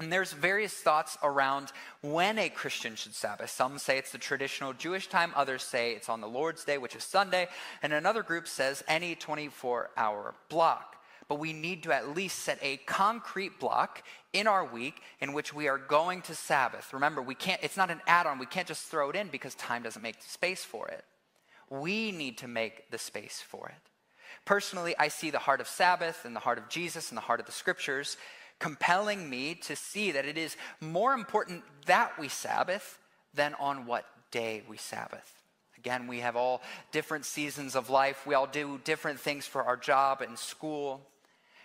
And 0.00 0.12
there's 0.12 0.32
various 0.32 0.74
thoughts 0.74 1.16
around 1.22 1.70
when 2.00 2.36
a 2.38 2.48
Christian 2.48 2.96
should 2.96 3.14
Sabbath. 3.14 3.50
Some 3.50 3.78
say 3.78 3.96
it's 3.96 4.10
the 4.10 4.18
traditional 4.18 4.72
Jewish 4.72 5.06
time, 5.06 5.32
others 5.36 5.62
say 5.62 5.92
it's 5.92 6.08
on 6.08 6.20
the 6.20 6.26
Lord's 6.26 6.64
Day, 6.64 6.78
which 6.78 6.96
is 6.96 7.04
Sunday, 7.04 7.46
and 7.80 7.92
another 7.92 8.24
group 8.24 8.48
says 8.48 8.82
any 8.88 9.14
24 9.14 9.90
hour 9.96 10.34
block. 10.48 10.96
But 11.28 11.38
we 11.38 11.52
need 11.52 11.82
to 11.84 11.92
at 11.92 12.14
least 12.14 12.40
set 12.40 12.58
a 12.62 12.76
concrete 12.78 13.58
block 13.58 14.02
in 14.32 14.46
our 14.46 14.64
week 14.64 15.00
in 15.20 15.32
which 15.32 15.54
we 15.54 15.68
are 15.68 15.78
going 15.78 16.22
to 16.22 16.34
Sabbath. 16.34 16.92
Remember, 16.92 17.22
we 17.22 17.34
can't, 17.34 17.62
it's 17.62 17.76
not 17.76 17.90
an 17.90 18.00
add 18.06 18.26
on, 18.26 18.38
we 18.38 18.46
can't 18.46 18.68
just 18.68 18.84
throw 18.84 19.10
it 19.10 19.16
in 19.16 19.28
because 19.28 19.54
time 19.54 19.82
doesn't 19.82 20.02
make 20.02 20.22
space 20.22 20.64
for 20.64 20.88
it. 20.88 21.04
We 21.70 22.12
need 22.12 22.38
to 22.38 22.48
make 22.48 22.90
the 22.90 22.98
space 22.98 23.42
for 23.46 23.68
it. 23.68 23.90
Personally, 24.44 24.94
I 24.98 25.08
see 25.08 25.30
the 25.30 25.38
heart 25.38 25.60
of 25.60 25.68
Sabbath 25.68 26.24
and 26.24 26.36
the 26.36 26.40
heart 26.40 26.58
of 26.58 26.68
Jesus 26.68 27.10
and 27.10 27.16
the 27.16 27.22
heart 27.22 27.40
of 27.40 27.46
the 27.46 27.52
scriptures 27.52 28.16
compelling 28.58 29.28
me 29.28 29.54
to 29.54 29.76
see 29.76 30.12
that 30.12 30.24
it 30.24 30.38
is 30.38 30.56
more 30.80 31.12
important 31.12 31.64
that 31.86 32.18
we 32.18 32.28
Sabbath 32.28 32.98
than 33.32 33.54
on 33.54 33.86
what 33.86 34.04
day 34.30 34.62
we 34.68 34.76
Sabbath. 34.76 35.42
Again, 35.78 36.06
we 36.06 36.20
have 36.20 36.36
all 36.36 36.62
different 36.92 37.24
seasons 37.24 37.76
of 37.76 37.90
life. 37.90 38.26
We 38.26 38.34
all 38.34 38.46
do 38.46 38.80
different 38.84 39.20
things 39.20 39.46
for 39.46 39.62
our 39.62 39.76
job 39.76 40.22
and 40.22 40.38
school. 40.38 41.02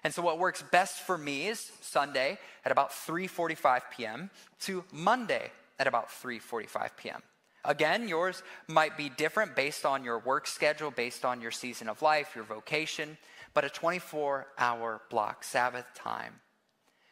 And 0.04 0.14
so 0.14 0.22
what 0.22 0.39
works 0.39 0.64
best 0.72 1.02
for 1.02 1.18
me 1.18 1.47
is 1.47 1.72
Sunday 1.82 2.38
at 2.66 2.72
about 2.72 2.91
3:45 2.91 3.82
p.m. 3.95 4.30
to 4.62 4.84
Monday 4.91 5.52
at 5.78 5.88
about 5.88 6.10
3:45 6.10 6.89
p.m. 6.97 7.22
Again, 7.66 8.08
yours 8.08 8.41
might 8.68 8.95
be 8.97 9.10
different 9.10 9.56
based 9.56 9.86
on 9.86 10.04
your 10.04 10.20
work 10.20 10.47
schedule, 10.47 10.91
based 10.91 11.26
on 11.26 11.41
your 11.41 11.52
season 11.52 11.89
of 11.89 12.02
life, 12.02 12.34
your 12.36 12.45
vocation, 12.45 13.18
but 13.54 13.66
a 13.66 13.70
24 13.70 14.47
hour 14.58 15.02
block, 15.10 15.43
Sabbath 15.43 15.86
time. 15.93 16.36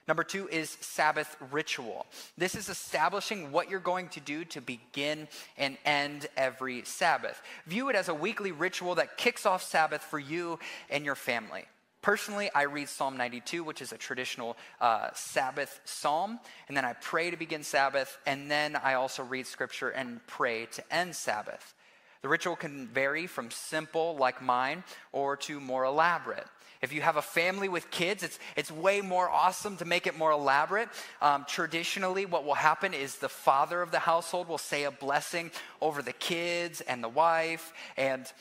Number 0.08 0.24
two 0.24 0.48
is 0.48 0.78
Sabbath 0.80 1.36
ritual. 1.52 2.06
This 2.38 2.56
is 2.56 2.70
establishing 2.70 3.52
what 3.52 3.70
you're 3.70 3.82
going 3.82 4.08
to 4.10 4.22
do 4.22 4.46
to 4.46 4.62
begin 4.62 5.28
and 5.58 5.78
end 5.84 6.28
every 6.38 6.84
Sabbath. 6.86 7.42
View 7.66 7.90
it 7.90 7.96
as 7.98 8.08
a 8.08 8.14
weekly 8.14 8.54
ritual 8.54 8.96
that 8.96 9.18
kicks 9.18 9.46
off 9.46 9.62
Sabbath 9.64 10.02
for 10.02 10.18
you 10.18 10.60
and 10.90 11.04
your 11.04 11.16
family. 11.16 11.66
Personally, 12.08 12.50
I 12.56 12.62
read 12.62 12.88
Psalm 12.88 13.18
92, 13.18 13.66
which 13.66 13.82
is 13.82 13.92
a 13.92 13.98
traditional 13.98 14.56
uh, 14.80 15.10
Sabbath 15.14 15.82
psalm, 15.84 16.40
and 16.70 16.78
then 16.78 16.86
I 16.86 16.94
pray 16.94 17.32
to 17.32 17.36
begin 17.36 17.64
Sabbath, 17.64 18.18
and 18.26 18.50
then 18.50 18.78
I 18.78 18.94
also 18.94 19.26
read 19.26 19.46
scripture 19.46 19.90
and 19.90 20.26
pray 20.26 20.68
to 20.68 20.94
end 20.94 21.18
Sabbath. 21.18 21.74
The 22.22 22.30
ritual 22.30 22.56
can 22.56 22.88
vary 22.88 23.28
from 23.28 23.52
simple, 23.52 24.16
like 24.16 24.42
mine, 24.42 24.86
or 25.12 25.36
to 25.36 25.60
more 25.60 25.84
elaborate. 25.84 26.48
If 26.82 26.94
you 26.94 27.02
have 27.02 27.18
a 27.18 27.22
family 27.22 27.68
with 27.68 27.92
kids, 27.92 28.24
it's, 28.24 28.40
it's 28.56 28.72
way 28.72 29.02
more 29.02 29.30
awesome 29.30 29.76
to 29.76 29.84
make 29.84 30.08
it 30.08 30.18
more 30.18 30.32
elaborate. 30.32 30.88
Um, 31.22 31.44
traditionally, 31.46 32.26
what 32.26 32.46
will 32.46 32.54
happen 32.54 32.94
is 32.94 33.18
the 33.18 33.28
father 33.28 33.82
of 33.82 33.92
the 33.92 34.00
household 34.00 34.48
will 34.48 34.58
say 34.58 34.86
a 34.86 34.92
blessing 34.92 35.52
over 35.82 36.02
the 36.02 36.14
kids 36.14 36.80
and 36.80 37.04
the 37.04 37.10
wife, 37.10 37.74
and 37.98 38.32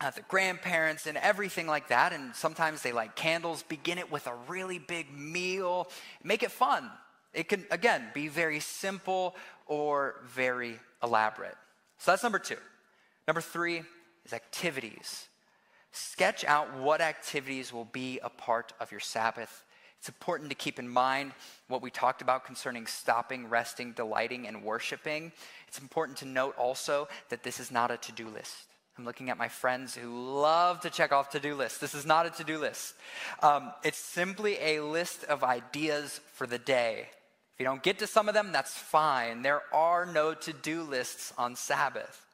uh, 0.00 0.10
the 0.10 0.20
grandparents 0.22 1.06
and 1.06 1.16
everything 1.18 1.66
like 1.66 1.88
that. 1.88 2.12
And 2.12 2.34
sometimes 2.34 2.82
they 2.82 2.92
light 2.92 3.16
candles, 3.16 3.62
begin 3.62 3.98
it 3.98 4.10
with 4.10 4.26
a 4.26 4.34
really 4.48 4.78
big 4.78 5.16
meal, 5.16 5.88
make 6.22 6.42
it 6.42 6.50
fun. 6.50 6.90
It 7.32 7.48
can, 7.48 7.64
again, 7.70 8.04
be 8.14 8.28
very 8.28 8.60
simple 8.60 9.34
or 9.66 10.16
very 10.24 10.78
elaborate. 11.02 11.56
So 11.98 12.12
that's 12.12 12.22
number 12.22 12.38
two. 12.38 12.56
Number 13.26 13.40
three 13.40 13.82
is 14.24 14.32
activities. 14.32 15.28
Sketch 15.92 16.44
out 16.44 16.74
what 16.76 17.00
activities 17.00 17.72
will 17.72 17.86
be 17.86 18.20
a 18.22 18.28
part 18.28 18.72
of 18.80 18.90
your 18.90 19.00
Sabbath. 19.00 19.64
It's 19.98 20.08
important 20.08 20.50
to 20.50 20.54
keep 20.54 20.78
in 20.78 20.88
mind 20.88 21.32
what 21.68 21.82
we 21.82 21.90
talked 21.90 22.22
about 22.22 22.44
concerning 22.44 22.86
stopping, 22.86 23.48
resting, 23.48 23.92
delighting, 23.92 24.46
and 24.46 24.62
worshiping. 24.62 25.32
It's 25.66 25.80
important 25.80 26.18
to 26.18 26.26
note 26.26 26.54
also 26.58 27.08
that 27.30 27.42
this 27.42 27.58
is 27.58 27.70
not 27.70 27.90
a 27.90 27.96
to 27.96 28.12
do 28.12 28.28
list. 28.28 28.66
I'm 28.98 29.04
looking 29.04 29.28
at 29.28 29.36
my 29.36 29.48
friends 29.48 29.94
who 29.94 30.40
love 30.40 30.80
to 30.80 30.90
check 30.90 31.12
off 31.12 31.30
to 31.30 31.40
do 31.40 31.54
lists. 31.54 31.78
This 31.78 31.94
is 31.94 32.06
not 32.06 32.24
a 32.24 32.30
to 32.30 32.44
do 32.44 32.58
list, 32.58 32.94
um, 33.42 33.72
it's 33.84 33.98
simply 33.98 34.56
a 34.60 34.80
list 34.80 35.24
of 35.24 35.44
ideas 35.44 36.20
for 36.32 36.46
the 36.46 36.58
day. 36.58 37.08
If 37.54 37.60
you 37.60 37.66
don't 37.66 37.82
get 37.82 37.98
to 38.00 38.06
some 38.06 38.28
of 38.28 38.34
them, 38.34 38.52
that's 38.52 38.76
fine. 38.76 39.40
There 39.40 39.62
are 39.72 40.04
no 40.04 40.34
to 40.34 40.52
do 40.52 40.82
lists 40.82 41.32
on 41.38 41.56
Sabbath. 41.56 42.26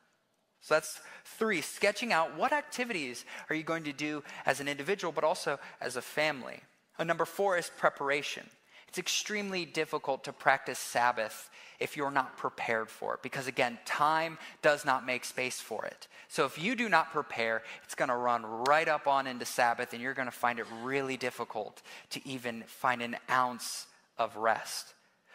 So 0.61 0.75
that's 0.75 1.01
three, 1.25 1.61
sketching 1.61 2.13
out 2.13 2.37
what 2.37 2.53
activities 2.53 3.25
are 3.49 3.55
you 3.55 3.63
going 3.63 3.85
to 3.85 3.93
do 3.93 4.25
as 4.47 4.61
an 4.61 4.67
individual, 4.67 5.13
but 5.13 5.25
also 5.25 5.61
as 5.81 5.97
a 5.97 6.03
family. 6.03 6.61
And 6.99 7.07
number 7.07 7.25
four 7.25 7.57
is 7.57 7.71
preparation. 7.77 8.49
It's 8.93 8.99
extremely 8.99 9.65
difficult 9.65 10.25
to 10.25 10.35
practice 10.35 10.79
Sabbath 10.79 11.49
if 11.81 11.97
you're 11.97 12.11
not 12.11 12.37
prepared 12.37 12.91
for 12.91 13.15
it, 13.15 13.23
because 13.23 13.47
again, 13.47 13.79
time 13.87 14.37
does 14.61 14.85
not 14.85 15.07
make 15.07 15.25
space 15.25 15.59
for 15.59 15.87
it. 15.87 16.09
So 16.29 16.45
if 16.45 16.63
you 16.63 16.77
do 16.77 16.91
not 16.91 17.11
prepare, 17.11 17.63
it's 17.85 17.95
going 17.95 18.11
to 18.11 18.15
run 18.15 18.45
right 18.45 18.87
up 18.87 19.07
on 19.07 19.27
into 19.27 19.47
Sabbath, 19.47 19.95
and 19.95 20.03
you're 20.03 20.13
going 20.13 20.29
to 20.29 20.31
find 20.31 20.59
it 20.59 20.67
really 20.83 21.17
difficult 21.17 21.81
to 22.11 22.29
even 22.29 22.65
find 22.67 23.01
an 23.01 23.17
ounce 23.31 23.87
of 24.19 24.37
rest. 24.37 24.93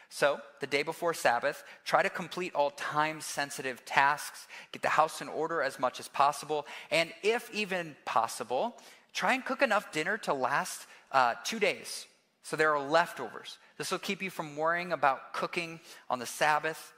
So, 0.10 0.40
the 0.60 0.68
day 0.68 0.84
before 0.84 1.16
Sabbath, 1.16 1.64
try 1.84 2.04
to 2.04 2.12
complete 2.12 2.54
all 2.54 2.70
time 2.70 3.22
sensitive 3.22 3.84
tasks, 3.86 4.48
get 4.72 4.84
the 4.84 4.90
house 4.90 5.20
in 5.20 5.30
order 5.30 5.64
as 5.64 5.80
much 5.80 6.00
as 6.00 6.08
possible, 6.08 6.68
and 6.92 7.12
if 7.24 7.50
even 7.56 7.96
possible, 8.06 8.78
try 9.14 9.34
and 9.34 9.44
cook 9.44 9.64
enough 9.64 9.92
dinner 9.92 10.16
to 10.20 10.34
last 10.36 10.86
uh, 11.12 11.34
two 11.44 11.58
days 11.58 12.06
so 12.48 12.56
there 12.56 12.74
are 12.74 12.80
leftovers. 12.80 13.58
This 13.78 13.92
will 13.92 14.00
keep 14.00 14.22
you 14.22 14.30
from 14.30 14.56
worrying 14.56 14.94
about 14.94 15.34
cooking 15.34 15.82
on 16.10 16.18
the 16.18 16.26
Sabbath. 16.26 16.94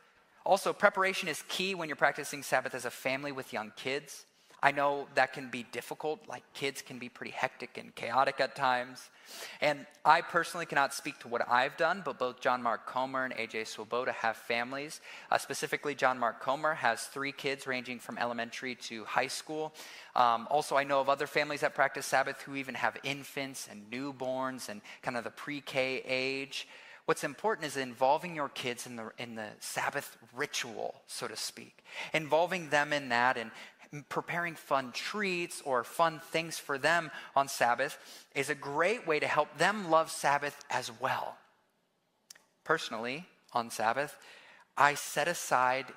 Also, 0.45 0.73
preparation 0.73 1.27
is 1.27 1.43
key 1.47 1.73
when 1.73 1.89
you're 1.89 1.95
practicing 1.95 2.43
Sabbath 2.43 2.75
as 2.75 2.85
a 2.85 2.91
family 2.91 3.31
with 3.31 3.51
young 3.51 3.73
kids. 3.75 4.25
I 4.62 4.72
know 4.72 5.07
that 5.16 5.32
can 5.32 5.49
be 5.49 5.64
difficult, 5.72 6.20
like 6.28 6.43
kids 6.53 6.82
can 6.82 6.99
be 6.99 7.07
pretty 7.07 7.32
hectic 7.32 7.78
and 7.78 7.95
chaotic 7.95 8.39
at 8.39 8.55
times. 8.55 9.10
And 9.62 9.86
I 10.03 10.22
personally 10.22 10.66
cannot 10.66 10.93
speak 10.93 11.20
to 11.20 11.28
what 11.28 11.47
I've 11.49 11.78
done, 11.78 12.01
but 12.03 12.20
both 12.20 12.41
John 12.41 12.62
Mark 12.62 12.86
Comer 12.86 13.26
and 13.26 13.34
AJ 13.34 13.68
Swoboda 13.68 14.12
have 14.12 14.36
families. 14.36 14.99
Uh, 15.32 15.38
specifically, 15.38 15.95
John 15.95 16.20
Mark 16.20 16.41
Comer 16.41 16.74
has 16.74 17.03
three 17.03 17.32
kids 17.32 17.68
ranging 17.68 17.99
from 17.99 18.18
elementary 18.18 18.76
to 18.76 19.05
high 19.05 19.28
school. 19.28 19.74
Um, 20.16 20.47
also, 20.49 20.76
I 20.76 20.84
know 20.84 20.99
of 20.99 21.10
other 21.10 21.28
families 21.28 21.62
that 21.62 21.74
practice 21.74 22.05
Sabbath 22.05 22.41
who 22.41 22.55
even 22.55 22.76
have 22.76 22.97
infants 23.03 23.70
and 23.70 23.89
newborns 23.89 24.68
and 24.68 24.82
kind 25.01 25.16
of 25.16 25.24
the 25.24 25.32
pre 25.32 25.62
K 25.62 26.03
age. 26.05 26.68
What's 27.05 27.24
important 27.24 27.66
is 27.66 27.76
involving 27.76 28.36
your 28.36 28.49
kids 28.49 28.86
in 28.86 28.95
the, 28.95 29.12
in 29.18 29.34
the 29.34 29.47
Sabbath 29.60 30.16
ritual, 30.36 30.93
so 31.07 31.28
to 31.28 31.36
speak. 31.36 31.84
Involving 32.14 32.70
them 32.70 32.93
in 32.93 33.10
that 33.10 33.36
and 33.36 33.49
preparing 34.09 34.55
fun 34.55 34.91
treats 34.91 35.61
or 35.65 35.83
fun 35.83 36.21
things 36.31 36.57
for 36.57 36.77
them 36.77 37.09
on 37.35 37.47
Sabbath 37.47 37.97
is 38.35 38.49
a 38.49 38.55
great 38.55 39.07
way 39.07 39.19
to 39.19 39.27
help 39.27 39.57
them 39.57 39.89
love 39.89 40.11
Sabbath 40.11 40.57
as 40.69 40.91
well. 41.01 41.37
Personally, 42.63 43.25
on 43.53 43.71
Sabbath, 43.71 44.15
I 44.77 44.93
set 44.93 45.27
aside 45.27 45.87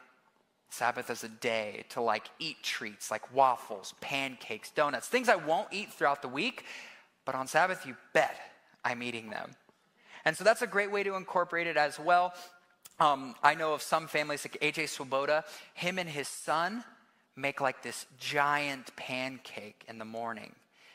Sabbath 0.70 1.10
as 1.10 1.22
a 1.22 1.28
day 1.28 1.84
to 1.90 2.00
like 2.00 2.30
eat 2.38 2.62
treats 2.62 3.10
like 3.10 3.34
waffles, 3.34 3.94
pancakes, 4.00 4.70
donuts, 4.70 5.06
things 5.06 5.28
I 5.28 5.36
won't 5.36 5.68
eat 5.70 5.92
throughout 5.92 6.22
the 6.22 6.28
week, 6.28 6.64
but 7.26 7.34
on 7.34 7.46
Sabbath, 7.46 7.86
you 7.86 7.94
bet 8.14 8.34
I'm 8.82 9.02
eating 9.02 9.28
them. 9.28 9.54
And 10.24 10.34
so 10.34 10.44
that's 10.44 10.62
a 10.62 10.66
great 10.66 10.90
way 10.90 11.02
to 11.02 11.14
incorporate 11.14 11.66
it 11.66 11.76
as 11.76 11.98
well. 11.98 12.32
Um, 13.00 13.34
I 13.42 13.54
know 13.54 13.74
of 13.74 13.82
some 13.82 14.06
families 14.06 14.46
like 14.46 14.58
AJ 14.62 14.88
Swoboda, 14.88 15.44
him 15.74 15.98
and 15.98 16.08
his 16.08 16.28
son 16.28 16.84
make 17.36 17.60
like 17.60 17.82
this 17.82 18.06
giant 18.18 18.94
pancake 18.96 19.84
in 19.88 19.98
the 19.98 20.04
morning. 20.04 20.54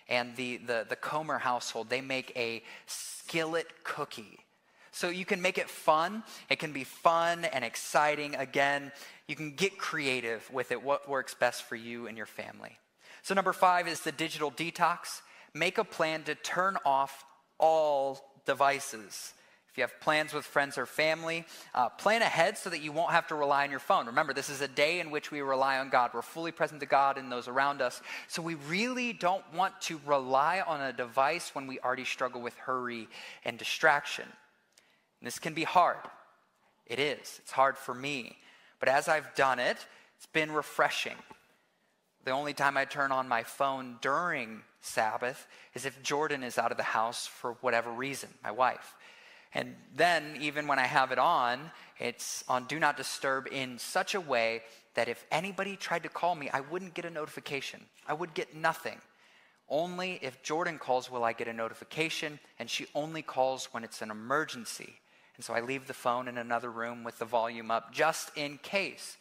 And 0.09 0.35
the, 0.35 0.57
the, 0.57 0.85
the 0.88 0.95
Comer 0.95 1.38
household, 1.38 1.89
they 1.89 2.01
make 2.01 2.31
a 2.35 2.63
skillet 2.85 3.67
cookie. 3.83 4.39
So 4.91 5.09
you 5.09 5.25
can 5.25 5.41
make 5.41 5.57
it 5.57 5.69
fun. 5.69 6.23
It 6.49 6.59
can 6.59 6.71
be 6.71 6.83
fun 6.83 7.45
and 7.45 7.63
exciting. 7.63 8.35
Again, 8.35 8.91
you 9.27 9.35
can 9.35 9.51
get 9.51 9.77
creative 9.77 10.49
with 10.51 10.71
it, 10.71 10.81
what 10.81 11.09
works 11.09 11.33
best 11.33 11.63
for 11.63 11.75
you 11.75 12.07
and 12.07 12.17
your 12.17 12.25
family. 12.25 12.79
So, 13.21 13.35
number 13.35 13.53
five 13.53 13.88
is 13.88 14.01
the 14.01 14.11
digital 14.11 14.51
detox. 14.51 15.21
Make 15.53 15.77
a 15.77 15.83
plan 15.83 16.23
to 16.23 16.35
turn 16.35 16.77
off 16.85 17.25
all 17.59 18.21
devices. 18.45 19.33
If 19.78 19.82
you 19.82 19.84
have 19.84 19.99
plans 19.99 20.34
with 20.34 20.43
friends 20.43 20.80
or 20.80 20.88
family, 20.88 21.45
uh, 21.75 21.89
plan 21.89 22.23
ahead 22.23 22.57
so 22.57 22.71
that 22.71 22.82
you 22.82 22.91
won't 22.91 23.11
have 23.11 23.28
to 23.28 23.36
rely 23.36 23.63
on 23.63 23.69
your 23.69 23.80
phone. 23.80 24.07
Remember, 24.07 24.34
this 24.34 24.49
is 24.49 24.59
a 24.61 24.67
day 24.67 24.99
in 24.99 25.11
which 25.11 25.30
we 25.30 25.41
rely 25.41 25.78
on 25.78 25.91
God. 25.91 26.09
We're 26.15 26.23
fully 26.23 26.51
present 26.51 26.80
to 26.80 26.88
God 26.88 27.19
and 27.19 27.32
those 27.32 27.47
around 27.47 27.80
us. 27.80 28.01
So 28.28 28.41
we 28.41 28.55
really 28.55 29.13
don't 29.13 29.43
want 29.53 29.80
to 29.82 30.01
rely 30.03 30.63
on 30.65 30.82
a 30.82 30.91
device 30.91 31.53
when 31.53 31.67
we 31.67 31.80
already 31.82 32.05
struggle 32.05 32.41
with 32.41 32.55
hurry 32.55 33.07
and 33.45 33.59
distraction. 33.59 34.23
And 34.23 35.28
this 35.28 35.38
can 35.38 35.53
be 35.53 35.63
hard. 35.63 35.97
It 36.88 36.97
is. 36.97 37.39
It's 37.43 37.51
hard 37.51 37.78
for 37.78 37.93
me. 37.93 38.36
But 38.80 38.89
as 38.89 39.07
I've 39.07 39.36
done 39.36 39.59
it, 39.59 39.78
it's 40.15 40.25
been 40.25 40.51
refreshing. 40.53 41.17
The 42.25 42.32
only 42.32 42.55
time 42.55 42.78
I 42.78 42.86
turn 42.86 43.11
on 43.11 43.28
my 43.28 43.43
phone 43.43 43.97
during 44.01 44.63
Sabbath 44.82 45.45
is 45.75 45.86
if 45.86 46.01
Jordan 46.01 46.41
is 46.41 46.57
out 46.57 46.71
of 46.71 46.78
the 46.78 46.84
house 46.84 47.28
for 47.28 47.57
whatever 47.61 47.91
reason, 47.91 48.30
my 48.43 48.49
wife. 48.49 48.95
And 49.57 49.75
then, 49.95 50.37
even 50.39 50.67
when 50.67 50.77
I 50.77 50.85
have 50.85 51.11
it 51.11 51.17
on, 51.17 51.71
it's 51.97 52.43
on 52.47 52.65
Do 52.65 52.77
Not 52.77 52.95
Disturb 52.95 53.47
in 53.51 53.79
such 53.79 54.13
a 54.13 54.21
way 54.21 54.61
that 54.93 55.09
if 55.09 55.25
anybody 55.31 55.75
tried 55.75 56.03
to 56.03 56.09
call 56.09 56.35
me, 56.35 56.47
I 56.53 56.59
wouldn't 56.59 56.93
get 56.93 57.05
a 57.05 57.09
notification. 57.09 57.83
I 58.07 58.13
would 58.13 58.35
get 58.35 58.55
nothing. 58.55 59.01
Only 59.67 60.19
if 60.21 60.43
Jordan 60.43 60.77
calls 60.77 61.09
will 61.09 61.23
I 61.23 61.33
get 61.33 61.47
a 61.47 61.53
notification, 61.53 62.39
and 62.59 62.69
she 62.69 62.85
only 62.93 63.23
calls 63.23 63.69
when 63.71 63.83
it's 63.83 64.03
an 64.03 64.11
emergency. 64.11 64.93
And 65.37 65.43
so 65.43 65.55
I 65.55 65.61
leave 65.61 65.87
the 65.87 65.93
phone 65.95 66.27
in 66.27 66.37
another 66.37 66.69
room 66.69 67.03
with 67.03 67.17
the 67.17 67.25
volume 67.25 67.71
up 67.71 67.91
just 67.91 68.29
in 68.37 68.59
case. 68.59 69.17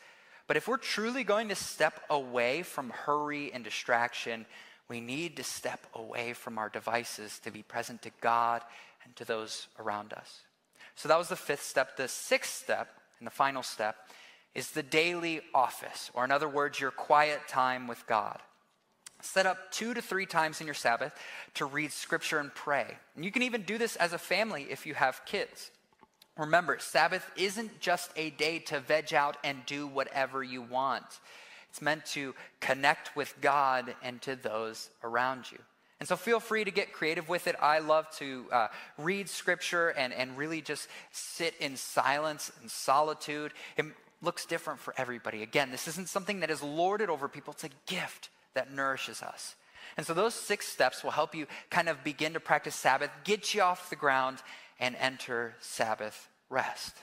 But 0.47 0.59
if 0.59 0.69
we're 0.69 0.77
truly 0.77 1.25
going 1.25 1.49
to 1.49 1.55
step 1.55 1.99
away 2.11 2.63
from 2.63 2.91
hurry 2.91 3.55
and 3.55 3.65
distraction, 3.65 4.45
we 4.87 5.01
need 5.01 5.37
to 5.39 5.43
step 5.43 5.87
away 5.95 6.35
from 6.35 6.59
our 6.59 6.69
devices 6.69 7.39
to 7.41 7.51
be 7.51 7.63
present 7.63 8.03
to 8.03 8.11
God 8.21 8.61
and 9.07 9.17
to 9.17 9.25
those 9.25 9.69
around 9.79 10.13
us. 10.13 10.43
So 10.97 11.09
that 11.09 11.19
was 11.19 11.29
the 11.29 11.37
fifth 11.37 11.63
step. 11.63 11.97
The 11.97 12.09
sixth 12.09 12.63
step, 12.63 12.89
and 13.19 13.27
the 13.27 13.31
final 13.31 13.63
step, 13.63 13.97
is 14.55 14.73
the 14.73 14.83
daily 14.83 15.41
office, 15.55 16.11
or 16.15 16.25
in 16.25 16.31
other 16.31 16.49
words, 16.49 16.81
your 16.81 16.91
quiet 16.91 17.41
time 17.49 17.87
with 17.87 18.07
God. 18.07 18.39
Set 19.23 19.47
up 19.47 19.71
two 19.73 19.95
to 19.95 20.03
three 20.03 20.27
times 20.27 20.61
in 20.61 20.67
your 20.67 20.75
Sabbath 20.75 21.13
to 21.55 21.65
read 21.65 21.93
scripture 21.93 22.39
and 22.39 22.55
pray. 22.55 22.97
And 23.15 23.25
you 23.25 23.31
can 23.31 23.43
even 23.43 23.63
do 23.63 23.79
this 23.79 23.97
as 23.97 24.13
a 24.13 24.19
family 24.19 24.67
if 24.71 24.87
you 24.87 24.95
have 24.95 25.25
kids. 25.25 25.71
Remember, 26.37 26.79
Sabbath 26.79 27.31
isn't 27.37 27.81
just 27.81 28.11
a 28.17 28.31
day 28.31 28.59
to 28.61 28.81
veg 28.81 29.15
out 29.15 29.39
and 29.43 29.65
do 29.65 29.87
whatever 29.87 30.43
you 30.43 30.61
want. 30.61 31.05
It's 31.71 31.81
meant 31.81 32.05
to 32.07 32.35
connect 32.61 33.17
with 33.17 33.35
God 33.41 33.95
and 34.03 34.21
to 34.23 34.37
those 34.37 34.91
around 35.03 35.51
you. 35.51 35.59
And 35.99 36.09
so 36.09 36.17
feel 36.17 36.41
free 36.41 36.65
to 36.65 36.71
get 36.71 36.93
creative 36.93 37.29
with 37.29 37.47
it. 37.47 37.57
I 37.61 37.79
love 37.79 38.11
to 38.19 38.45
uh, 38.53 38.69
read 38.99 39.29
scripture 39.29 39.89
and, 39.89 40.13
and 40.13 40.37
really 40.37 40.61
just 40.61 40.89
sit 41.11 41.55
in 41.59 41.77
silence 41.77 42.53
and 42.61 42.71
solitude. 42.71 43.53
It 43.79 43.87
looks 44.21 44.45
different 44.45 44.81
for 44.81 44.93
everybody. 44.99 45.43
Again, 45.43 45.71
this 45.71 45.89
isn't 45.89 46.09
something 46.09 46.41
that 46.41 46.51
is 46.51 46.63
lorded 46.63 47.09
over 47.09 47.29
people, 47.29 47.55
it's 47.55 47.65
a 47.65 47.71
gift 47.87 48.29
that 48.55 48.73
nourishes 48.73 49.23
us. 49.23 49.55
And 49.97 50.05
so 50.05 50.13
those 50.13 50.35
six 50.35 50.67
steps 50.67 51.03
will 51.03 51.13
help 51.13 51.35
you 51.35 51.47
kind 51.71 51.89
of 51.89 52.03
begin 52.05 52.35
to 52.35 52.41
practice 52.41 52.75
Sabbath, 52.75 53.11
get 53.25 53.55
you 53.55 53.63
off 53.63 53.89
the 53.89 53.97
ground, 53.97 54.39
and 54.79 54.95
enter 54.97 55.55
Sabbath 55.61 56.29
rest. 56.51 56.95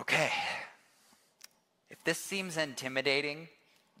Okay. 0.00 0.30
If 1.88 2.02
this 2.04 2.18
seems 2.18 2.56
intimidating, 2.56 3.48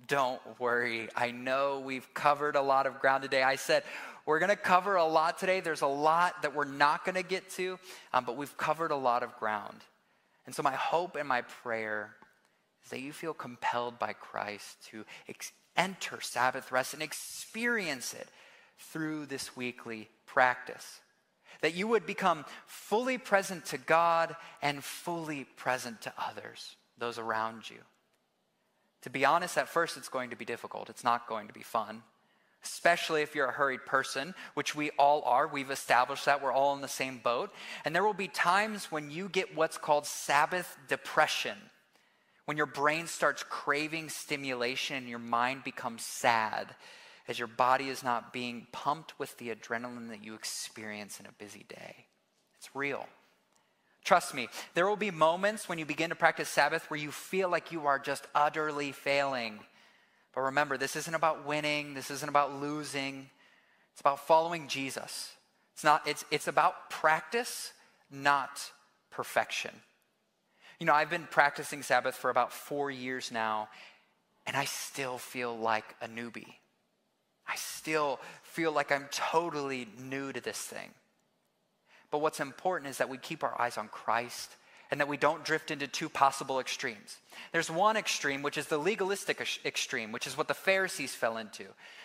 don't 0.06 0.40
worry. 0.58 1.08
I 1.16 1.30
know 1.30 1.80
we've 1.84 2.12
covered 2.14 2.56
a 2.56 2.62
lot 2.62 2.86
of 2.86 3.00
ground 3.00 3.22
today. 3.22 3.42
I 3.42 3.56
said 3.56 3.84
we're 4.26 4.38
going 4.38 4.50
to 4.50 4.56
cover 4.56 4.96
a 4.96 5.04
lot 5.04 5.38
today. 5.38 5.60
There's 5.60 5.82
a 5.82 5.86
lot 5.86 6.42
that 6.42 6.54
we're 6.54 6.64
not 6.64 7.04
going 7.04 7.16
to 7.16 7.22
get 7.22 7.50
to, 7.50 7.78
um, 8.12 8.24
but 8.24 8.36
we've 8.36 8.56
covered 8.56 8.90
a 8.90 8.96
lot 8.96 9.22
of 9.22 9.36
ground. 9.36 9.78
And 10.46 10.54
so, 10.54 10.62
my 10.62 10.74
hope 10.74 11.16
and 11.16 11.28
my 11.28 11.42
prayer 11.42 12.14
is 12.84 12.90
that 12.90 13.00
you 13.00 13.12
feel 13.12 13.34
compelled 13.34 13.98
by 13.98 14.12
Christ 14.12 14.76
to 14.90 15.04
ex- 15.28 15.52
enter 15.76 16.20
Sabbath 16.20 16.72
rest 16.72 16.94
and 16.94 17.02
experience 17.02 18.14
it 18.14 18.28
through 18.78 19.26
this 19.26 19.56
weekly 19.56 20.08
practice. 20.26 21.00
That 21.60 21.74
you 21.74 21.88
would 21.88 22.04
become 22.04 22.44
fully 22.66 23.16
present 23.16 23.66
to 23.66 23.78
God 23.78 24.36
and 24.60 24.82
fully 24.82 25.44
present 25.44 26.02
to 26.02 26.12
others, 26.18 26.76
those 26.98 27.18
around 27.18 27.70
you. 27.70 27.78
To 29.04 29.10
be 29.10 29.24
honest, 29.26 29.58
at 29.58 29.68
first 29.68 29.98
it's 29.98 30.08
going 30.08 30.30
to 30.30 30.36
be 30.36 30.46
difficult. 30.46 30.88
It's 30.88 31.04
not 31.04 31.28
going 31.28 31.46
to 31.48 31.52
be 31.52 31.62
fun, 31.62 32.02
especially 32.64 33.20
if 33.20 33.34
you're 33.34 33.48
a 33.48 33.52
hurried 33.52 33.84
person, 33.84 34.34
which 34.54 34.74
we 34.74 34.90
all 34.98 35.22
are. 35.26 35.46
We've 35.46 35.70
established 35.70 36.24
that 36.24 36.42
we're 36.42 36.52
all 36.52 36.74
in 36.74 36.80
the 36.80 36.88
same 36.88 37.18
boat. 37.18 37.52
And 37.84 37.94
there 37.94 38.02
will 38.02 38.14
be 38.14 38.28
times 38.28 38.90
when 38.90 39.10
you 39.10 39.28
get 39.28 39.54
what's 39.54 39.76
called 39.76 40.06
Sabbath 40.06 40.78
depression, 40.88 41.58
when 42.46 42.56
your 42.56 42.64
brain 42.64 43.06
starts 43.06 43.42
craving 43.42 44.08
stimulation 44.08 44.96
and 44.96 45.08
your 45.08 45.18
mind 45.18 45.64
becomes 45.64 46.02
sad 46.02 46.74
as 47.28 47.38
your 47.38 47.48
body 47.48 47.88
is 47.90 48.02
not 48.02 48.32
being 48.32 48.66
pumped 48.72 49.18
with 49.18 49.36
the 49.36 49.50
adrenaline 49.50 50.08
that 50.08 50.24
you 50.24 50.34
experience 50.34 51.20
in 51.20 51.26
a 51.26 51.32
busy 51.32 51.66
day. 51.68 52.06
It's 52.56 52.74
real. 52.74 53.06
Trust 54.04 54.34
me, 54.34 54.48
there 54.74 54.86
will 54.86 54.96
be 54.96 55.10
moments 55.10 55.68
when 55.68 55.78
you 55.78 55.86
begin 55.86 56.10
to 56.10 56.14
practice 56.14 56.48
Sabbath 56.48 56.90
where 56.90 57.00
you 57.00 57.10
feel 57.10 57.48
like 57.48 57.72
you 57.72 57.86
are 57.86 57.98
just 57.98 58.26
utterly 58.34 58.92
failing. 58.92 59.60
But 60.34 60.42
remember, 60.42 60.76
this 60.76 60.94
isn't 60.94 61.14
about 61.14 61.46
winning, 61.46 61.94
this 61.94 62.10
isn't 62.10 62.28
about 62.28 62.60
losing. 62.60 63.30
It's 63.92 64.00
about 64.00 64.26
following 64.26 64.68
Jesus. 64.68 65.32
It's 65.72 65.84
not 65.84 66.06
it's 66.06 66.24
it's 66.30 66.48
about 66.48 66.90
practice, 66.90 67.72
not 68.10 68.72
perfection. 69.10 69.70
You 70.80 70.86
know, 70.86 70.94
I've 70.94 71.10
been 71.10 71.28
practicing 71.30 71.82
Sabbath 71.82 72.16
for 72.16 72.28
about 72.28 72.52
4 72.52 72.90
years 72.90 73.30
now, 73.30 73.68
and 74.46 74.56
I 74.56 74.64
still 74.64 75.16
feel 75.16 75.56
like 75.56 75.94
a 76.02 76.08
newbie. 76.08 76.54
I 77.46 77.54
still 77.54 78.18
feel 78.42 78.72
like 78.72 78.90
I'm 78.90 79.06
totally 79.12 79.86
new 79.98 80.32
to 80.32 80.40
this 80.40 80.58
thing. 80.58 80.90
But 82.14 82.20
what's 82.20 82.38
important 82.38 82.88
is 82.88 82.98
that 82.98 83.08
we 83.08 83.18
keep 83.18 83.42
our 83.42 83.60
eyes 83.60 83.76
on 83.76 83.88
Christ 83.88 84.54
and 84.92 85.00
that 85.00 85.08
we 85.08 85.16
don't 85.16 85.44
drift 85.44 85.72
into 85.72 85.88
two 85.88 86.08
possible 86.08 86.60
extremes. 86.60 87.16
There's 87.50 87.72
one 87.72 87.96
extreme, 87.96 88.40
which 88.40 88.56
is 88.56 88.68
the 88.68 88.78
legalistic 88.78 89.44
extreme, 89.64 90.12
which 90.12 90.28
is 90.28 90.38
what 90.38 90.46
the 90.46 90.54
Pharisees 90.54 91.12
fell 91.12 91.38
into, 91.38 91.64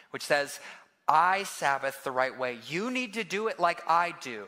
which 0.10 0.24
says, 0.24 0.60
I 1.07 1.43
Sabbath 1.43 2.03
the 2.03 2.10
right 2.10 2.36
way. 2.36 2.57
You 2.68 2.89
need 2.89 3.14
to 3.14 3.24
do 3.24 3.49
it 3.49 3.60
like 3.60 3.84
I 3.88 4.16
do. 4.20 4.47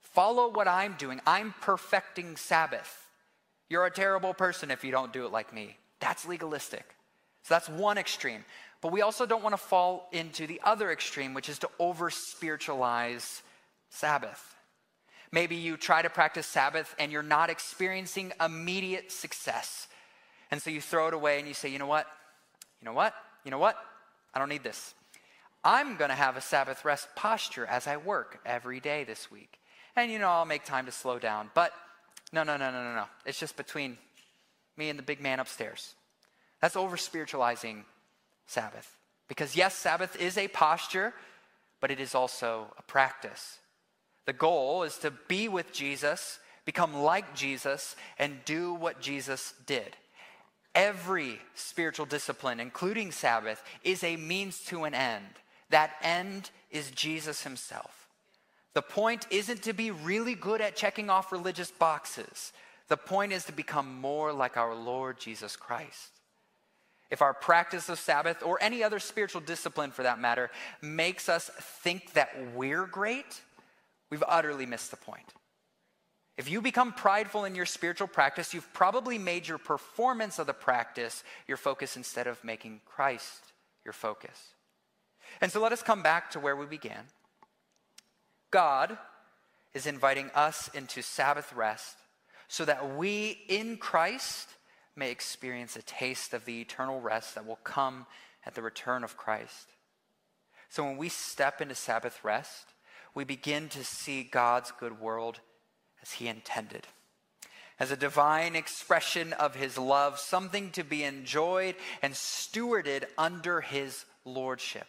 Follow 0.00 0.52
what 0.52 0.66
I'm 0.66 0.96
doing. 0.98 1.20
I'm 1.24 1.54
perfecting 1.60 2.34
Sabbath. 2.36 3.06
You're 3.68 3.86
a 3.86 3.92
terrible 3.92 4.34
person 4.34 4.72
if 4.72 4.82
you 4.82 4.90
don't 4.90 5.12
do 5.12 5.24
it 5.24 5.30
like 5.30 5.54
me. 5.54 5.76
That's 6.00 6.26
legalistic. 6.26 6.96
So 7.44 7.54
that's 7.54 7.68
one 7.68 7.96
extreme. 7.96 8.44
But 8.80 8.90
we 8.90 9.02
also 9.02 9.24
don't 9.24 9.44
want 9.44 9.52
to 9.52 9.56
fall 9.56 10.08
into 10.10 10.48
the 10.48 10.60
other 10.64 10.90
extreme, 10.90 11.32
which 11.32 11.48
is 11.48 11.60
to 11.60 11.70
over 11.78 12.10
spiritualize 12.10 13.44
Sabbath. 13.92 14.56
Maybe 15.30 15.56
you 15.56 15.76
try 15.76 16.02
to 16.02 16.10
practice 16.10 16.46
Sabbath 16.46 16.94
and 16.98 17.12
you're 17.12 17.22
not 17.22 17.50
experiencing 17.50 18.32
immediate 18.42 19.12
success. 19.12 19.86
And 20.50 20.60
so 20.60 20.70
you 20.70 20.80
throw 20.80 21.08
it 21.08 21.14
away 21.14 21.38
and 21.38 21.46
you 21.46 21.54
say, 21.54 21.68
you 21.68 21.78
know 21.78 21.86
what? 21.86 22.06
You 22.80 22.86
know 22.86 22.92
what? 22.92 23.14
You 23.44 23.50
know 23.50 23.58
what? 23.58 23.76
I 24.34 24.38
don't 24.38 24.48
need 24.48 24.62
this. 24.62 24.94
I'm 25.64 25.96
going 25.96 26.08
to 26.08 26.16
have 26.16 26.36
a 26.36 26.40
Sabbath 26.40 26.84
rest 26.84 27.08
posture 27.14 27.66
as 27.66 27.86
I 27.86 27.96
work 27.98 28.40
every 28.44 28.80
day 28.80 29.04
this 29.04 29.30
week. 29.30 29.58
And 29.94 30.10
you 30.10 30.18
know, 30.18 30.28
I'll 30.28 30.44
make 30.44 30.64
time 30.64 30.86
to 30.86 30.92
slow 30.92 31.18
down. 31.18 31.50
But 31.54 31.72
no, 32.32 32.42
no, 32.42 32.56
no, 32.56 32.70
no, 32.70 32.82
no, 32.82 32.94
no. 32.94 33.04
It's 33.24 33.38
just 33.38 33.56
between 33.56 33.98
me 34.76 34.88
and 34.88 34.98
the 34.98 35.02
big 35.02 35.20
man 35.20 35.38
upstairs. 35.38 35.94
That's 36.60 36.76
over 36.76 36.96
spiritualizing 36.96 37.84
Sabbath. 38.46 38.96
Because 39.28 39.54
yes, 39.54 39.74
Sabbath 39.74 40.20
is 40.20 40.36
a 40.38 40.48
posture, 40.48 41.12
but 41.80 41.90
it 41.90 42.00
is 42.00 42.14
also 42.14 42.72
a 42.78 42.82
practice. 42.82 43.58
The 44.26 44.32
goal 44.32 44.82
is 44.82 44.98
to 44.98 45.10
be 45.10 45.48
with 45.48 45.72
Jesus, 45.72 46.38
become 46.64 46.94
like 46.94 47.34
Jesus, 47.34 47.96
and 48.18 48.44
do 48.44 48.74
what 48.74 49.00
Jesus 49.00 49.54
did. 49.66 49.96
Every 50.74 51.40
spiritual 51.54 52.06
discipline, 52.06 52.60
including 52.60 53.12
Sabbath, 53.12 53.62
is 53.84 54.02
a 54.04 54.16
means 54.16 54.60
to 54.66 54.84
an 54.84 54.94
end. 54.94 55.26
That 55.70 55.92
end 56.02 56.50
is 56.70 56.90
Jesus 56.90 57.42
himself. 57.42 58.08
The 58.74 58.82
point 58.82 59.26
isn't 59.30 59.62
to 59.64 59.74
be 59.74 59.90
really 59.90 60.34
good 60.34 60.60
at 60.60 60.76
checking 60.76 61.10
off 61.10 61.32
religious 61.32 61.70
boxes. 61.70 62.52
The 62.88 62.96
point 62.96 63.32
is 63.32 63.44
to 63.44 63.52
become 63.52 64.00
more 64.00 64.32
like 64.32 64.56
our 64.56 64.74
Lord 64.74 65.18
Jesus 65.18 65.56
Christ 65.56 66.12
if 67.12 67.20
our 67.20 67.34
practice 67.34 67.90
of 67.90 67.98
Sabbath 67.98 68.42
or 68.42 68.56
any 68.62 68.82
other 68.82 68.98
spiritual 68.98 69.42
discipline 69.42 69.90
for 69.90 70.02
that 70.02 70.18
matter 70.18 70.50
makes 70.80 71.28
us 71.28 71.50
think 71.58 72.14
that 72.14 72.30
we're 72.54 72.86
great, 72.86 73.42
we've 74.12 74.22
utterly 74.28 74.66
missed 74.66 74.90
the 74.90 74.96
point. 74.98 75.32
If 76.36 76.50
you 76.50 76.60
become 76.60 76.92
prideful 76.92 77.46
in 77.46 77.54
your 77.54 77.64
spiritual 77.64 78.08
practice, 78.08 78.52
you've 78.52 78.70
probably 78.74 79.16
made 79.16 79.48
your 79.48 79.56
performance 79.56 80.38
of 80.38 80.46
the 80.46 80.52
practice 80.52 81.24
your 81.48 81.56
focus 81.56 81.96
instead 81.96 82.26
of 82.26 82.44
making 82.44 82.82
Christ 82.84 83.54
your 83.86 83.94
focus. 83.94 84.50
And 85.40 85.50
so 85.50 85.62
let 85.62 85.72
us 85.72 85.82
come 85.82 86.02
back 86.02 86.30
to 86.32 86.40
where 86.40 86.54
we 86.54 86.66
began. 86.66 87.04
God 88.50 88.98
is 89.72 89.86
inviting 89.86 90.30
us 90.34 90.68
into 90.74 91.00
Sabbath 91.00 91.50
rest 91.54 91.96
so 92.48 92.66
that 92.66 92.98
we 92.98 93.40
in 93.48 93.78
Christ 93.78 94.46
may 94.94 95.10
experience 95.10 95.74
a 95.74 95.82
taste 95.82 96.34
of 96.34 96.44
the 96.44 96.60
eternal 96.60 97.00
rest 97.00 97.34
that 97.34 97.46
will 97.46 97.60
come 97.64 98.04
at 98.44 98.54
the 98.54 98.60
return 98.60 99.04
of 99.04 99.16
Christ. 99.16 99.68
So 100.68 100.84
when 100.84 100.98
we 100.98 101.08
step 101.08 101.62
into 101.62 101.74
Sabbath 101.74 102.22
rest, 102.22 102.71
we 103.14 103.24
begin 103.24 103.68
to 103.70 103.84
see 103.84 104.22
God's 104.22 104.72
good 104.78 105.00
world 105.00 105.40
as 106.02 106.12
He 106.12 106.28
intended. 106.28 106.86
As 107.78 107.90
a 107.90 107.96
divine 107.96 108.54
expression 108.54 109.32
of 109.34 109.54
His 109.54 109.76
love, 109.76 110.18
something 110.18 110.70
to 110.70 110.84
be 110.84 111.04
enjoyed 111.04 111.74
and 112.00 112.14
stewarded 112.14 113.04
under 113.18 113.60
His 113.60 114.04
lordship. 114.24 114.86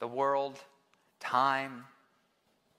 The 0.00 0.08
world, 0.08 0.58
time, 1.20 1.84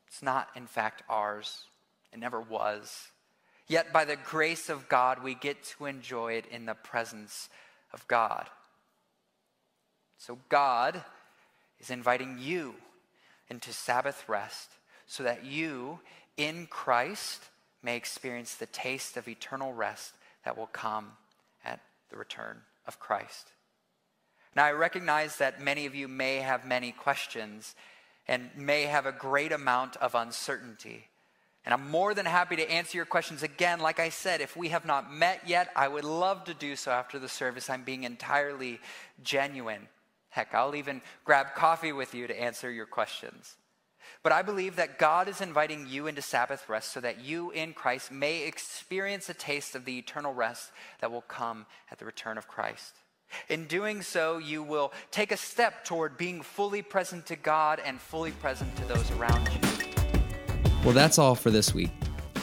It's 0.08 0.24
not, 0.24 0.50
in 0.56 0.68
fact, 0.68 1.04
ours. 1.10 1.66
It 2.12 2.20
never 2.20 2.42
was. 2.42 3.10
Yet, 3.68 3.94
by 3.94 4.06
the 4.06 4.16
grace 4.16 4.70
of 4.70 4.90
God, 4.90 5.24
we 5.24 5.36
get 5.36 5.64
to 5.78 5.86
enjoy 5.86 6.34
it 6.34 6.46
in 6.48 6.66
the 6.66 6.74
presence 6.74 7.50
of 7.94 8.08
God. 8.08 8.50
So, 10.18 10.40
God 10.50 11.04
is 11.80 11.92
inviting 11.92 12.38
you 12.40 12.76
into 13.50 13.74
Sabbath 13.74 14.28
rest 14.28 14.70
so 15.08 15.24
that 15.24 15.44
you, 15.44 16.00
in 16.38 16.68
Christ, 16.68 17.44
may 17.82 17.96
experience 17.96 18.56
the 18.56 18.66
taste 18.68 19.18
of 19.18 19.28
eternal 19.28 19.74
rest 19.74 20.14
that 20.46 20.58
will 20.58 20.68
come 20.68 21.14
at 21.66 21.80
the 22.10 22.18
return 22.18 22.62
of 22.86 23.00
Christ. 23.00 23.52
Now, 24.56 24.66
I 24.66 24.72
recognize 24.72 25.38
that 25.38 25.62
many 25.62 25.86
of 25.86 25.96
you 25.96 26.08
may 26.08 26.38
have 26.38 26.66
many 26.66 26.92
questions 26.92 27.76
and 28.28 28.50
may 28.56 28.84
have 28.84 29.06
a 29.06 29.12
great 29.12 29.52
amount 29.52 29.98
of 29.98 30.16
uncertainty. 30.16 31.08
And 31.66 31.74
I'm 31.74 31.90
more 31.90 32.14
than 32.14 32.26
happy 32.26 32.56
to 32.56 32.72
answer 32.72 32.98
your 32.98 33.06
questions 33.06 33.44
again. 33.44 33.80
Like 33.80 34.00
I 34.00 34.10
said, 34.10 34.42
if 34.42 34.56
we 34.56 34.70
have 34.70 34.86
not 34.86 35.12
met 35.14 35.42
yet, 35.48 35.70
I 35.76 35.88
would 35.88 36.04
love 36.04 36.46
to 36.46 36.54
do 36.54 36.76
so 36.76 36.92
after 36.92 37.20
the 37.20 37.30
service. 37.30 37.70
I'm 37.70 37.84
being 37.84 38.04
entirely 38.04 38.80
genuine. 39.24 39.88
Heck, 40.30 40.54
I'll 40.54 40.76
even 40.76 41.02
grab 41.26 41.56
coffee 41.56 41.92
with 41.92 42.14
you 42.14 42.28
to 42.28 42.40
answer 42.40 42.72
your 42.72 42.86
questions. 42.86 43.56
But 44.22 44.32
I 44.32 44.42
believe 44.42 44.76
that 44.76 45.00
God 45.00 45.28
is 45.28 45.42
inviting 45.42 45.88
you 45.88 46.08
into 46.08 46.22
Sabbath 46.22 46.68
rest 46.68 46.92
so 46.92 47.00
that 47.00 47.24
you 47.24 47.52
in 47.52 47.74
Christ 47.74 48.12
may 48.12 48.44
experience 48.44 49.30
a 49.30 49.34
taste 49.34 49.76
of 49.76 49.86
the 49.86 49.98
eternal 49.98 50.34
rest 50.34 50.72
that 51.00 51.12
will 51.12 51.22
come 51.22 51.66
at 51.92 52.00
the 52.00 52.06
return 52.06 52.38
of 52.38 52.48
Christ. 52.48 52.96
In 53.48 53.66
doing 53.66 54.02
so, 54.02 54.38
you 54.38 54.64
will 54.64 54.92
take 55.12 55.32
a 55.32 55.38
step 55.38 55.86
toward 55.86 56.18
being 56.18 56.42
fully 56.42 56.82
present 56.82 57.28
to 57.28 57.36
God 57.36 57.80
and 57.84 58.00
fully 58.00 58.32
present 58.32 58.76
to 58.78 58.86
those 58.86 59.10
around 59.12 59.48
you. 59.54 59.60
Well, 60.84 60.94
that's 60.94 61.20
all 61.20 61.36
for 61.36 61.52
this 61.52 61.74
week. 61.74 61.92